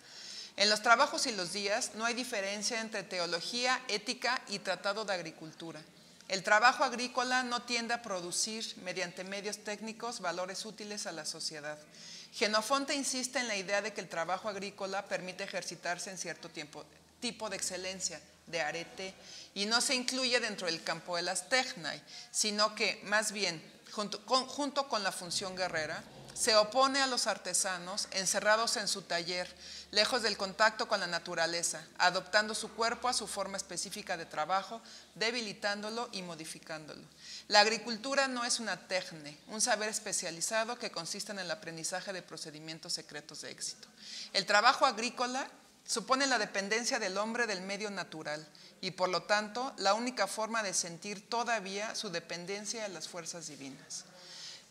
En 0.56 0.70
los 0.70 0.82
trabajos 0.82 1.26
y 1.26 1.32
los 1.32 1.52
días 1.52 1.92
no 1.96 2.04
hay 2.04 2.14
diferencia 2.14 2.80
entre 2.80 3.02
teología, 3.02 3.82
ética 3.88 4.40
y 4.48 4.60
tratado 4.60 5.04
de 5.04 5.12
agricultura. 5.12 5.82
El 6.28 6.42
trabajo 6.42 6.84
agrícola 6.84 7.42
no 7.42 7.62
tiende 7.62 7.92
a 7.92 8.02
producir, 8.02 8.74
mediante 8.82 9.24
medios 9.24 9.58
técnicos, 9.58 10.20
valores 10.20 10.64
útiles 10.64 11.06
a 11.06 11.12
la 11.12 11.26
sociedad. 11.26 11.76
Genofonte 12.34 12.94
insiste 12.94 13.38
en 13.38 13.46
la 13.46 13.56
idea 13.56 13.80
de 13.80 13.92
que 13.92 14.00
el 14.00 14.08
trabajo 14.08 14.48
agrícola 14.48 15.06
permite 15.06 15.44
ejercitarse 15.44 16.10
en 16.10 16.18
cierto 16.18 16.50
tipo 16.50 17.48
de 17.48 17.56
excelencia, 17.56 18.20
de 18.46 18.60
arete, 18.60 19.14
y 19.54 19.66
no 19.66 19.80
se 19.80 19.94
incluye 19.94 20.40
dentro 20.40 20.66
del 20.66 20.82
campo 20.82 21.14
de 21.14 21.22
las 21.22 21.48
technai, 21.48 22.02
sino 22.32 22.74
que 22.74 23.00
más 23.04 23.30
bien, 23.30 23.62
junto 23.92 24.88
con 24.88 25.02
la 25.04 25.12
función 25.12 25.54
guerrera, 25.54 26.02
se 26.34 26.56
opone 26.56 27.00
a 27.00 27.06
los 27.06 27.26
artesanos 27.26 28.08
encerrados 28.10 28.76
en 28.76 28.88
su 28.88 29.02
taller, 29.02 29.48
lejos 29.92 30.22
del 30.22 30.36
contacto 30.36 30.88
con 30.88 30.98
la 30.98 31.06
naturaleza, 31.06 31.86
adoptando 31.96 32.54
su 32.54 32.70
cuerpo 32.72 33.08
a 33.08 33.12
su 33.12 33.28
forma 33.28 33.56
específica 33.56 34.16
de 34.16 34.26
trabajo, 34.26 34.82
debilitándolo 35.14 36.08
y 36.10 36.22
modificándolo. 36.22 37.02
La 37.46 37.60
agricultura 37.60 38.26
no 38.26 38.44
es 38.44 38.58
una 38.58 38.88
tecne, 38.88 39.38
un 39.46 39.60
saber 39.60 39.88
especializado 39.88 40.78
que 40.78 40.90
consiste 40.90 41.30
en 41.30 41.38
el 41.38 41.50
aprendizaje 41.50 42.12
de 42.12 42.22
procedimientos 42.22 42.92
secretos 42.92 43.42
de 43.42 43.52
éxito. 43.52 43.86
El 44.32 44.44
trabajo 44.44 44.86
agrícola 44.86 45.48
supone 45.86 46.26
la 46.26 46.38
dependencia 46.38 46.98
del 46.98 47.16
hombre 47.16 47.46
del 47.46 47.60
medio 47.60 47.90
natural 47.90 48.44
y 48.80 48.90
por 48.90 49.08
lo 49.08 49.22
tanto 49.22 49.72
la 49.76 49.94
única 49.94 50.26
forma 50.26 50.62
de 50.62 50.74
sentir 50.74 51.28
todavía 51.28 51.94
su 51.94 52.10
dependencia 52.10 52.82
de 52.82 52.88
las 52.88 53.08
fuerzas 53.08 53.46
divinas. 53.46 54.04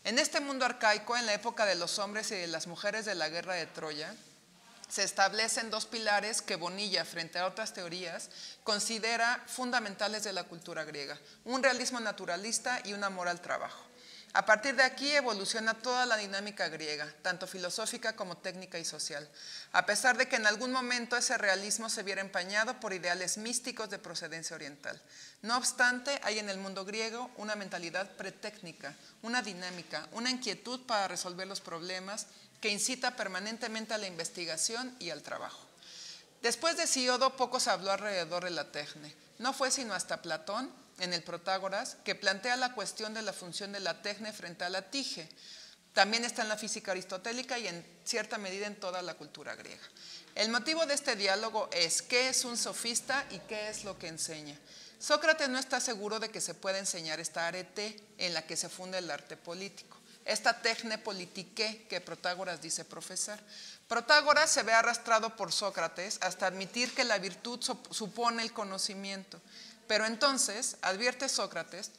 En 0.04 0.18
este 0.18 0.40
mundo 0.40 0.66
arcaico, 0.66 1.16
en 1.16 1.24
la 1.24 1.32
época 1.32 1.64
de 1.64 1.76
los 1.76 1.98
hombres 1.98 2.30
y 2.30 2.34
de 2.34 2.46
las 2.46 2.66
mujeres 2.66 3.06
de 3.06 3.14
la 3.14 3.30
guerra 3.30 3.54
de 3.54 3.64
Troya, 3.64 4.14
se 4.86 5.02
establecen 5.02 5.70
dos 5.70 5.86
pilares 5.86 6.42
que 6.42 6.56
Bonilla, 6.56 7.06
frente 7.06 7.38
a 7.38 7.46
otras 7.46 7.72
teorías, 7.72 8.28
considera 8.64 9.42
fundamentales 9.46 10.22
de 10.22 10.34
la 10.34 10.44
cultura 10.44 10.84
griega, 10.84 11.18
un 11.46 11.62
realismo 11.62 12.00
naturalista 12.00 12.82
y 12.84 12.92
una 12.92 13.08
moral 13.08 13.40
trabajo. 13.40 13.82
A 14.36 14.44
partir 14.44 14.74
de 14.74 14.82
aquí 14.82 15.12
evoluciona 15.12 15.74
toda 15.74 16.06
la 16.06 16.16
dinámica 16.16 16.68
griega, 16.68 17.06
tanto 17.22 17.46
filosófica 17.46 18.16
como 18.16 18.36
técnica 18.36 18.80
y 18.80 18.84
social, 18.84 19.28
a 19.70 19.86
pesar 19.86 20.16
de 20.18 20.26
que 20.26 20.34
en 20.34 20.46
algún 20.46 20.72
momento 20.72 21.16
ese 21.16 21.38
realismo 21.38 21.88
se 21.88 22.02
viera 22.02 22.20
empañado 22.20 22.80
por 22.80 22.92
ideales 22.92 23.38
místicos 23.38 23.90
de 23.90 24.00
procedencia 24.00 24.56
oriental. 24.56 25.00
No 25.42 25.56
obstante, 25.56 26.20
hay 26.24 26.40
en 26.40 26.48
el 26.48 26.58
mundo 26.58 26.84
griego 26.84 27.30
una 27.36 27.54
mentalidad 27.54 28.10
pretécnica, 28.16 28.96
una 29.22 29.40
dinámica, 29.40 30.08
una 30.10 30.30
inquietud 30.30 30.80
para 30.84 31.06
resolver 31.06 31.46
los 31.46 31.60
problemas 31.60 32.26
que 32.60 32.70
incita 32.70 33.14
permanentemente 33.14 33.94
a 33.94 33.98
la 33.98 34.08
investigación 34.08 34.96
y 34.98 35.10
al 35.10 35.22
trabajo. 35.22 35.64
Después 36.42 36.76
de 36.76 36.88
Siodo, 36.88 37.36
poco 37.36 37.60
se 37.60 37.70
habló 37.70 37.92
alrededor 37.92 38.42
de 38.42 38.50
la 38.50 38.72
tecne. 38.72 39.14
No 39.38 39.52
fue 39.52 39.70
sino 39.70 39.94
hasta 39.94 40.22
Platón 40.22 40.72
en 40.98 41.12
el 41.12 41.22
Protágoras, 41.22 41.96
que 42.04 42.14
plantea 42.14 42.56
la 42.56 42.74
cuestión 42.74 43.14
de 43.14 43.22
la 43.22 43.32
función 43.32 43.72
de 43.72 43.80
la 43.80 44.02
tecne 44.02 44.32
frente 44.32 44.64
a 44.64 44.68
la 44.68 44.90
tige. 44.90 45.28
También 45.92 46.24
está 46.24 46.42
en 46.42 46.48
la 46.48 46.56
física 46.56 46.92
aristotélica 46.92 47.58
y 47.58 47.68
en 47.68 47.86
cierta 48.04 48.38
medida 48.38 48.66
en 48.66 48.78
toda 48.78 49.02
la 49.02 49.14
cultura 49.14 49.54
griega. 49.54 49.82
El 50.34 50.50
motivo 50.50 50.84
de 50.86 50.94
este 50.94 51.14
diálogo 51.14 51.68
es 51.72 52.02
qué 52.02 52.28
es 52.28 52.44
un 52.44 52.56
sofista 52.56 53.24
y 53.30 53.38
qué 53.40 53.68
es 53.68 53.84
lo 53.84 53.98
que 53.98 54.08
enseña. 54.08 54.58
Sócrates 54.98 55.48
no 55.48 55.58
está 55.58 55.80
seguro 55.80 56.18
de 56.18 56.30
que 56.30 56.40
se 56.40 56.54
pueda 56.54 56.78
enseñar 56.78 57.20
esta 57.20 57.46
arete 57.46 58.00
en 58.18 58.34
la 58.34 58.46
que 58.46 58.56
se 58.56 58.68
funda 58.68 58.98
el 58.98 59.10
arte 59.10 59.36
político, 59.36 59.98
esta 60.24 60.62
tecne 60.62 60.98
politique 60.98 61.86
que 61.88 62.00
Protágoras 62.00 62.60
dice 62.60 62.84
profesar. 62.84 63.38
Protágoras 63.86 64.50
se 64.50 64.62
ve 64.62 64.72
arrastrado 64.72 65.36
por 65.36 65.52
Sócrates 65.52 66.18
hasta 66.22 66.46
admitir 66.46 66.94
que 66.94 67.04
la 67.04 67.18
virtud 67.18 67.60
supone 67.90 68.42
el 68.42 68.52
conocimiento 68.52 69.40
pero 69.86 70.06
entonces, 70.06 70.76
advierte 70.82 71.28
Sócrates, 71.28 71.90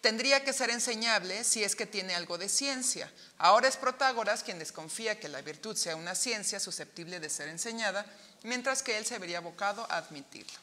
tendría 0.00 0.44
que 0.44 0.52
ser 0.52 0.70
enseñable 0.70 1.44
si 1.44 1.62
es 1.62 1.76
que 1.76 1.86
tiene 1.86 2.14
algo 2.14 2.38
de 2.38 2.48
ciencia. 2.48 3.12
Ahora 3.38 3.68
es 3.68 3.76
Protágoras 3.76 4.42
quien 4.42 4.58
desconfía 4.58 5.20
que 5.20 5.28
la 5.28 5.42
virtud 5.42 5.76
sea 5.76 5.96
una 5.96 6.14
ciencia 6.14 6.60
susceptible 6.60 7.20
de 7.20 7.30
ser 7.30 7.48
enseñada, 7.48 8.06
mientras 8.42 8.82
que 8.82 8.98
él 8.98 9.04
se 9.04 9.18
vería 9.18 9.38
abocado 9.38 9.86
a 9.90 9.98
admitirlo. 9.98 10.58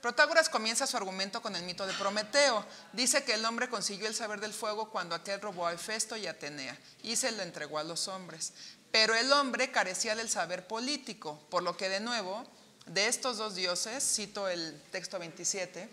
Protágoras 0.00 0.48
comienza 0.48 0.86
su 0.86 0.96
argumento 0.96 1.42
con 1.42 1.56
el 1.56 1.64
mito 1.64 1.84
de 1.84 1.92
Prometeo. 1.94 2.64
Dice 2.92 3.24
que 3.24 3.34
el 3.34 3.44
hombre 3.44 3.68
consiguió 3.68 4.06
el 4.06 4.14
saber 4.14 4.38
del 4.38 4.54
fuego 4.54 4.90
cuando 4.90 5.16
aquel 5.16 5.40
robó 5.40 5.66
a 5.66 5.72
Hefesto 5.72 6.16
y 6.16 6.28
Atenea 6.28 6.78
y 7.02 7.16
se 7.16 7.32
lo 7.32 7.42
entregó 7.42 7.78
a 7.78 7.84
los 7.84 8.06
hombres. 8.06 8.52
Pero 8.92 9.16
el 9.16 9.32
hombre 9.32 9.72
carecía 9.72 10.14
del 10.14 10.30
saber 10.30 10.68
político, 10.68 11.44
por 11.50 11.64
lo 11.64 11.76
que 11.76 11.88
de 11.88 11.98
nuevo 11.98 12.48
de 12.88 13.06
estos 13.08 13.36
dos 13.36 13.54
dioses, 13.54 14.02
cito 14.02 14.48
el 14.48 14.80
texto 14.90 15.18
27, 15.18 15.88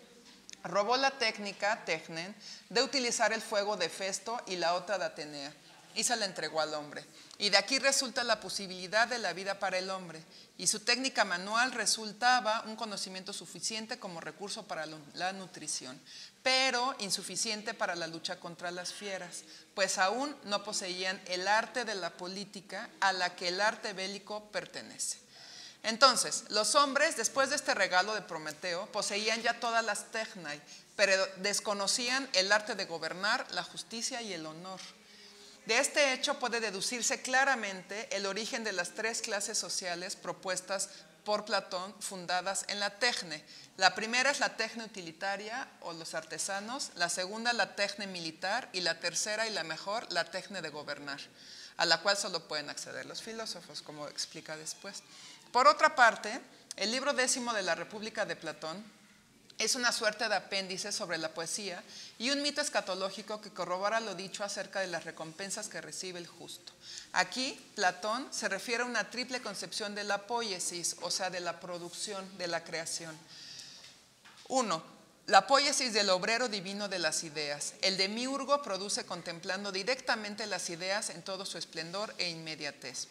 robó 0.63 0.97
la 0.97 1.11
técnica, 1.11 1.83
Tecnen, 1.85 2.35
de 2.69 2.81
utilizar 2.81 3.33
el 3.33 3.41
fuego 3.41 3.77
de 3.77 3.89
Festo 3.89 4.41
y 4.47 4.55
la 4.55 4.73
otra 4.73 4.97
de 4.97 5.05
Atenea. 5.05 5.53
y 5.93 6.03
se 6.03 6.15
la 6.17 6.25
entregó 6.25 6.59
al 6.59 6.73
hombre. 6.73 7.05
Y 7.37 7.49
de 7.49 7.57
aquí 7.57 7.79
resulta 7.79 8.25
la 8.25 8.41
posibilidad 8.41 9.07
de 9.07 9.17
la 9.17 9.31
vida 9.31 9.59
para 9.59 9.77
el 9.77 9.89
hombre. 9.89 10.21
Y 10.57 10.67
su 10.67 10.81
técnica 10.81 11.23
manual 11.23 11.71
resultaba 11.71 12.63
un 12.65 12.75
conocimiento 12.75 13.31
suficiente 13.31 13.97
como 13.97 14.19
recurso 14.19 14.67
para 14.67 14.85
la 15.13 15.31
nutrición, 15.31 15.97
pero 16.43 16.95
insuficiente 16.99 17.73
para 17.73 17.95
la 17.95 18.07
lucha 18.07 18.41
contra 18.41 18.71
las 18.71 18.91
fieras, 18.91 19.43
pues 19.73 19.97
aún 19.97 20.35
no 20.43 20.65
poseían 20.65 21.21
el 21.27 21.47
arte 21.47 21.85
de 21.85 21.95
la 21.95 22.09
política 22.09 22.89
a 22.99 23.13
la 23.13 23.35
que 23.37 23.47
el 23.47 23.61
arte 23.61 23.93
bélico 23.93 24.51
pertenece. 24.51 25.24
Entonces, 25.85 26.45
los 26.49 26.73
hombres, 26.73 27.15
después 27.15 27.49
de 27.51 27.55
este 27.55 27.75
regalo 27.75 28.15
de 28.15 28.23
Prometeo, 28.23 28.91
poseían 28.91 29.43
ya 29.43 29.59
todas 29.59 29.85
las 29.85 30.11
technai, 30.11 30.59
pero 30.95 31.13
desconocían 31.37 32.27
el 32.33 32.51
arte 32.51 32.73
de 32.73 32.85
gobernar, 32.85 33.45
la 33.51 33.63
justicia 33.63 34.19
y 34.23 34.33
el 34.33 34.47
honor. 34.47 34.79
De 35.67 35.77
este 35.77 36.13
hecho 36.13 36.39
puede 36.39 36.59
deducirse 36.59 37.21
claramente 37.21 38.15
el 38.15 38.25
origen 38.25 38.63
de 38.63 38.71
las 38.71 38.91
tres 38.95 39.21
clases 39.21 39.59
sociales 39.59 40.15
propuestas 40.15 40.89
por 41.23 41.45
Platón 41.45 41.93
fundadas 41.99 42.65
en 42.67 42.79
la 42.79 42.99
techne. 42.99 43.43
La 43.77 43.93
primera 43.93 44.31
es 44.31 44.39
la 44.39 44.57
techne 44.57 44.85
utilitaria 44.85 45.67
o 45.81 45.93
los 45.93 46.15
artesanos, 46.15 46.91
la 46.95 47.09
segunda 47.09 47.53
la 47.53 47.75
techne 47.75 48.07
militar 48.07 48.69
y 48.73 48.81
la 48.81 48.99
tercera 48.99 49.47
y 49.47 49.51
la 49.51 49.63
mejor 49.63 50.11
la 50.11 50.25
techne 50.25 50.61
de 50.61 50.69
gobernar, 50.69 51.19
a 51.77 51.85
la 51.85 52.01
cual 52.01 52.15
solo 52.15 52.47
pueden 52.47 52.69
acceder 52.69 53.05
los 53.05 53.21
filósofos, 53.21 53.81
como 53.81 54.07
explica 54.07 54.55
después. 54.55 55.03
Por 55.55 55.69
otra 55.69 55.95
parte, 55.95 56.41
el 56.75 56.91
libro 56.91 57.13
décimo 57.13 57.53
de 57.53 57.63
la 57.63 57.75
República 57.75 58.25
de 58.25 58.35
Platón 58.35 58.83
es 59.57 59.75
una 59.75 59.93
suerte 59.93 60.27
de 60.27 60.35
apéndice 60.35 60.91
sobre 60.91 61.17
la 61.17 61.33
poesía 61.33 61.81
y 62.19 62.29
un 62.31 62.41
mito 62.41 62.59
escatológico 62.59 63.39
que 63.39 63.51
corrobora 63.53 64.01
lo 64.01 64.15
dicho 64.15 64.43
acerca 64.43 64.81
de 64.81 64.87
las 64.87 65.05
recompensas 65.05 65.69
que 65.69 65.79
recibe 65.79 66.19
el 66.19 66.27
justo. 66.27 66.73
Aquí, 67.13 67.57
Platón 67.73 68.27
se 68.31 68.49
refiere 68.49 68.83
a 68.83 68.85
una 68.85 69.09
triple 69.09 69.41
concepción 69.41 69.95
de 69.95 70.03
la 70.03 70.27
poiesis, 70.27 70.97
o 70.99 71.09
sea, 71.09 71.29
de 71.29 71.39
la 71.39 71.61
producción, 71.61 72.37
de 72.37 72.47
la 72.47 72.65
creación. 72.65 73.17
Uno, 74.49 74.83
la 75.27 75.47
poiesis 75.47 75.93
del 75.93 76.09
obrero 76.09 76.49
divino 76.49 76.89
de 76.89 76.99
las 76.99 77.23
ideas. 77.23 77.75
El 77.81 77.95
demiurgo 77.95 78.61
produce 78.61 79.05
contemplando 79.05 79.71
directamente 79.71 80.47
las 80.47 80.69
ideas 80.69 81.11
en 81.11 81.23
todo 81.23 81.45
su 81.45 81.57
esplendor 81.57 82.13
e 82.17 82.29
inmediatez. 82.29 83.07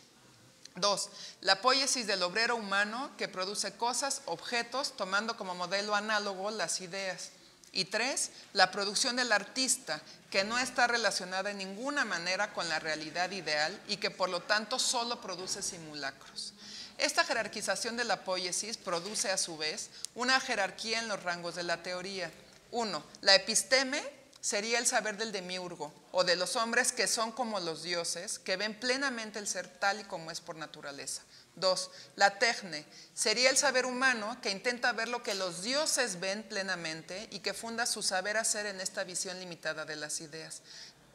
Dos, 0.76 1.08
la 1.40 1.60
poiesis 1.60 2.08
del 2.08 2.22
obrero 2.24 2.56
humano 2.56 3.12
que 3.16 3.28
produce 3.28 3.74
cosas, 3.74 4.22
objetos, 4.26 4.96
tomando 4.96 5.36
como 5.36 5.54
modelo 5.54 5.94
análogo 5.94 6.50
las 6.50 6.80
ideas. 6.80 7.30
Y 7.70 7.86
tres, 7.86 8.30
la 8.52 8.70
producción 8.70 9.16
del 9.16 9.30
artista, 9.30 10.00
que 10.30 10.42
no 10.42 10.58
está 10.58 10.86
relacionada 10.88 11.50
en 11.50 11.58
ninguna 11.58 12.04
manera 12.04 12.52
con 12.52 12.68
la 12.68 12.80
realidad 12.80 13.30
ideal 13.30 13.80
y 13.86 13.98
que 13.98 14.10
por 14.10 14.28
lo 14.28 14.40
tanto 14.40 14.80
solo 14.80 15.20
produce 15.20 15.62
simulacros. 15.62 16.54
Esta 16.98 17.24
jerarquización 17.24 17.96
de 17.96 18.04
la 18.04 18.24
poiesis 18.24 18.76
produce 18.76 19.30
a 19.30 19.38
su 19.38 19.56
vez 19.56 19.90
una 20.14 20.40
jerarquía 20.40 20.98
en 20.98 21.08
los 21.08 21.22
rangos 21.22 21.54
de 21.54 21.64
la 21.64 21.82
teoría. 21.82 22.30
Uno, 22.70 23.04
la 23.20 23.34
episteme 23.34 24.02
sería 24.44 24.78
el 24.78 24.86
saber 24.86 25.16
del 25.16 25.32
demiurgo 25.32 25.90
o 26.12 26.22
de 26.22 26.36
los 26.36 26.54
hombres 26.56 26.92
que 26.92 27.06
son 27.06 27.32
como 27.32 27.60
los 27.60 27.82
dioses, 27.82 28.38
que 28.38 28.58
ven 28.58 28.78
plenamente 28.78 29.38
el 29.38 29.48
ser 29.48 29.66
tal 29.66 30.00
y 30.00 30.04
como 30.04 30.30
es 30.30 30.42
por 30.42 30.56
naturaleza. 30.56 31.22
Dos, 31.56 31.90
la 32.14 32.38
techne 32.38 32.84
sería 33.14 33.48
el 33.48 33.56
saber 33.56 33.86
humano 33.86 34.36
que 34.42 34.50
intenta 34.50 34.92
ver 34.92 35.08
lo 35.08 35.22
que 35.22 35.34
los 35.34 35.62
dioses 35.62 36.20
ven 36.20 36.42
plenamente 36.42 37.26
y 37.30 37.38
que 37.38 37.54
funda 37.54 37.86
su 37.86 38.02
saber 38.02 38.36
hacer 38.36 38.66
en 38.66 38.82
esta 38.82 39.02
visión 39.02 39.40
limitada 39.40 39.86
de 39.86 39.96
las 39.96 40.20
ideas. 40.20 40.60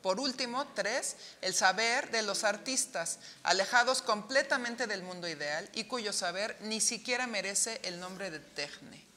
Por 0.01 0.19
último, 0.19 0.65
tres, 0.73 1.15
el 1.41 1.53
saber 1.53 2.09
de 2.09 2.23
los 2.23 2.43
artistas, 2.43 3.19
alejados 3.43 4.01
completamente 4.01 4.87
del 4.87 5.03
mundo 5.03 5.27
ideal 5.27 5.69
y 5.73 5.83
cuyo 5.83 6.13
saber 6.13 6.57
ni 6.61 6.81
siquiera 6.81 7.27
merece 7.27 7.79
el 7.83 7.99
nombre 7.99 8.31
de 8.31 8.39
techne. 8.39 9.08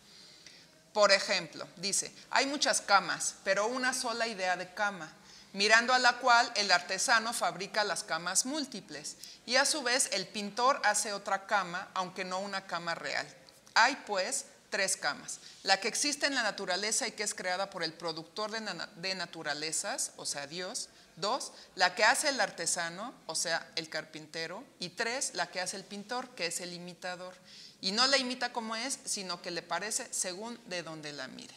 Por 0.92 1.10
ejemplo, 1.10 1.66
dice, 1.76 2.12
hay 2.30 2.46
muchas 2.46 2.80
camas, 2.80 3.36
pero 3.44 3.66
una 3.66 3.94
sola 3.94 4.26
idea 4.26 4.56
de 4.56 4.74
cama, 4.74 5.10
mirando 5.54 5.94
a 5.94 5.98
la 5.98 6.18
cual 6.18 6.50
el 6.56 6.70
artesano 6.70 7.32
fabrica 7.32 7.84
las 7.84 8.04
camas 8.04 8.44
múltiples 8.46 9.16
y 9.46 9.56
a 9.56 9.64
su 9.64 9.82
vez 9.82 10.10
el 10.12 10.26
pintor 10.26 10.80
hace 10.84 11.12
otra 11.12 11.46
cama, 11.46 11.88
aunque 11.94 12.24
no 12.24 12.40
una 12.40 12.66
cama 12.66 12.94
real. 12.94 13.26
Hay 13.74 13.96
pues 14.06 14.46
tres 14.68 14.96
camas, 14.96 15.38
la 15.62 15.80
que 15.80 15.88
existe 15.88 16.26
en 16.26 16.34
la 16.34 16.42
naturaleza 16.42 17.06
y 17.06 17.12
que 17.12 17.22
es 17.22 17.34
creada 17.34 17.70
por 17.70 17.82
el 17.82 17.92
productor 17.92 18.50
de, 18.50 19.14
naturalezas, 19.14 20.12
o 20.16 20.26
sea, 20.26 20.46
Dios. 20.46 20.88
Dos, 21.14 21.52
la 21.74 21.94
que 21.94 22.04
hace 22.04 22.30
el 22.30 22.40
artesano, 22.40 23.12
o 23.26 23.34
sea, 23.34 23.70
el 23.76 23.90
carpintero. 23.90 24.64
Y 24.78 24.88
tres, 24.88 25.32
la 25.34 25.50
que 25.50 25.60
hace 25.60 25.76
el 25.76 25.84
pintor, 25.84 26.30
que 26.30 26.46
es 26.46 26.62
el 26.62 26.72
imitador. 26.72 27.34
Y 27.82 27.90
no 27.90 28.06
la 28.06 28.16
imita 28.16 28.52
como 28.52 28.76
es, 28.76 29.00
sino 29.04 29.42
que 29.42 29.50
le 29.50 29.60
parece 29.60 30.06
según 30.12 30.56
de 30.66 30.84
donde 30.84 31.12
la 31.12 31.26
mire. 31.26 31.54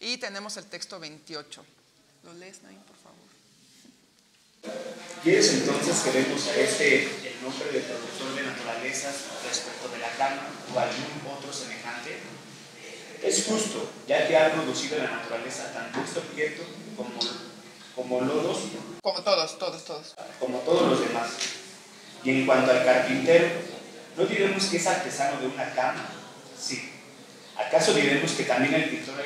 Y 0.00 0.18
tenemos 0.18 0.56
el 0.56 0.66
texto 0.66 0.98
28. 0.98 1.64
¿Lo 2.24 2.34
lees, 2.34 2.62
Naim, 2.64 2.80
por 2.80 2.96
favor? 2.96 3.22
¿Quieres 5.22 5.54
entonces 5.54 6.00
que 6.00 6.10
vemos 6.10 6.48
a 6.48 6.56
este 6.56 7.04
el 7.04 7.42
nombre 7.42 7.70
del 7.70 7.82
productor 7.82 8.34
de 8.34 8.42
naturalezas 8.42 9.14
respecto 9.46 9.88
de 9.88 9.98
la 9.98 10.10
cama 10.16 10.48
o 10.74 10.78
algún 10.80 11.32
otro 11.32 11.52
semejante? 11.52 12.18
Es 13.22 13.44
justo, 13.46 13.88
ya 14.08 14.26
que 14.26 14.36
ha 14.36 14.52
producido 14.52 14.98
la 14.98 15.12
naturaleza 15.12 15.72
tanto 15.72 16.00
este 16.00 16.18
objeto 16.18 16.64
como, 16.96 17.20
como 17.94 18.20
lodos. 18.20 18.62
Como 19.00 19.22
todos, 19.22 19.58
todos, 19.60 19.84
todos. 19.84 20.14
Como 20.40 20.58
todos 20.58 20.90
los 20.90 21.06
demás. 21.06 21.30
Y 22.24 22.30
en 22.30 22.46
cuanto 22.46 22.72
al 22.72 22.84
carpintero, 22.84 23.46
¿No 24.16 24.26
diremos 24.26 24.66
que 24.66 24.76
es 24.76 24.86
artesano 24.86 25.40
de 25.40 25.46
una 25.46 25.70
cama? 25.74 26.06
Sí. 26.58 26.92
¿Acaso 27.56 27.94
diremos 27.94 28.32
que 28.32 28.44
también 28.44 28.74
el 28.74 28.90
pintor, 28.90 29.16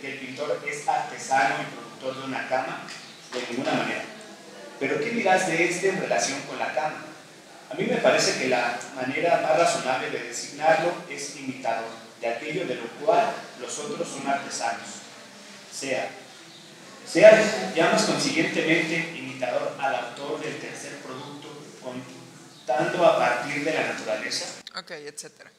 que 0.00 0.12
el 0.12 0.18
pintor 0.18 0.62
es 0.66 0.88
artesano 0.88 1.56
y 1.62 1.74
productor 1.74 2.16
de 2.20 2.28
una 2.28 2.48
cama? 2.48 2.86
De 3.32 3.40
ninguna 3.50 3.72
manera. 3.72 4.04
Pero 4.80 4.98
¿qué 4.98 5.10
dirás 5.10 5.46
de 5.46 5.64
este 5.64 5.90
en 5.90 6.00
relación 6.00 6.40
con 6.42 6.58
la 6.58 6.72
cama? 6.74 7.04
A 7.70 7.74
mí 7.74 7.84
me 7.84 7.96
parece 7.96 8.40
que 8.40 8.48
la 8.48 8.78
manera 8.94 9.40
más 9.42 9.58
razonable 9.58 10.10
de 10.10 10.24
designarlo 10.24 10.92
es 11.10 11.36
imitador, 11.36 11.90
de 12.20 12.28
aquello 12.28 12.66
de 12.66 12.76
lo 12.76 12.86
cual 13.04 13.32
los 13.60 13.78
otros 13.78 14.08
son 14.08 14.26
artesanos. 14.26 14.86
Sea, 15.72 16.08
sea 17.06 17.72
llamas 17.74 18.04
consiguientemente 18.04 19.14
imitador 19.18 19.76
al 19.80 19.94
autor 19.94 20.40
del 20.40 20.58
tercer 20.58 20.98
producto 20.98 21.48
con 21.82 22.00
tanto 22.66 23.04
a 23.04 23.18
partir 23.18 23.64
de 23.64 23.72
la 23.72 23.92
naturaleza. 23.92 24.46
Ok, 24.76 24.90
etcétera. 24.92 25.50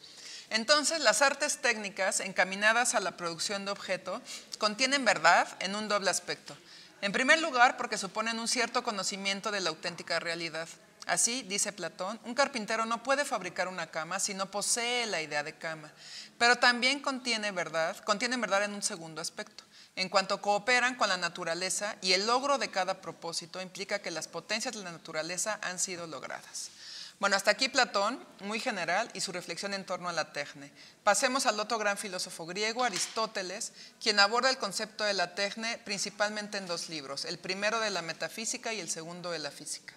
Entonces, 0.49 0.99
las 0.99 1.21
artes 1.21 1.57
técnicas 1.61 2.19
encaminadas 2.19 2.93
a 2.95 2.99
la 2.99 3.17
producción 3.17 3.65
de 3.65 3.71
objeto 3.71 4.21
contienen 4.57 5.03
verdad 5.03 5.47
en 5.59 5.75
un 5.75 5.87
doble 5.87 6.09
aspecto. 6.09 6.55
En 7.01 7.11
primer 7.11 7.41
lugar, 7.41 7.77
porque 7.77 7.97
suponen 7.97 8.39
un 8.39 8.47
cierto 8.47 8.83
conocimiento 8.83 9.51
de 9.51 9.59
la 9.59 9.69
auténtica 9.69 10.19
realidad. 10.19 10.67
Así, 11.07 11.43
dice 11.43 11.71
Platón, 11.71 12.19
un 12.23 12.33
carpintero 12.33 12.85
no 12.85 13.03
puede 13.03 13.25
fabricar 13.25 13.67
una 13.67 13.91
cama 13.91 14.19
si 14.19 14.33
no 14.33 14.49
posee 14.49 15.05
la 15.05 15.21
idea 15.21 15.43
de 15.43 15.55
cama. 15.55 15.91
Pero 16.39 16.57
también 16.57 16.99
contiene 16.99 17.51
verdad, 17.51 17.97
contienen 18.03 18.41
verdad 18.41 18.63
en 18.63 18.73
un 18.73 18.81
segundo 18.81 19.21
aspecto. 19.21 19.63
En 19.95 20.09
cuanto 20.09 20.41
cooperan 20.41 20.95
con 20.95 21.07
la 21.07 21.17
naturaleza 21.17 21.95
y 22.01 22.13
el 22.13 22.25
logro 22.25 22.57
de 22.57 22.71
cada 22.71 23.01
propósito 23.01 23.61
implica 23.61 23.99
que 23.99 24.11
las 24.11 24.27
potencias 24.27 24.75
de 24.75 24.83
la 24.83 24.91
naturaleza 24.91 25.59
han 25.61 25.79
sido 25.79 26.07
logradas. 26.07 26.71
Bueno, 27.19 27.37
hasta 27.37 27.51
aquí 27.51 27.69
Platón, 27.69 28.19
muy 28.41 28.59
general, 28.59 29.09
y 29.13 29.21
su 29.21 29.31
reflexión 29.31 29.73
en 29.73 29.85
torno 29.85 30.09
a 30.09 30.13
la 30.13 30.33
tecne. 30.33 30.71
Pasemos 31.03 31.45
al 31.45 31.59
otro 31.59 31.77
gran 31.77 31.97
filósofo 31.97 32.45
griego, 32.45 32.83
Aristóteles, 32.83 33.71
quien 34.01 34.19
aborda 34.19 34.49
el 34.49 34.57
concepto 34.57 35.05
de 35.05 35.13
la 35.13 35.33
tecne 35.33 35.77
principalmente 35.85 36.57
en 36.57 36.67
dos 36.67 36.89
libros, 36.89 37.23
el 37.23 37.39
primero 37.39 37.79
de 37.79 37.89
la 37.89 38.01
metafísica 38.01 38.73
y 38.73 38.81
el 38.81 38.89
segundo 38.89 39.31
de 39.31 39.39
la 39.39 39.51
física. 39.51 39.93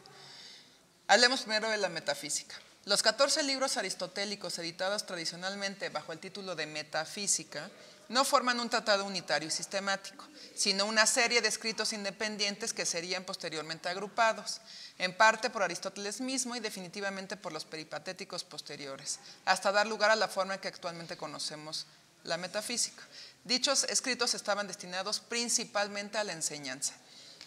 Hablemos 1.08 1.42
primero 1.42 1.68
de 1.70 1.78
la 1.78 1.88
metafísica. 1.88 2.54
Los 2.84 3.02
14 3.02 3.42
libros 3.42 3.76
aristotélicos 3.76 4.58
editados 4.58 5.04
tradicionalmente 5.04 5.88
bajo 5.88 6.12
el 6.12 6.20
título 6.20 6.54
de 6.54 6.66
metafísica 6.66 7.68
no 8.08 8.24
forman 8.24 8.58
un 8.58 8.70
tratado 8.70 9.04
unitario 9.04 9.48
y 9.48 9.50
sistemático, 9.50 10.26
sino 10.54 10.86
una 10.86 11.06
serie 11.06 11.40
de 11.40 11.48
escritos 11.48 11.92
independientes 11.92 12.72
que 12.72 12.86
serían 12.86 13.24
posteriormente 13.24 13.88
agrupados, 13.88 14.60
en 14.98 15.14
parte 15.14 15.50
por 15.50 15.62
Aristóteles 15.62 16.20
mismo 16.20 16.56
y 16.56 16.60
definitivamente 16.60 17.36
por 17.36 17.52
los 17.52 17.64
peripatéticos 17.64 18.44
posteriores, 18.44 19.20
hasta 19.44 19.72
dar 19.72 19.86
lugar 19.86 20.10
a 20.10 20.16
la 20.16 20.28
forma 20.28 20.54
en 20.54 20.60
que 20.60 20.68
actualmente 20.68 21.16
conocemos 21.16 21.86
la 22.24 22.36
metafísica. 22.36 23.02
Dichos 23.44 23.84
escritos 23.84 24.34
estaban 24.34 24.66
destinados 24.66 25.20
principalmente 25.20 26.18
a 26.18 26.24
la 26.24 26.32
enseñanza. 26.32 26.94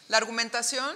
La 0.07 0.18
argumentación 0.18 0.95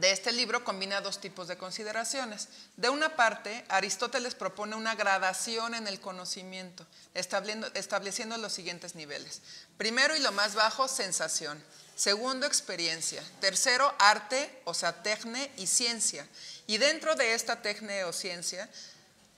de 0.00 0.12
este 0.12 0.32
libro 0.32 0.64
combina 0.64 1.00
dos 1.00 1.20
tipos 1.20 1.48
de 1.48 1.56
consideraciones. 1.56 2.48
De 2.76 2.88
una 2.88 3.16
parte, 3.16 3.64
Aristóteles 3.68 4.34
propone 4.34 4.76
una 4.76 4.94
gradación 4.94 5.74
en 5.74 5.88
el 5.88 6.00
conocimiento, 6.00 6.86
estableciendo 7.14 8.36
los 8.38 8.52
siguientes 8.52 8.94
niveles. 8.94 9.40
Primero 9.76 10.14
y 10.16 10.20
lo 10.20 10.32
más 10.32 10.54
bajo, 10.54 10.88
sensación. 10.88 11.62
Segundo, 11.96 12.46
experiencia. 12.46 13.22
Tercero, 13.40 13.92
arte, 13.98 14.62
o 14.64 14.72
sea, 14.72 15.02
tecne 15.02 15.50
y 15.56 15.66
ciencia. 15.66 16.26
Y 16.68 16.78
dentro 16.78 17.16
de 17.16 17.34
esta 17.34 17.60
tecne 17.60 18.04
o 18.04 18.12
ciencia, 18.12 18.68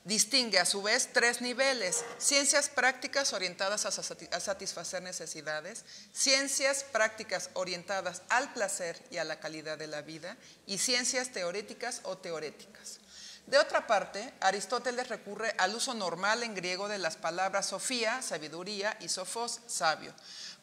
distingue 0.04 0.58
a 0.58 0.64
su 0.64 0.82
vez 0.82 1.10
tres 1.12 1.40
niveles. 1.40 2.04
Ciencias 2.18 2.68
prácticas 2.68 3.32
orientadas 3.32 3.86
a 3.86 4.40
satisfacer 4.40 5.02
necesidades, 5.02 5.84
ciencias 6.12 6.84
prácticas 6.84 7.50
orientadas 7.54 8.22
al 8.28 8.52
placer 8.52 9.00
y 9.10 9.18
a 9.18 9.24
la 9.24 9.40
calidad 9.40 9.78
de 9.78 9.86
la 9.86 10.02
vida, 10.02 10.36
y 10.66 10.78
ciencias 10.78 11.30
teoréticas 11.30 12.00
o 12.04 12.18
teoréticas. 12.18 13.00
De 13.46 13.58
otra 13.58 13.86
parte, 13.86 14.32
Aristóteles 14.40 15.08
recurre 15.08 15.54
al 15.58 15.74
uso 15.74 15.92
normal 15.94 16.42
en 16.44 16.54
griego 16.54 16.88
de 16.88 16.98
las 16.98 17.16
palabras 17.16 17.66
sofía, 17.66 18.22
sabiduría, 18.22 18.96
y 19.00 19.08
sofos, 19.08 19.60
sabio 19.66 20.14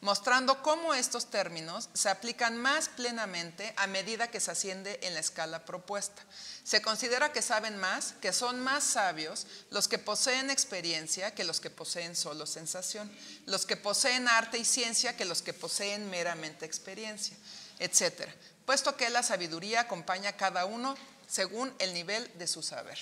mostrando 0.01 0.61
cómo 0.61 0.93
estos 0.93 1.29
términos 1.29 1.89
se 1.93 2.09
aplican 2.09 2.57
más 2.57 2.89
plenamente 2.89 3.73
a 3.77 3.87
medida 3.87 4.29
que 4.29 4.39
se 4.39 4.51
asciende 4.51 4.99
en 5.03 5.13
la 5.13 5.19
escala 5.19 5.65
propuesta. 5.65 6.23
Se 6.63 6.81
considera 6.81 7.31
que 7.31 7.41
saben 7.41 7.77
más, 7.77 8.13
que 8.21 8.33
son 8.33 8.59
más 8.59 8.83
sabios 8.83 9.47
los 9.69 9.87
que 9.87 9.97
poseen 9.97 10.49
experiencia 10.49 11.33
que 11.33 11.43
los 11.43 11.59
que 11.59 11.69
poseen 11.69 12.15
solo 12.15 12.45
sensación, 12.45 13.11
los 13.45 13.65
que 13.65 13.77
poseen 13.77 14.27
arte 14.27 14.57
y 14.57 14.65
ciencia 14.65 15.15
que 15.15 15.25
los 15.25 15.41
que 15.41 15.53
poseen 15.53 16.09
meramente 16.09 16.65
experiencia, 16.65 17.35
etc. 17.79 18.29
Puesto 18.65 18.95
que 18.95 19.09
la 19.09 19.23
sabiduría 19.23 19.81
acompaña 19.81 20.31
a 20.31 20.37
cada 20.37 20.65
uno 20.65 20.95
según 21.27 21.73
el 21.79 21.93
nivel 21.93 22.31
de 22.37 22.47
su 22.47 22.61
saber. 22.61 22.97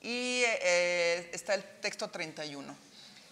Y 0.00 0.42
eh, 0.44 1.30
está 1.32 1.54
el 1.54 1.62
texto 1.80 2.08
31. 2.10 2.76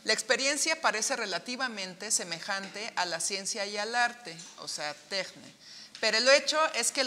La 0.04 0.12
experiencia 0.14 0.80
parece 0.80 1.14
relativamente 1.14 2.10
semejante 2.10 2.92
a 2.96 3.04
la 3.04 3.20
ciencia 3.20 3.66
y 3.66 3.76
al 3.76 3.94
arte, 3.94 4.34
o 4.58 4.68
sea, 4.68 4.94
tecne. 5.08 5.54
Pero 6.00 6.16
el 6.16 6.28
hecho 6.30 6.58
es 6.74 6.90
que 6.90 7.02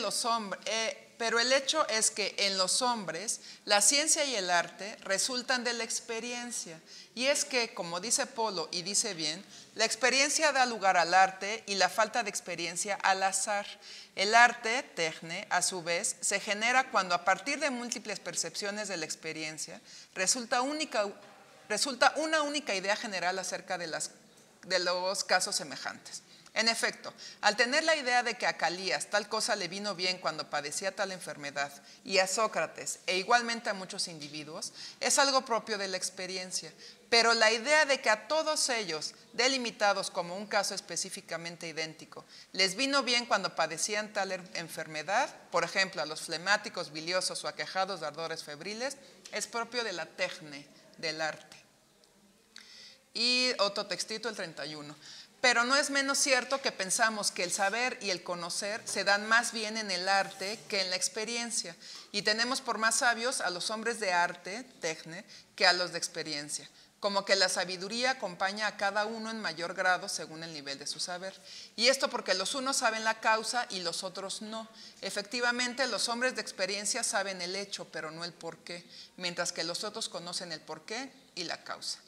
eh, 0.66 1.04
pero 1.18 1.40
el 1.40 1.54
hecho 1.54 1.88
es 1.90 2.12
que 2.12 2.36
en 2.38 2.58
los 2.58 2.82
hombres 2.82 3.40
la 3.66 3.82
ciencia 3.82 4.26
y 4.26 4.36
el 4.36 4.50
arte 4.50 4.96
resultan 5.02 5.64
de 5.64 5.74
la 5.74 5.84
experiencia. 5.84 6.80
Y 7.16 7.28
es 7.28 7.46
que, 7.46 7.74
como 7.74 8.00
dice 8.00 8.26
Polo 8.26 8.68
y 8.72 8.82
dice 8.82 9.14
bien, 9.14 9.44
la 9.76 9.86
experiencia 9.86 10.52
da 10.52 10.66
lugar 10.66 10.98
al 10.98 11.14
arte 11.14 11.64
y 11.66 11.76
la 11.76 11.90
falta 11.90 12.24
de 12.24 12.30
experiencia 12.30 12.96
al 12.96 13.24
azar. 13.24 13.66
El 14.16 14.36
arte, 14.36 14.84
tecne, 14.96 15.48
a 15.50 15.62
su 15.62 15.82
vez, 15.82 16.16
se 16.22 16.40
genera 16.40 16.92
cuando 16.92 17.16
a 17.16 17.24
partir 17.24 17.60
de 17.60 17.70
múltiples 17.70 18.20
percepciones 18.20 18.88
de 18.88 18.98
la 18.98 19.06
experiencia 19.06 19.80
resulta 20.14 20.62
única 20.62 21.08
resulta 21.70 22.14
una 22.18 22.42
única 22.42 22.76
idea 22.76 22.96
general 22.96 23.40
acerca 23.40 23.78
de, 23.78 23.88
los 24.80 25.24
casos 25.24 25.56
semejantes. 25.56 26.24
En 26.56 26.68
efecto, 26.68 27.12
al 27.42 27.56
tener 27.56 27.84
la 27.84 27.96
idea 27.96 28.22
de 28.22 28.36
que 28.36 28.46
a 28.46 28.58
Calías 28.58 29.08
tal 29.08 29.28
cosa 29.28 29.56
le 29.56 29.68
vino 29.68 29.96
bien 29.96 30.20
cuando 30.20 30.52
padecía 30.52 30.96
tal 30.96 31.12
enfermedad, 31.12 31.72
y 32.04 32.20
a 32.20 32.28
Sócrates, 32.28 33.00
e 33.08 33.18
igualmente 33.18 33.72
a 33.72 33.74
muchos 33.74 34.08
individuos, 34.08 34.72
es 35.00 35.18
algo 35.18 35.44
propio 35.46 35.80
de 35.80 35.88
la 35.88 35.98
experiencia. 35.98 36.72
Pero 37.10 37.34
la 37.34 37.52
idea 37.52 37.86
de 37.86 38.02
que 38.02 38.12
a 38.12 38.28
todos 38.28 38.70
ellos, 38.70 39.16
delimitados 39.34 40.12
como 40.12 40.38
un 40.38 40.46
caso 40.46 40.76
específicamente 40.76 41.68
idéntico, 41.68 42.24
les 42.52 42.76
vino 42.76 43.02
bien 43.02 43.26
cuando 43.26 43.56
padecían 43.56 44.14
tal 44.14 44.32
enfermedad, 44.54 45.30
por 45.50 45.64
ejemplo, 45.64 46.04
a 46.04 46.06
los 46.06 46.22
flemáticos, 46.22 46.92
biliosos 46.92 47.44
o 47.44 47.48
aquejados 47.48 48.00
de 48.00 48.08
ardores 48.08 48.44
febriles, 48.44 48.98
es 49.32 49.48
propio 49.48 49.84
de 49.84 49.94
la 49.94 50.06
tecne, 50.06 50.68
del 50.98 51.22
arte. 51.22 51.58
Y 53.14 53.52
otro 53.60 53.86
textito, 53.86 54.30
el 54.30 54.36
31. 54.36 54.96
Pero 55.44 55.66
no 55.66 55.76
es 55.76 55.90
menos 55.90 56.20
cierto 56.20 56.62
que 56.62 56.72
pensamos 56.72 57.30
que 57.30 57.44
el 57.44 57.52
saber 57.52 58.00
y 58.02 58.12
el 58.12 58.24
conocer 58.24 58.82
se 58.86 59.04
dan 59.04 59.28
más 59.28 59.52
bien 59.52 59.76
en 59.78 59.92
el 59.92 60.08
arte 60.08 60.58
que 60.70 60.80
en 60.80 60.90
la 60.90 60.96
experiencia. 60.96 61.76
Y 62.14 62.22
tenemos 62.22 62.62
por 62.62 62.78
más 62.78 62.96
sabios 62.96 63.42
a 63.42 63.50
los 63.50 63.70
hombres 63.70 64.00
de 64.00 64.14
arte, 64.14 64.64
tecne, 64.80 65.26
que 65.58 65.68
a 65.68 65.74
los 65.74 65.92
de 65.92 65.98
experiencia. 65.98 66.70
Como 67.04 67.26
que 67.26 67.36
la 67.36 67.50
sabiduría 67.50 68.12
acompaña 68.12 68.66
a 68.66 68.78
cada 68.78 69.06
uno 69.06 69.30
en 69.30 69.42
mayor 69.42 69.74
grado 69.74 70.08
según 70.08 70.42
el 70.42 70.54
nivel 70.54 70.80
de 70.80 70.88
su 70.88 71.02
saber. 71.02 71.38
Y 71.76 71.88
esto 71.88 72.10
porque 72.10 72.34
los 72.34 72.56
unos 72.56 72.78
saben 72.78 73.04
la 73.04 73.20
causa 73.20 73.68
y 73.70 73.82
los 73.82 74.06
otros 74.06 74.42
no. 74.42 74.70
Efectivamente, 75.02 75.86
los 75.88 76.08
hombres 76.08 76.34
de 76.34 76.40
experiencia 76.40 77.04
saben 77.04 77.42
el 77.42 77.58
hecho, 77.58 77.84
pero 77.92 78.10
no 78.10 78.24
el 78.24 78.32
porqué, 78.32 78.86
mientras 79.18 79.52
que 79.52 79.66
los 79.66 79.84
otros 79.84 80.08
conocen 80.08 80.54
el 80.54 80.62
porqué 80.62 81.12
y 81.36 81.44
la 81.44 81.62
causa. 81.66 82.00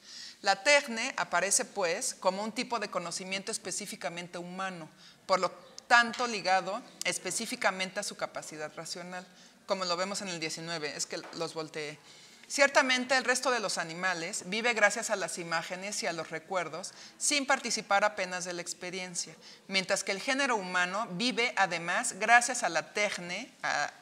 La 0.41 0.64
tecne 0.64 1.14
aparece, 1.18 1.66
pues, 1.66 2.16
como 2.18 2.41
un 2.41 2.54
tipo 2.54 2.80
de 2.80 2.89
conocimiento 2.89 3.52
específicamente 3.52 4.38
humano, 4.38 4.89
por 5.26 5.41
lo 5.41 5.52
tanto 5.88 6.26
ligado 6.26 6.82
específicamente 7.04 8.00
a 8.00 8.04
su 8.04 8.16
capacidad 8.16 8.72
racional, 8.74 9.28
como 9.66 9.84
lo 9.84 9.98
vemos 9.98 10.22
en 10.22 10.30
el 10.30 10.39
19, 10.39 10.96
es 10.96 11.06
que 11.06 11.22
los 11.34 11.54
volteé. 11.54 12.00
Ciertamente 12.48 13.18
el 13.18 13.24
resto 13.24 13.52
de 13.52 13.60
los 13.60 13.78
animales 13.78 14.43
vive 14.48 14.74
gracias 14.74 15.10
a 15.10 15.16
las 15.16 15.38
imágenes 15.38 16.04
y 16.04 16.08
a 16.08 16.14
los 16.14 16.30
recuerdos 16.30 16.93
sin 17.18 17.46
participar 17.46 18.04
apenas 18.04 18.46
de 18.46 18.54
la 18.54 18.62
experiencia, 18.62 19.36
mientras 19.68 20.04
que 20.04 20.12
el 20.12 20.22
género 20.22 20.56
humano 20.56 21.08
vive 21.12 21.54
además 21.58 22.14
gracias 22.20 22.64
a 22.64 22.70
la 22.70 22.93
tecne, 22.93 23.52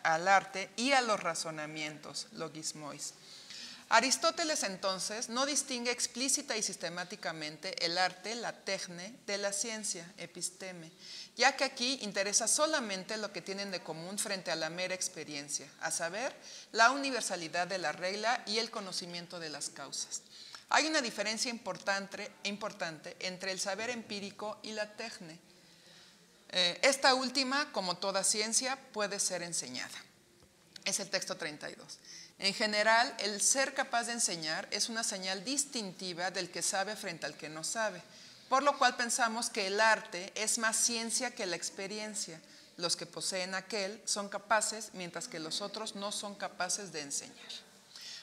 al 0.04 0.28
arte 0.28 0.70
y 0.76 0.92
a 0.92 1.02
los 1.02 1.20
razonamientos, 1.20 2.28
logismois. 2.34 3.14
Aristóteles 3.90 4.64
entonces 4.64 5.30
no 5.30 5.46
distingue 5.46 5.92
explícita 5.92 6.58
y 6.58 6.64
sistemáticamente 6.64 7.86
el 7.86 7.98
arte, 7.98 8.34
la 8.36 8.54
tecne, 8.54 9.14
de 9.28 9.38
la 9.38 9.54
ciencia, 9.54 10.12
episteme, 10.18 10.92
ya 11.36 11.56
que 11.56 11.64
aquí 11.64 12.00
interesa 12.02 12.48
solamente 12.48 13.18
lo 13.18 13.32
que 13.32 13.42
tienen 13.42 13.72
de 13.72 13.84
común 13.84 14.18
frente 14.18 14.52
a 14.52 14.56
la 14.56 14.70
mera 14.70 14.96
experiencia, 14.96 15.68
a 15.82 15.92
saber, 15.92 16.36
la 16.72 16.92
universalidad 16.92 17.68
de 17.68 17.78
la 17.78 17.92
regla 17.92 18.42
y 18.48 18.58
el 18.58 18.72
conocimiento 18.72 19.40
de 19.40 19.50
las 19.50 19.70
causas. 19.70 20.22
Hay 20.70 20.88
una 20.88 21.02
diferencia 21.02 21.52
importante, 21.52 22.32
importante 22.44 23.16
entre 23.20 23.52
el 23.52 23.60
saber 23.60 23.92
empírico 23.92 24.58
y 24.64 24.72
la 24.72 24.92
tecne. 24.96 25.38
Eh, 26.50 26.80
esta 26.82 27.14
última, 27.14 27.72
como 27.72 27.98
toda 27.98 28.24
ciencia, 28.24 28.80
puede 28.92 29.20
ser 29.20 29.44
enseñada. 29.44 29.98
Es 30.84 31.00
el 31.00 31.10
texto 31.10 31.38
32. 31.38 32.00
En 32.44 32.54
general, 32.54 33.16
el 33.20 33.42
ser 33.42 33.74
capaz 33.74 34.04
de 34.04 34.12
enseñar 34.12 34.68
es 34.70 34.90
una 34.90 35.06
señal 35.06 35.46
distintiva 35.46 36.30
del 36.30 36.52
que 36.52 36.62
sabe 36.62 36.98
frente 36.98 37.26
al 37.26 37.36
que 37.36 37.48
no 37.48 37.64
sabe, 37.64 38.02
por 38.50 38.64
lo 38.64 38.78
cual 38.78 38.98
pensamos 38.98 39.50
que 39.50 39.68
el 39.68 39.80
arte 39.80 40.30
es 40.36 40.58
más 40.58 40.76
ciencia 40.76 41.32
que 41.34 41.46
la 41.46 41.56
experiencia. 41.56 42.42
Los 42.76 42.98
que 42.98 43.06
poseen 43.06 43.56
aquel 43.56 44.02
son 44.04 44.28
capaces, 44.28 44.90
mientras 44.92 45.30
que 45.30 45.40
los 45.40 45.62
otros 45.62 45.96
no 45.96 46.12
son 46.12 46.36
capaces 46.36 46.92
de 46.92 47.00
enseñar. 47.00 47.48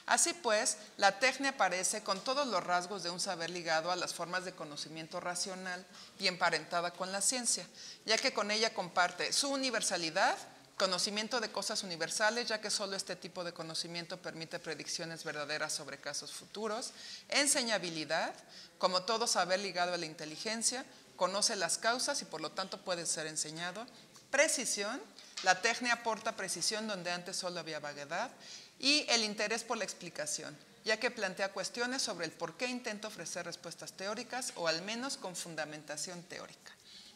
Así 0.05 0.35
pues, 0.35 0.77
la 0.97 1.17
técnica 1.17 1.55
aparece 1.55 2.03
con 2.03 2.23
todos 2.23 2.45
los 2.45 2.63
rasgos 2.63 3.01
de 3.01 3.09
un 3.09 3.19
saber 3.19 3.49
ligado 3.49 3.89
a 3.89 3.95
las 3.95 4.13
formas 4.13 4.45
de 4.45 4.51
conocimiento 4.51 5.19
racional 5.19 5.83
y 6.19 6.27
emparentada 6.27 6.91
con 6.91 7.11
la 7.11 7.21
ciencia, 7.21 7.65
ya 8.05 8.19
que 8.19 8.33
con 8.33 8.51
ella 8.51 8.71
comparte 8.71 9.33
su 9.33 9.49
universalidad, 9.49 10.37
Conocimiento 10.81 11.39
de 11.39 11.51
cosas 11.51 11.83
universales, 11.83 12.47
ya 12.47 12.59
que 12.59 12.71
solo 12.71 12.95
este 12.95 13.15
tipo 13.15 13.43
de 13.43 13.53
conocimiento 13.53 14.19
permite 14.19 14.57
predicciones 14.57 15.23
verdaderas 15.23 15.71
sobre 15.71 15.99
casos 15.99 16.31
futuros. 16.31 16.89
Enseñabilidad, 17.29 18.33
como 18.79 19.03
todo 19.03 19.27
saber 19.27 19.59
ligado 19.59 19.93
a 19.93 19.97
la 19.97 20.07
inteligencia, 20.07 20.83
conoce 21.17 21.55
las 21.55 21.77
causas 21.77 22.19
y 22.23 22.25
por 22.25 22.41
lo 22.41 22.49
tanto 22.49 22.81
puede 22.81 23.05
ser 23.05 23.27
enseñado. 23.27 23.85
Precisión, 24.31 24.99
la 25.43 25.61
técnica 25.61 25.93
aporta 25.93 26.35
precisión 26.35 26.87
donde 26.87 27.11
antes 27.11 27.35
solo 27.35 27.59
había 27.59 27.79
vaguedad. 27.79 28.31
Y 28.79 29.05
el 29.09 29.23
interés 29.23 29.63
por 29.63 29.77
la 29.77 29.83
explicación, 29.83 30.57
ya 30.83 30.97
que 30.97 31.11
plantea 31.11 31.53
cuestiones 31.53 32.01
sobre 32.01 32.25
el 32.25 32.31
por 32.31 32.57
qué 32.57 32.65
intenta 32.65 33.07
ofrecer 33.07 33.45
respuestas 33.45 33.93
teóricas 33.93 34.51
o 34.55 34.67
al 34.67 34.81
menos 34.81 35.17
con 35.17 35.35
fundamentación 35.35 36.23
teórica. 36.23 36.71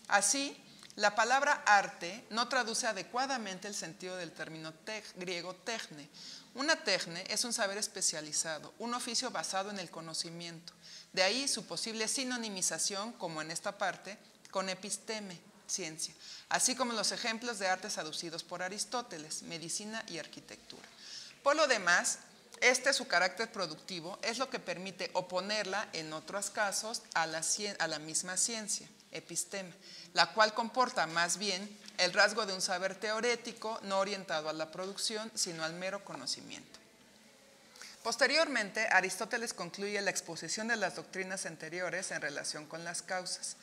Así, 0.08 0.56
la 0.96 1.14
palabra 1.14 1.62
arte 1.66 2.26
no 2.30 2.48
traduce 2.48 2.88
adecuadamente 2.88 3.68
el 3.68 3.76
sentido 3.76 4.16
del 4.16 4.32
término 4.32 4.74
griego 5.16 5.54
techne. 5.54 6.10
Una 6.54 6.78
techne 6.78 7.22
es 7.28 7.44
un 7.44 7.52
saber 7.52 7.78
especializado, 7.78 8.74
un 8.80 8.94
oficio 8.94 9.30
basado 9.30 9.72
en 9.72 9.80
el 9.80 9.92
conocimiento. 9.92 10.72
De 11.12 11.22
ahí 11.22 11.50
su 11.50 11.66
posible 11.66 12.08
sinonimización, 12.08 13.12
como 13.14 13.42
en 13.42 13.52
esta 13.52 13.78
parte, 13.78 14.18
con 14.52 14.70
episteme, 14.70 15.38
ciencia, 15.68 16.14
así 16.48 16.76
como 16.76 16.94
los 16.94 17.12
ejemplos 17.12 17.60
de 17.60 17.68
artes 17.68 17.98
aducidos 17.98 18.44
por 18.44 18.64
Aristóteles, 18.64 19.42
medicina 19.44 20.04
y 20.08 20.18
arquitectura. 20.20 20.88
Por 21.44 21.58
lo 21.58 21.68
demás, 21.68 22.20
este 22.62 22.94
su 22.94 23.06
carácter 23.06 23.52
productivo 23.52 24.18
es 24.22 24.38
lo 24.38 24.50
que 24.50 24.60
permite 24.60 25.10
oponerla, 25.14 25.90
en 25.92 26.14
otros 26.14 26.52
casos, 26.52 27.02
a 27.14 27.24
a 27.24 27.88
la 27.88 28.00
misma 28.00 28.38
ciencia, 28.38 28.88
episteme 29.16 29.74
la 30.16 30.32
cual 30.32 30.54
comporta 30.54 31.06
más 31.08 31.38
bien 31.38 31.70
el 31.98 32.14
rasgo 32.14 32.46
de 32.46 32.54
un 32.54 32.62
saber 32.62 32.96
teorético 32.96 33.80
no 33.84 34.00
orientado 34.00 34.48
a 34.48 34.54
la 34.54 34.72
producción, 34.72 35.30
sino 35.36 35.64
al 35.64 35.74
mero 35.74 36.06
conocimiento. 36.06 36.80
Posteriormente, 38.02 38.88
Aristóteles 38.92 39.54
concluye 39.54 40.02
la 40.02 40.12
exposición 40.12 40.70
de 40.70 40.78
las 40.78 40.96
doctrinas 40.96 41.46
anteriores 41.46 42.12
en 42.12 42.22
relación 42.22 42.66
con 42.66 42.86
las 42.86 43.02
causas. 43.02 43.58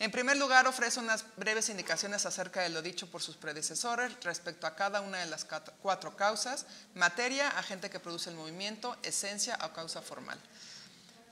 En 0.00 0.10
primer 0.10 0.38
lugar, 0.38 0.66
ofrece 0.66 0.98
unas 0.98 1.24
breves 1.36 1.68
indicaciones 1.68 2.26
acerca 2.26 2.62
de 2.62 2.70
lo 2.70 2.82
dicho 2.82 3.08
por 3.08 3.22
sus 3.22 3.36
predecesores 3.36 4.12
respecto 4.24 4.66
a 4.66 4.74
cada 4.74 5.02
una 5.02 5.18
de 5.18 5.26
las 5.26 5.46
cuatro 5.82 6.16
causas, 6.16 6.66
materia, 6.96 7.48
agente 7.50 7.90
que 7.90 8.00
produce 8.00 8.30
el 8.30 8.36
movimiento, 8.36 8.96
esencia 9.04 9.56
o 9.62 9.72
causa 9.72 10.02
formal. 10.02 10.40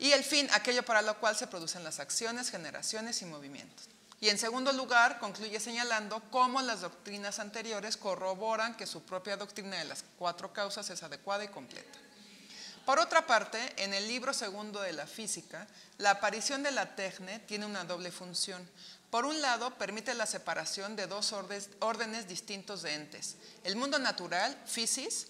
Y 0.00 0.12
el 0.12 0.24
fin, 0.24 0.48
aquello 0.52 0.82
para 0.82 1.02
lo 1.02 1.20
cual 1.20 1.36
se 1.36 1.46
producen 1.46 1.84
las 1.84 2.00
acciones, 2.00 2.50
generaciones 2.50 3.20
y 3.20 3.26
movimientos. 3.26 3.86
Y 4.18 4.30
en 4.30 4.38
segundo 4.38 4.72
lugar, 4.72 5.18
concluye 5.18 5.60
señalando 5.60 6.22
cómo 6.30 6.62
las 6.62 6.80
doctrinas 6.80 7.38
anteriores 7.38 7.98
corroboran 7.98 8.76
que 8.78 8.86
su 8.86 9.02
propia 9.02 9.36
doctrina 9.36 9.76
de 9.76 9.84
las 9.84 10.02
cuatro 10.18 10.54
causas 10.54 10.88
es 10.88 11.02
adecuada 11.02 11.44
y 11.44 11.48
completa. 11.48 11.98
Por 12.86 12.98
otra 12.98 13.26
parte, 13.26 13.58
en 13.76 13.92
el 13.92 14.08
libro 14.08 14.32
segundo 14.32 14.80
de 14.80 14.94
la 14.94 15.06
física, 15.06 15.66
la 15.98 16.12
aparición 16.12 16.62
de 16.62 16.70
la 16.70 16.96
tecne 16.96 17.38
tiene 17.40 17.66
una 17.66 17.84
doble 17.84 18.10
función. 18.10 18.66
Por 19.10 19.26
un 19.26 19.42
lado, 19.42 19.76
permite 19.76 20.14
la 20.14 20.24
separación 20.24 20.96
de 20.96 21.08
dos 21.08 21.34
órdenes 21.80 22.26
distintos 22.26 22.80
de 22.80 22.94
entes. 22.94 23.36
El 23.64 23.76
mundo 23.76 23.98
natural, 23.98 24.56
physis, 24.66 25.26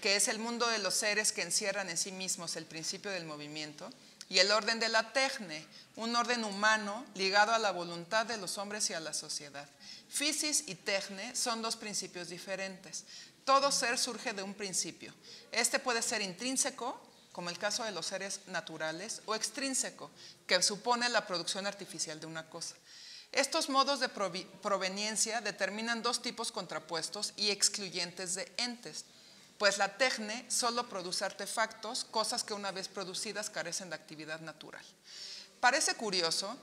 que 0.00 0.16
es 0.16 0.28
el 0.28 0.38
mundo 0.38 0.66
de 0.68 0.78
los 0.78 0.94
seres 0.94 1.32
que 1.32 1.42
encierran 1.42 1.88
en 1.88 1.96
sí 1.96 2.12
mismos 2.12 2.56
el 2.56 2.66
principio 2.66 3.10
del 3.10 3.24
movimiento, 3.24 3.90
y 4.28 4.38
el 4.38 4.50
orden 4.52 4.80
de 4.80 4.88
la 4.88 5.12
tecne, 5.12 5.66
un 5.96 6.16
orden 6.16 6.44
humano 6.44 7.04
ligado 7.14 7.52
a 7.52 7.58
la 7.58 7.72
voluntad 7.72 8.26
de 8.26 8.36
los 8.36 8.58
hombres 8.58 8.88
y 8.90 8.94
a 8.94 9.00
la 9.00 9.12
sociedad. 9.12 9.68
Physis 10.08 10.64
y 10.66 10.74
tecne 10.76 11.36
son 11.36 11.62
dos 11.62 11.76
principios 11.76 12.28
diferentes. 12.28 13.04
Todo 13.44 13.70
ser 13.70 13.98
surge 13.98 14.32
de 14.32 14.42
un 14.42 14.54
principio. 14.54 15.12
Este 15.52 15.78
puede 15.78 16.00
ser 16.00 16.22
intrínseco, 16.22 16.98
como 17.32 17.50
el 17.50 17.58
caso 17.58 17.84
de 17.84 17.90
los 17.90 18.06
seres 18.06 18.40
naturales, 18.46 19.20
o 19.26 19.34
extrínseco, 19.34 20.10
que 20.46 20.62
supone 20.62 21.08
la 21.08 21.26
producción 21.26 21.66
artificial 21.66 22.18
de 22.18 22.26
una 22.26 22.48
cosa. 22.48 22.76
Estos 23.32 23.68
modos 23.68 23.98
de 23.98 24.08
proveniencia 24.08 25.40
determinan 25.40 26.02
dos 26.02 26.22
tipos 26.22 26.52
contrapuestos 26.52 27.34
y 27.36 27.50
excluyentes 27.50 28.36
de 28.36 28.50
entes, 28.56 29.04
pues 29.58 29.78
la 29.78 29.96
tecne 29.96 30.44
solo 30.48 30.88
produce 30.88 31.24
artefactos, 31.24 32.04
cosas 32.04 32.44
que 32.44 32.54
una 32.54 32.72
vez 32.72 32.88
producidas 32.88 33.50
carecen 33.50 33.90
de 33.90 33.96
actividad 33.96 34.40
natural. 34.40 34.84
Parece 35.60 35.94
curioso 35.94 36.56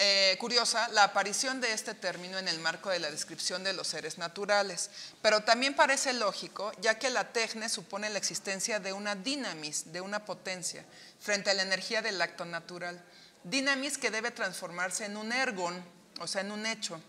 eh, 0.00 0.36
curiosa 0.38 0.86
la 0.90 1.02
aparición 1.02 1.60
de 1.60 1.72
este 1.72 1.92
término 1.92 2.38
en 2.38 2.46
el 2.46 2.60
marco 2.60 2.88
de 2.88 3.00
la 3.00 3.10
descripción 3.10 3.64
de 3.64 3.72
los 3.72 3.88
seres 3.88 4.16
naturales, 4.16 4.90
pero 5.22 5.42
también 5.42 5.74
parece 5.74 6.12
lógico 6.12 6.70
ya 6.80 7.00
que 7.00 7.10
la 7.10 7.32
tecne 7.32 7.68
supone 7.68 8.08
la 8.08 8.18
existencia 8.18 8.78
de 8.78 8.92
una 8.92 9.16
dinamis, 9.16 9.92
de 9.92 10.00
una 10.00 10.24
potencia, 10.24 10.84
frente 11.18 11.50
a 11.50 11.54
la 11.54 11.64
energía 11.64 12.00
del 12.00 12.22
acto 12.22 12.44
natural. 12.44 13.02
Dinamis 13.42 13.98
que 13.98 14.12
debe 14.12 14.30
transformarse 14.30 15.04
en 15.04 15.16
un 15.16 15.32
ergon, 15.32 15.84
o 16.20 16.28
sea, 16.28 16.42
en 16.42 16.52
un 16.52 16.64
hecho 16.64 17.02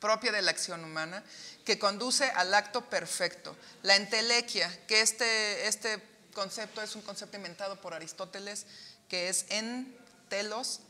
propio 0.00 0.32
de 0.32 0.42
la 0.42 0.50
acción 0.50 0.84
humana, 0.84 1.22
que 1.64 1.78
conduce 1.78 2.24
al 2.30 2.54
acto 2.54 2.88
perfecto. 2.88 3.56
La 3.82 3.96
entelequia, 3.96 4.70
que 4.86 5.00
este, 5.00 5.66
este 5.66 6.02
concepto 6.32 6.82
es 6.82 6.94
un 6.94 7.02
concepto 7.02 7.36
inventado 7.36 7.80
por 7.80 7.94
Aristóteles, 7.94 8.66
que 9.08 9.28
es 9.28 9.46
en 9.48 9.96
telos 10.28 10.80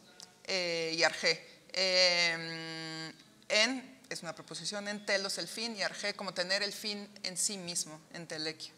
eh, 0.45 0.95
y 0.97 1.03
arge. 1.03 1.45
Em, 1.73 3.13
en 3.49 3.99
es 4.09 4.23
una 4.23 4.35
proposición, 4.35 4.89
en 4.89 5.05
telos 5.05 5.39
el 5.39 5.49
fin 5.49 5.77
y 5.77 5.83
arge 5.83 6.15
como 6.15 6.33
tener 6.33 6.63
el 6.63 6.73
fin 6.73 7.09
en 7.23 7.37
sí 7.37 7.59
mismo, 7.59 8.01
en 8.13 8.27
telequia. 8.27 8.73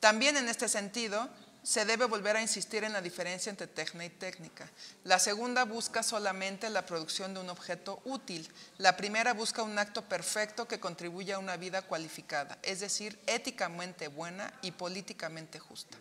También 0.00 0.36
en 0.36 0.48
este 0.48 0.68
sentido, 0.68 1.28
se 1.62 1.84
debe 1.84 2.06
volver 2.06 2.36
a 2.36 2.42
insistir 2.42 2.84
en 2.84 2.92
la 2.92 3.02
diferencia 3.02 3.50
entre 3.50 3.66
técnica 3.66 4.04
y 4.04 4.10
técnica. 4.10 4.70
La 5.04 5.18
segunda 5.18 5.64
busca 5.64 6.02
solamente 6.02 6.70
la 6.70 6.86
producción 6.86 7.34
de 7.34 7.40
un 7.40 7.50
objeto 7.50 8.00
útil. 8.04 8.48
La 8.78 8.96
primera 8.96 9.34
busca 9.34 9.62
un 9.62 9.78
acto 9.78 10.02
perfecto 10.08 10.66
que 10.68 10.80
contribuya 10.80 11.36
a 11.36 11.38
una 11.38 11.56
vida 11.56 11.82
cualificada, 11.82 12.58
es 12.62 12.80
decir, 12.80 13.18
éticamente 13.26 14.08
buena 14.08 14.52
y 14.62 14.72
políticamente 14.72 15.58
justa. 15.58 15.96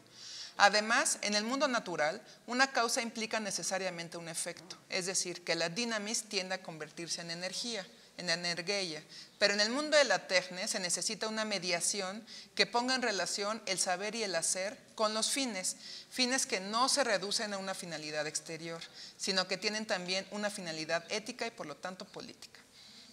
Además, 0.58 1.20
en 1.22 1.36
el 1.36 1.43
mundo 1.43 1.68
natural, 1.68 2.22
una 2.47 2.72
causa 2.72 3.01
implica 3.01 3.39
necesariamente 3.39 4.18
un 4.18 4.28
efecto, 4.28 4.76
es 4.89 5.05
decir, 5.05 5.43
que 5.43 5.55
la 5.55 5.70
dinamis 5.70 6.24
tiende 6.24 6.55
a 6.55 6.64
convertirse 6.64 7.22
en 7.22 7.30
energía, 7.30 7.86
en 8.18 8.30
energía. 8.30 9.03
Pero 9.39 9.53
en 9.53 9.61
el 9.61 9.70
mundo 9.70 9.95
de 9.95 10.03
la 10.03 10.28
tecne 10.28 10.68
se 10.68 10.80
necesita 10.80 11.28
una 11.28 11.45
mediación 11.45 12.26
que 12.55 12.65
ponga 12.65 12.95
en 12.95 13.01
relación 13.01 13.61
el 13.65 13.80
saber 13.80 14.15
y 14.15 14.24
el 14.24 14.36
hacer 14.36 14.78
con 14.95 15.13
los 15.13 15.30
fines, 15.30 15.78
fines 16.09 16.45
que 16.45 16.59
no 16.59 16.89
se 16.89 17.03
reducen 17.03 17.53
a 17.53 17.57
una 17.57 17.76
finalidad 17.76 18.26
exterior, 18.26 18.82
sino 19.18 19.47
que 19.47 19.57
tienen 19.57 19.86
también 19.86 20.28
una 20.32 20.49
finalidad 20.49 21.05
ética 21.09 21.45
y 21.45 21.51
por 21.51 21.68
lo 21.68 21.76
tanto 21.76 22.05
política. 22.05 22.59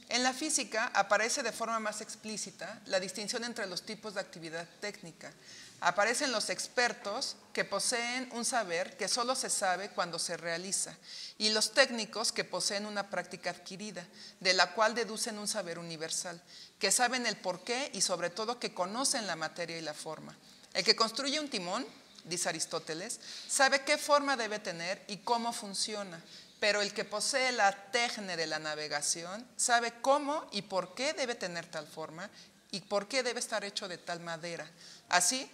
En 0.09 0.23
la 0.23 0.35
física 0.35 0.91
aparece 0.95 1.43
de 1.43 1.53
forma 1.53 1.81
más 1.81 2.01
explícita 2.01 2.81
la 2.87 3.01
distinción 3.01 3.43
entre 3.45 3.67
los 3.67 3.87
tipos 3.87 4.15
de 4.15 4.21
actividad 4.21 4.69
técnica, 4.81 5.33
aparecen 5.81 6.33
los 6.33 6.51
expertos 6.51 7.37
que 7.53 7.65
poseen 7.65 8.29
un 8.33 8.45
saber 8.45 8.97
que 8.97 9.09
solo 9.09 9.35
se 9.35 9.51
sabe 9.51 9.91
cuando 9.91 10.19
se 10.19 10.37
realiza 10.37 10.97
y 11.39 11.51
los 11.51 11.73
técnicos 11.73 12.33
que 12.33 12.45
poseen 12.45 12.87
una 12.87 13.11
práctica 13.11 13.51
adquirida, 13.51 14.07
de 14.41 14.55
la 14.55 14.73
cual 14.75 14.95
deducen 14.95 15.39
un 15.39 15.49
saber 15.49 15.79
universal, 15.79 16.41
que 16.79 16.91
saben 16.91 17.27
el 17.27 17.37
porqué 17.37 17.91
y 17.93 18.01
sobre 18.01 18.31
todo 18.31 18.59
que 18.59 18.75
conocen 18.75 19.27
la 19.27 19.37
materia 19.37 19.79
y 19.79 19.83
la 19.83 19.95
forma. 19.95 20.37
El 20.73 20.85
que 20.85 20.97
construye 20.97 21.39
un 21.39 21.51
timón, 21.51 21.87
dice 22.25 22.49
Aristóteles, 22.49 23.21
sabe 23.49 23.85
qué 23.85 23.99
forma 23.99 24.37
debe 24.37 24.59
tener 24.59 25.03
y 25.07 25.19
cómo 25.19 25.53
funciona, 25.53 26.21
pero 26.61 26.81
el 26.81 26.93
que 26.95 27.05
posee 27.05 27.53
la 27.53 27.73
técnica 27.91 28.37
de 28.37 28.47
la 28.47 28.59
navegación 28.59 29.47
sabe 29.57 29.93
cómo 30.01 30.49
y 30.51 30.63
por 30.63 30.95
qué 30.95 31.13
debe 31.13 31.35
tener 31.35 31.67
tal 31.67 31.87
forma 31.87 32.31
y 32.71 32.81
por 32.81 33.07
qué 33.07 33.23
debe 33.23 33.39
estar 33.39 33.65
hecho 33.65 33.87
de 33.87 33.99
tal 33.99 34.21
madera. 34.21 34.69
Así, 35.09 35.49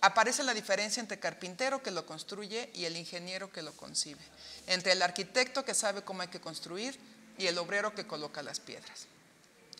aparece 0.00 0.42
la 0.42 0.54
diferencia 0.54 1.00
entre 1.00 1.18
carpintero 1.18 1.82
que 1.82 1.90
lo 1.90 2.06
construye 2.06 2.70
y 2.74 2.84
el 2.84 2.96
ingeniero 2.96 3.52
que 3.52 3.62
lo 3.62 3.72
concibe, 3.72 4.20
entre 4.66 4.92
el 4.92 5.02
arquitecto 5.02 5.64
que 5.64 5.74
sabe 5.74 6.02
cómo 6.02 6.22
hay 6.22 6.28
que 6.28 6.40
construir 6.40 6.98
y 7.38 7.46
el 7.46 7.58
obrero 7.58 7.94
que 7.94 8.06
coloca 8.06 8.42
las 8.42 8.60
piedras. 8.60 9.06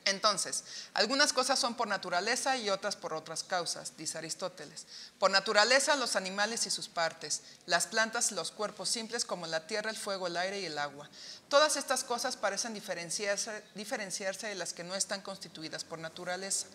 Entonces, 0.06 0.64
algunas 0.94 1.32
cosas 1.32 1.58
son 1.58 1.74
por 1.74 1.86
naturaleza 1.86 2.56
y 2.56 2.70
otras 2.70 2.96
por 2.96 3.12
otras 3.12 3.42
causas, 3.42 3.96
dice 3.98 4.16
Aristóteles. 4.16 4.86
Por 5.18 5.30
naturaleza 5.30 5.94
los 5.96 6.16
animales 6.16 6.66
y 6.66 6.70
sus 6.70 6.88
partes, 6.88 7.42
las 7.66 7.86
plantas 7.86 8.32
y 8.32 8.34
los 8.34 8.50
cuerpos 8.50 8.88
simples 8.88 9.26
como 9.26 9.46
la 9.46 9.66
tierra, 9.66 9.90
el 9.90 9.96
fuego, 9.96 10.26
el 10.26 10.38
aire 10.38 10.60
y 10.60 10.64
el 10.64 10.78
agua. 10.78 11.08
Todas 11.50 11.76
estas 11.76 12.02
cosas 12.02 12.36
parecen 12.36 12.72
diferenciarse, 12.72 13.62
diferenciarse 13.74 14.46
de 14.46 14.54
las 14.54 14.72
que 14.72 14.84
no 14.84 14.94
están 14.94 15.20
constituidas 15.20 15.84
por 15.84 15.98
naturaleza, 15.98 16.66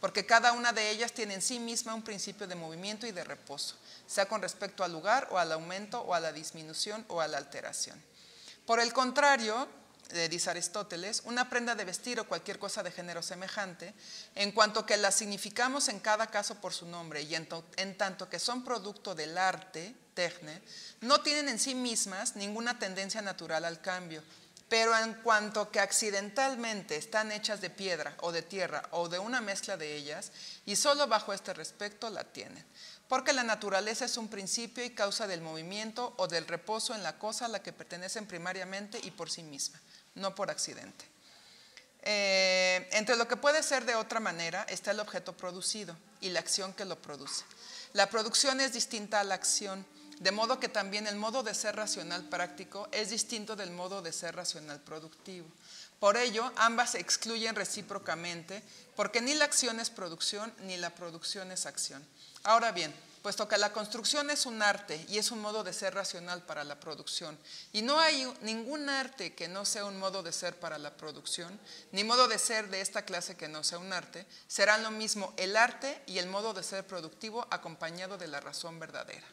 porque 0.00 0.26
cada 0.26 0.52
una 0.52 0.72
de 0.72 0.90
ellas 0.90 1.12
tiene 1.12 1.34
en 1.34 1.42
sí 1.42 1.58
misma 1.58 1.94
un 1.94 2.02
principio 2.02 2.46
de 2.46 2.54
movimiento 2.54 3.06
y 3.06 3.12
de 3.12 3.24
reposo, 3.24 3.76
sea 4.06 4.26
con 4.26 4.42
respecto 4.42 4.84
al 4.84 4.92
lugar 4.92 5.28
o 5.30 5.38
al 5.38 5.52
aumento 5.52 6.00
o 6.02 6.12
a 6.12 6.20
la 6.20 6.32
disminución 6.32 7.04
o 7.08 7.22
a 7.22 7.28
la 7.28 7.38
alteración. 7.38 8.00
Por 8.66 8.80
el 8.80 8.92
contrario, 8.92 9.68
dice 10.28 10.50
Aristóteles, 10.50 11.22
una 11.24 11.48
prenda 11.48 11.74
de 11.74 11.84
vestir 11.84 12.20
o 12.20 12.28
cualquier 12.28 12.58
cosa 12.58 12.82
de 12.82 12.92
género 12.92 13.22
semejante, 13.22 13.94
en 14.34 14.52
cuanto 14.52 14.86
que 14.86 14.96
la 14.96 15.10
significamos 15.10 15.88
en 15.88 16.00
cada 16.00 16.28
caso 16.28 16.56
por 16.56 16.72
su 16.72 16.86
nombre 16.86 17.22
y 17.22 17.34
en, 17.34 17.96
tanto 17.96 18.28
que 18.28 18.38
son 18.38 18.64
producto 18.64 19.14
del 19.14 19.36
arte, 19.38 19.94
tecne, 20.14 20.62
no 21.00 21.20
tienen 21.20 21.48
en 21.48 21.58
sí 21.58 21.74
mismas 21.74 22.36
ninguna 22.36 22.78
tendencia 22.78 23.22
natural 23.22 23.64
al 23.64 23.80
cambio, 23.80 24.22
pero 24.68 24.96
en 24.96 25.14
cuanto 25.14 25.70
que 25.70 25.80
accidentalmente 25.80 26.96
están 26.96 27.32
hechas 27.32 27.60
de 27.60 27.70
piedra 27.70 28.16
o 28.20 28.32
de 28.32 28.42
tierra 28.42 28.82
o 28.92 29.08
de 29.08 29.18
una 29.18 29.40
mezcla 29.40 29.76
de 29.76 29.96
ellas, 29.96 30.32
y 30.64 30.76
solo 30.76 31.06
bajo 31.06 31.32
este 31.32 31.52
respecto 31.54 32.08
la 32.10 32.24
tienen. 32.24 32.64
Porque 33.08 33.34
la 33.34 33.42
naturaleza 33.42 34.06
es 34.06 34.16
un 34.16 34.28
principio 34.28 34.82
y 34.82 34.90
causa 34.90 35.26
del 35.26 35.42
movimiento 35.42 36.14
o 36.16 36.26
del 36.26 36.46
reposo 36.46 36.94
en 36.94 37.02
la 37.02 37.18
cosa 37.18 37.44
a 37.44 37.48
la 37.48 37.62
que 37.62 37.72
pertenecen 37.72 38.26
primariamente 38.26 38.98
y 39.02 39.10
por 39.10 39.30
sí 39.30 39.42
misma 39.42 39.78
no 40.14 40.34
por 40.34 40.50
accidente. 40.50 41.04
Eh, 42.02 42.86
entre 42.92 43.16
lo 43.16 43.26
que 43.26 43.36
puede 43.36 43.62
ser 43.62 43.86
de 43.86 43.94
otra 43.94 44.20
manera 44.20 44.64
está 44.68 44.90
el 44.90 45.00
objeto 45.00 45.32
producido 45.32 45.96
y 46.20 46.28
la 46.30 46.40
acción 46.40 46.74
que 46.74 46.84
lo 46.84 47.00
produce. 47.00 47.44
La 47.94 48.10
producción 48.10 48.60
es 48.60 48.72
distinta 48.72 49.20
a 49.20 49.24
la 49.24 49.34
acción, 49.34 49.86
de 50.18 50.30
modo 50.30 50.60
que 50.60 50.68
también 50.68 51.06
el 51.06 51.16
modo 51.16 51.42
de 51.42 51.54
ser 51.54 51.76
racional 51.76 52.24
práctico 52.28 52.88
es 52.92 53.10
distinto 53.10 53.56
del 53.56 53.70
modo 53.70 54.02
de 54.02 54.12
ser 54.12 54.36
racional 54.36 54.80
productivo. 54.80 55.46
Por 55.98 56.16
ello, 56.18 56.52
ambas 56.56 56.90
se 56.90 57.00
excluyen 57.00 57.54
recíprocamente, 57.54 58.62
porque 58.96 59.22
ni 59.22 59.34
la 59.34 59.46
acción 59.46 59.80
es 59.80 59.88
producción 59.88 60.52
ni 60.64 60.76
la 60.76 60.90
producción 60.90 61.50
es 61.50 61.64
acción. 61.64 62.06
Ahora 62.42 62.72
bien, 62.72 62.94
puesto 63.24 63.48
que 63.48 63.56
la 63.56 63.72
construcción 63.72 64.28
es 64.28 64.44
un 64.44 64.60
arte 64.60 65.02
y 65.08 65.16
es 65.16 65.30
un 65.30 65.40
modo 65.40 65.64
de 65.64 65.72
ser 65.72 65.94
racional 65.94 66.42
para 66.42 66.62
la 66.62 66.78
producción, 66.78 67.38
y 67.72 67.80
no 67.80 67.98
hay 67.98 68.30
ningún 68.42 68.90
arte 68.90 69.34
que 69.34 69.48
no 69.48 69.64
sea 69.64 69.86
un 69.86 69.98
modo 69.98 70.22
de 70.22 70.30
ser 70.30 70.60
para 70.60 70.76
la 70.76 70.94
producción, 70.94 71.58
ni 71.92 72.04
modo 72.04 72.28
de 72.28 72.38
ser 72.38 72.68
de 72.68 72.82
esta 72.82 73.06
clase 73.06 73.34
que 73.34 73.48
no 73.48 73.64
sea 73.64 73.78
un 73.78 73.94
arte, 73.94 74.26
serán 74.46 74.82
lo 74.82 74.90
mismo 74.90 75.32
el 75.38 75.56
arte 75.56 76.02
y 76.06 76.18
el 76.18 76.26
modo 76.26 76.52
de 76.52 76.62
ser 76.62 76.86
productivo 76.86 77.46
acompañado 77.50 78.18
de 78.18 78.28
la 78.28 78.40
razón 78.40 78.78
verdadera. 78.78 79.26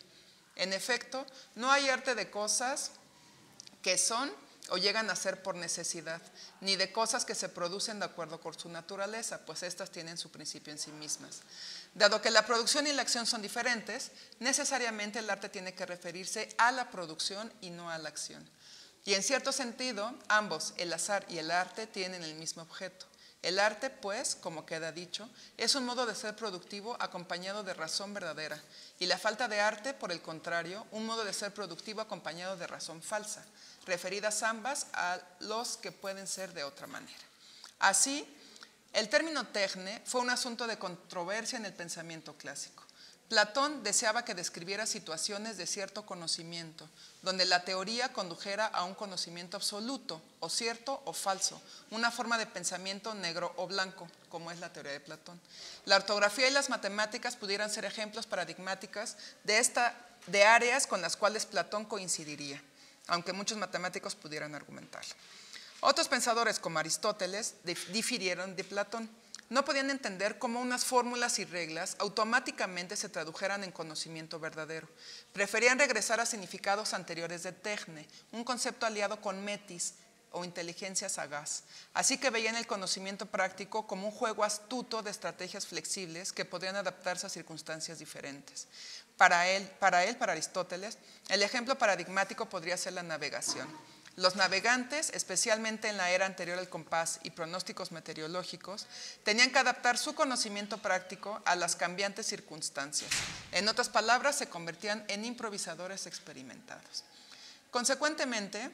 En 0.55 0.71
efecto, 0.71 1.25
no 1.55 1.69
hay 1.69 1.89
arte 1.89 2.15
de 2.15 2.31
cosas 2.31 2.91
que 3.81 3.97
son 3.97 4.31
o 4.72 4.78
llegan 4.78 5.09
a 5.09 5.17
ser 5.17 5.43
por 5.43 5.55
necesidad, 5.55 6.22
ni 6.61 6.78
de 6.78 6.93
cosas 6.93 7.26
que 7.26 7.36
se 7.36 7.49
producen 7.49 7.99
de 7.99 8.05
acuerdo 8.05 8.39
con 8.39 8.57
su 8.57 8.69
naturaleza, 8.69 9.45
pues 9.45 9.63
éstas 9.63 9.91
tienen 9.91 10.17
su 10.17 10.32
principio 10.32 10.72
en 10.72 10.80
sí 10.80 10.91
mismas. 10.93 11.41
Dado 11.93 12.22
que 12.22 12.32
la 12.32 12.45
producción 12.45 12.88
y 12.88 12.93
la 12.93 13.01
acción 13.01 13.26
son 13.26 13.41
diferentes, 13.41 14.11
necesariamente 14.39 15.19
el 15.19 15.30
arte 15.30 15.49
tiene 15.49 15.74
que 15.74 15.86
referirse 15.86 16.47
a 16.57 16.72
la 16.72 16.89
producción 16.89 17.51
y 17.59 17.69
no 17.69 17.91
a 17.91 17.97
la 17.97 18.07
acción. 18.07 18.47
Y 19.03 19.13
en 19.13 19.24
cierto 19.24 19.51
sentido, 19.51 20.13
ambos, 20.30 20.74
el 20.78 20.93
azar 20.93 21.26
y 21.28 21.39
el 21.39 21.51
arte, 21.51 21.86
tienen 21.86 22.24
el 22.24 22.36
mismo 22.36 22.61
objeto. 22.61 23.11
El 23.41 23.59
arte, 23.59 23.89
pues, 23.89 24.35
como 24.35 24.67
queda 24.67 24.91
dicho, 24.91 25.27
es 25.57 25.73
un 25.73 25.85
modo 25.85 26.05
de 26.05 26.13
ser 26.13 26.35
productivo 26.35 26.95
acompañado 26.99 27.63
de 27.63 27.73
razón 27.73 28.13
verdadera, 28.13 28.61
y 28.99 29.07
la 29.07 29.17
falta 29.17 29.47
de 29.47 29.59
arte, 29.59 29.95
por 29.95 30.11
el 30.11 30.21
contrario, 30.21 30.85
un 30.91 31.07
modo 31.07 31.25
de 31.25 31.33
ser 31.33 31.51
productivo 31.51 32.01
acompañado 32.01 32.55
de 32.55 32.67
razón 32.67 33.01
falsa, 33.01 33.43
referidas 33.85 34.43
ambas 34.43 34.85
a 34.93 35.19
los 35.39 35.77
que 35.77 35.91
pueden 35.91 36.27
ser 36.27 36.53
de 36.53 36.63
otra 36.63 36.85
manera. 36.85 37.17
Así, 37.79 38.27
el 38.93 39.09
término 39.09 39.47
tecne 39.47 40.03
fue 40.05 40.21
un 40.21 40.29
asunto 40.29 40.67
de 40.67 40.77
controversia 40.77 41.57
en 41.57 41.65
el 41.65 41.73
pensamiento 41.73 42.37
clásico. 42.37 42.80
Platón 43.32 43.82
deseaba 43.82 44.25
que 44.25 44.36
describiera 44.36 44.86
situaciones 44.86 45.55
de 45.55 45.65
cierto 45.65 46.05
conocimiento, 46.05 46.89
donde 47.21 47.45
la 47.45 47.63
teoría 47.63 48.11
condujera 48.11 48.65
a 48.65 48.84
un 48.84 48.93
conocimiento 48.93 49.55
absoluto, 49.55 50.21
o 50.41 50.49
cierto 50.49 51.01
o 51.05 51.13
falso, 51.13 51.61
una 51.91 52.11
forma 52.11 52.38
de 52.38 52.45
pensamiento 52.45 53.13
negro 53.13 53.53
o 53.55 53.67
blanco, 53.67 54.09
como 54.27 54.51
es 54.51 54.59
la 54.59 54.73
teoría 54.73 54.91
de 54.91 54.99
Platón. 54.99 55.39
La 55.86 55.95
ortografía 55.95 56.49
y 56.49 56.51
las 56.51 56.69
matemáticas 56.69 57.38
pudieran 57.38 57.69
ser 57.69 57.86
ejemplos 57.86 58.27
paradigmáticas 58.27 59.15
de, 59.45 59.59
esta, 59.59 59.95
de 60.27 60.43
áreas 60.43 60.86
con 60.86 61.01
las 61.01 61.15
cuales 61.15 61.45
Platón 61.45 61.86
coincidiría, 61.86 62.61
aunque 63.07 63.32
muchos 63.32 63.57
matemáticos 63.57 64.13
pudieran 64.13 64.55
argumentarlo. 64.55 65.15
Otros 65.79 66.09
pensadores 66.09 66.59
como 66.59 66.79
Aristóteles 66.79 67.55
difirieron 67.93 68.57
de 68.57 68.65
Platón 68.65 69.09
no 69.52 69.66
podían 69.66 69.89
entender 69.89 70.39
cómo 70.39 70.62
unas 70.62 70.86
fórmulas 70.86 71.38
y 71.38 71.43
reglas 71.43 71.97
automáticamente 71.99 72.95
se 72.95 73.10
tradujeran 73.10 73.66
en 73.66 73.72
conocimiento 73.72 74.39
verdadero. 74.39 74.88
Preferían 75.34 75.78
regresar 75.78 76.22
a 76.22 76.26
significados 76.26 76.93
anteriores 76.93 77.43
de 77.43 77.52
tecne, 77.52 78.08
un 78.32 78.45
concepto 78.45 78.86
aliado 78.86 79.20
con 79.20 79.43
metis 79.43 79.95
o 80.32 80.45
inteligencia 80.45 81.10
sagaz. 81.10 81.64
Así 81.93 82.18
que 82.18 82.30
veían 82.30 82.56
el 82.56 82.66
conocimiento 82.66 83.26
práctico 83.26 83.86
como 83.88 84.08
un 84.08 84.14
juego 84.14 84.45
astuto 84.45 85.04
de 85.04 85.12
estrategias 85.12 85.68
flexibles 85.68 86.32
que 86.32 86.45
podían 86.45 86.78
adaptarse 86.78 87.28
a 87.28 87.30
circunstancias 87.30 87.99
diferentes. 87.99 88.70
Para 89.18 89.49
él, 89.49 89.70
para 89.82 89.99
Aristóteles, 90.32 90.97
el 91.28 91.43
ejemplo 91.43 91.78
paradigmático 91.78 92.47
podría 92.47 92.78
ser 92.78 92.93
la 92.93 93.04
navegación. 93.04 93.68
Los 94.18 94.36
navegantes, 94.36 95.09
especialmente 95.14 95.88
en 95.88 95.97
la 95.97 96.12
era 96.12 96.26
anterior 96.26 96.59
al 96.59 96.70
compás 96.70 97.20
y 97.24 97.32
pronósticos 97.32 97.91
meteorológicos, 97.91 98.86
tenían 99.24 99.51
que 99.51 99.59
adaptar 99.59 99.97
su 99.97 100.14
conocimiento 100.14 100.78
práctico 100.80 101.41
a 101.45 101.55
las 101.55 101.76
cambiantes 101.76 102.26
circunstancias. 102.28 103.09
En 103.51 103.68
otras 103.70 103.89
palabras, 103.89 104.38
se 104.38 104.49
convertían 104.49 105.05
en 105.07 105.24
improvisadores 105.24 106.07
experimentados. 106.07 107.03
Consecuentemente, 107.72 108.70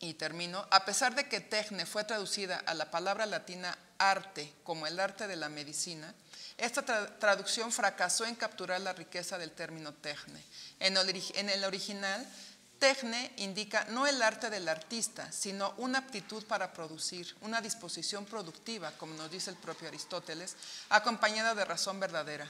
y 0.00 0.14
termino, 0.14 0.66
a 0.70 0.84
pesar 0.84 1.14
de 1.14 1.28
que 1.28 1.40
tecne 1.40 1.86
fue 1.86 2.04
traducida 2.04 2.56
a 2.56 2.74
la 2.74 2.90
palabra 2.90 3.26
latina 3.26 3.76
arte 3.98 4.52
como 4.64 4.86
el 4.86 4.98
arte 4.98 5.26
de 5.26 5.36
la 5.36 5.48
medicina, 5.48 6.14
esta 6.56 6.82
traducción 7.18 7.70
fracasó 7.70 8.24
en 8.24 8.34
capturar 8.34 8.80
la 8.80 8.92
riqueza 8.92 9.38
del 9.38 9.52
término 9.52 9.92
tecne. 9.92 10.42
En 10.80 10.96
el 10.96 11.64
original, 11.64 12.26
Tecne 12.84 13.32
indica 13.38 13.86
no 13.88 14.06
el 14.06 14.20
arte 14.20 14.50
del 14.50 14.68
artista, 14.68 15.32
sino 15.32 15.72
una 15.78 16.00
aptitud 16.00 16.44
para 16.44 16.74
producir, 16.74 17.34
una 17.40 17.62
disposición 17.62 18.26
productiva, 18.26 18.92
como 18.98 19.14
nos 19.14 19.30
dice 19.30 19.48
el 19.48 19.56
propio 19.56 19.88
Aristóteles, 19.88 20.54
acompañada 20.90 21.54
de 21.54 21.64
razón 21.64 21.98
verdadera. 21.98 22.46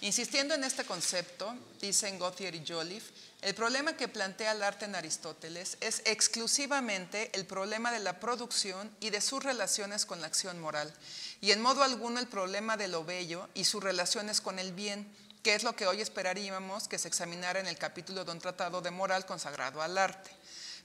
Insistiendo 0.00 0.54
en 0.54 0.64
este 0.64 0.84
concepto, 0.84 1.54
dicen 1.80 2.18
Gauthier 2.18 2.56
y 2.56 2.66
Joliffe, 2.66 3.12
el 3.40 3.54
problema 3.54 3.96
que 3.96 4.08
plantea 4.08 4.50
el 4.50 4.64
arte 4.64 4.86
en 4.86 4.96
Aristóteles 4.96 5.78
es 5.80 6.02
exclusivamente 6.06 7.30
el 7.34 7.46
problema 7.46 7.92
de 7.92 8.00
la 8.00 8.18
producción 8.18 8.90
y 8.98 9.10
de 9.10 9.20
sus 9.20 9.44
relaciones 9.44 10.06
con 10.06 10.20
la 10.20 10.26
acción 10.26 10.58
moral, 10.58 10.92
y 11.40 11.52
en 11.52 11.62
modo 11.62 11.84
alguno 11.84 12.18
el 12.18 12.26
problema 12.26 12.76
de 12.76 12.88
lo 12.88 13.04
bello 13.04 13.48
y 13.54 13.62
sus 13.62 13.80
relaciones 13.80 14.40
con 14.40 14.58
el 14.58 14.72
bien, 14.72 15.08
que 15.48 15.54
es 15.54 15.62
lo 15.62 15.74
que 15.74 15.86
hoy 15.86 16.02
esperaríamos 16.02 16.88
que 16.88 16.98
se 16.98 17.08
examinara 17.08 17.58
en 17.58 17.66
el 17.66 17.78
capítulo 17.78 18.22
de 18.22 18.32
un 18.32 18.38
tratado 18.38 18.82
de 18.82 18.90
moral 18.90 19.24
consagrado 19.24 19.80
al 19.80 19.96
arte. 19.96 20.30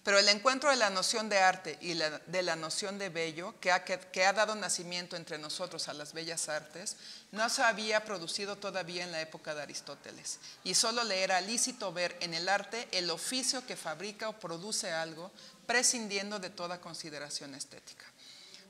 Pero 0.06 0.18
el 0.18 0.30
encuentro 0.30 0.70
de 0.70 0.78
la 0.78 0.90
noción 0.90 1.28
de 1.28 1.38
arte 1.38 1.78
y 1.82 1.96
de 1.96 2.44
la 2.44 2.56
noción 2.56 2.98
de 2.98 3.10
bello, 3.10 3.60
que 3.60 3.74
ha, 3.74 3.84
que 3.84 4.26
ha, 4.26 4.32
dado 4.32 4.56
nacimiento 4.56 5.18
entre 5.18 5.38
nosotros 5.38 5.90
a 5.90 5.94
las 5.94 6.14
bellas 6.14 6.48
artes, 6.48 6.96
no 7.34 7.50
se 7.50 7.62
había 7.62 8.06
producido 8.06 8.56
todavía 8.56 9.04
en 9.04 9.12
la 9.12 9.20
época 9.20 9.54
de 9.54 9.64
Aristóteles. 9.64 10.40
Y 10.64 10.76
solo 10.76 11.04
le 11.04 11.24
era 11.24 11.42
lícito 11.42 11.92
ver 11.92 12.16
en 12.22 12.34
el 12.34 12.48
arte 12.48 12.88
el 12.94 13.10
oficio 13.10 13.68
que 13.68 13.76
fabrica 13.76 14.30
o 14.30 14.40
produce 14.40 14.94
algo, 14.94 15.30
prescindiendo 15.68 16.40
de 16.40 16.52
toda 16.52 16.80
consideración 16.80 17.54
estética. 17.54 18.06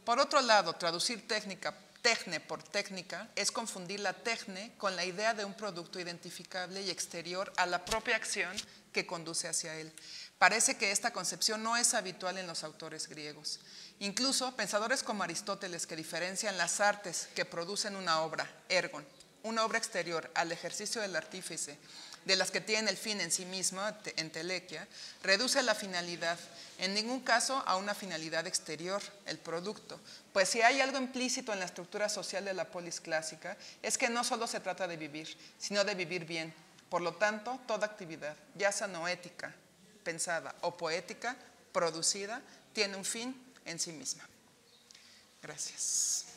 Por 0.04 0.18
otro 0.18 0.42
lado, 0.42 0.74
traducir 0.74 1.28
técnica 1.28 1.76
Tecne 2.04 2.42
por 2.42 2.62
técnica 2.62 3.30
es 3.34 3.50
confundir 3.50 4.02
la 4.02 4.12
tecne 4.12 4.74
con 4.78 4.98
la 4.98 5.06
idea 5.06 5.34
de 5.34 5.46
un 5.46 5.54
producto 5.54 6.02
identificable 6.02 6.82
y 6.82 6.90
exterior 6.90 7.54
a 7.56 7.66
la 7.66 7.86
propia 7.86 8.18
acción 8.18 8.52
que 8.92 9.08
conduce 9.08 9.48
hacia 9.48 9.74
él. 9.78 9.90
Parece 10.38 10.76
que 10.76 10.92
esta 10.92 11.14
concepción 11.14 11.64
no 11.64 11.78
es 11.78 11.94
habitual 11.94 12.38
en 12.38 12.46
los 12.46 12.66
autores 12.66 13.08
griegos. 13.08 13.62
Incluso 14.00 14.54
pensadores 14.58 15.02
como 15.02 15.24
Aristóteles 15.24 15.88
que 15.88 15.96
diferencian 15.96 16.58
las 16.58 16.82
artes 16.82 17.30
que 17.36 17.46
producen 17.46 17.96
una 17.96 18.20
obra, 18.22 18.52
ergon, 18.68 19.08
una 19.42 19.64
obra 19.64 19.78
exterior 19.78 20.30
al 20.36 20.52
ejercicio 20.52 21.02
del 21.02 21.16
artífice, 21.16 21.80
de 22.26 22.36
las 22.36 22.52
que 22.52 22.62
tienen 22.62 22.88
el 22.88 22.98
fin 22.98 23.20
en 23.22 23.32
sí 23.32 23.46
mismo, 23.46 23.82
entelequia, 24.16 24.88
reduce 25.22 25.62
la 25.64 25.76
finalidad, 25.76 26.40
en 26.80 26.94
ningún 26.94 27.22
caso 27.22 27.62
a 27.66 27.76
una 27.76 27.94
finalidad 27.94 28.48
exterior, 28.48 29.02
el 29.26 29.38
producto. 29.38 30.00
Pues 30.32 30.50
si 30.50 30.62
hay 30.62 30.82
algo 30.82 30.98
implícito 30.98 31.54
en 31.54 31.60
la 31.60 31.66
estructura 31.66 32.10
social 32.10 32.46
de 32.46 32.54
la 32.54 32.66
polis 32.66 33.00
clásica, 33.00 33.58
es 33.82 33.98
que 33.98 34.10
no 34.10 34.24
solo 34.24 34.48
se 34.48 34.60
trata 34.60 34.88
de 34.88 34.98
vivir, 34.98 35.38
sino 35.60 35.84
de 35.84 35.96
vivir 35.96 36.26
bien. 36.26 36.54
Por 36.90 37.02
lo 37.02 37.16
tanto, 37.16 37.60
toda 37.68 37.88
actividad, 37.88 38.36
ya 38.56 38.72
sea 38.72 38.88
noética, 38.88 39.54
pensada 40.04 40.56
o 40.62 40.78
poética, 40.78 41.36
producida, 41.72 42.42
tiene 42.74 42.96
un 42.96 43.06
fin 43.06 43.36
en 43.66 43.80
sí 43.80 43.92
misma. 43.92 44.28
Gracias. 45.42 46.33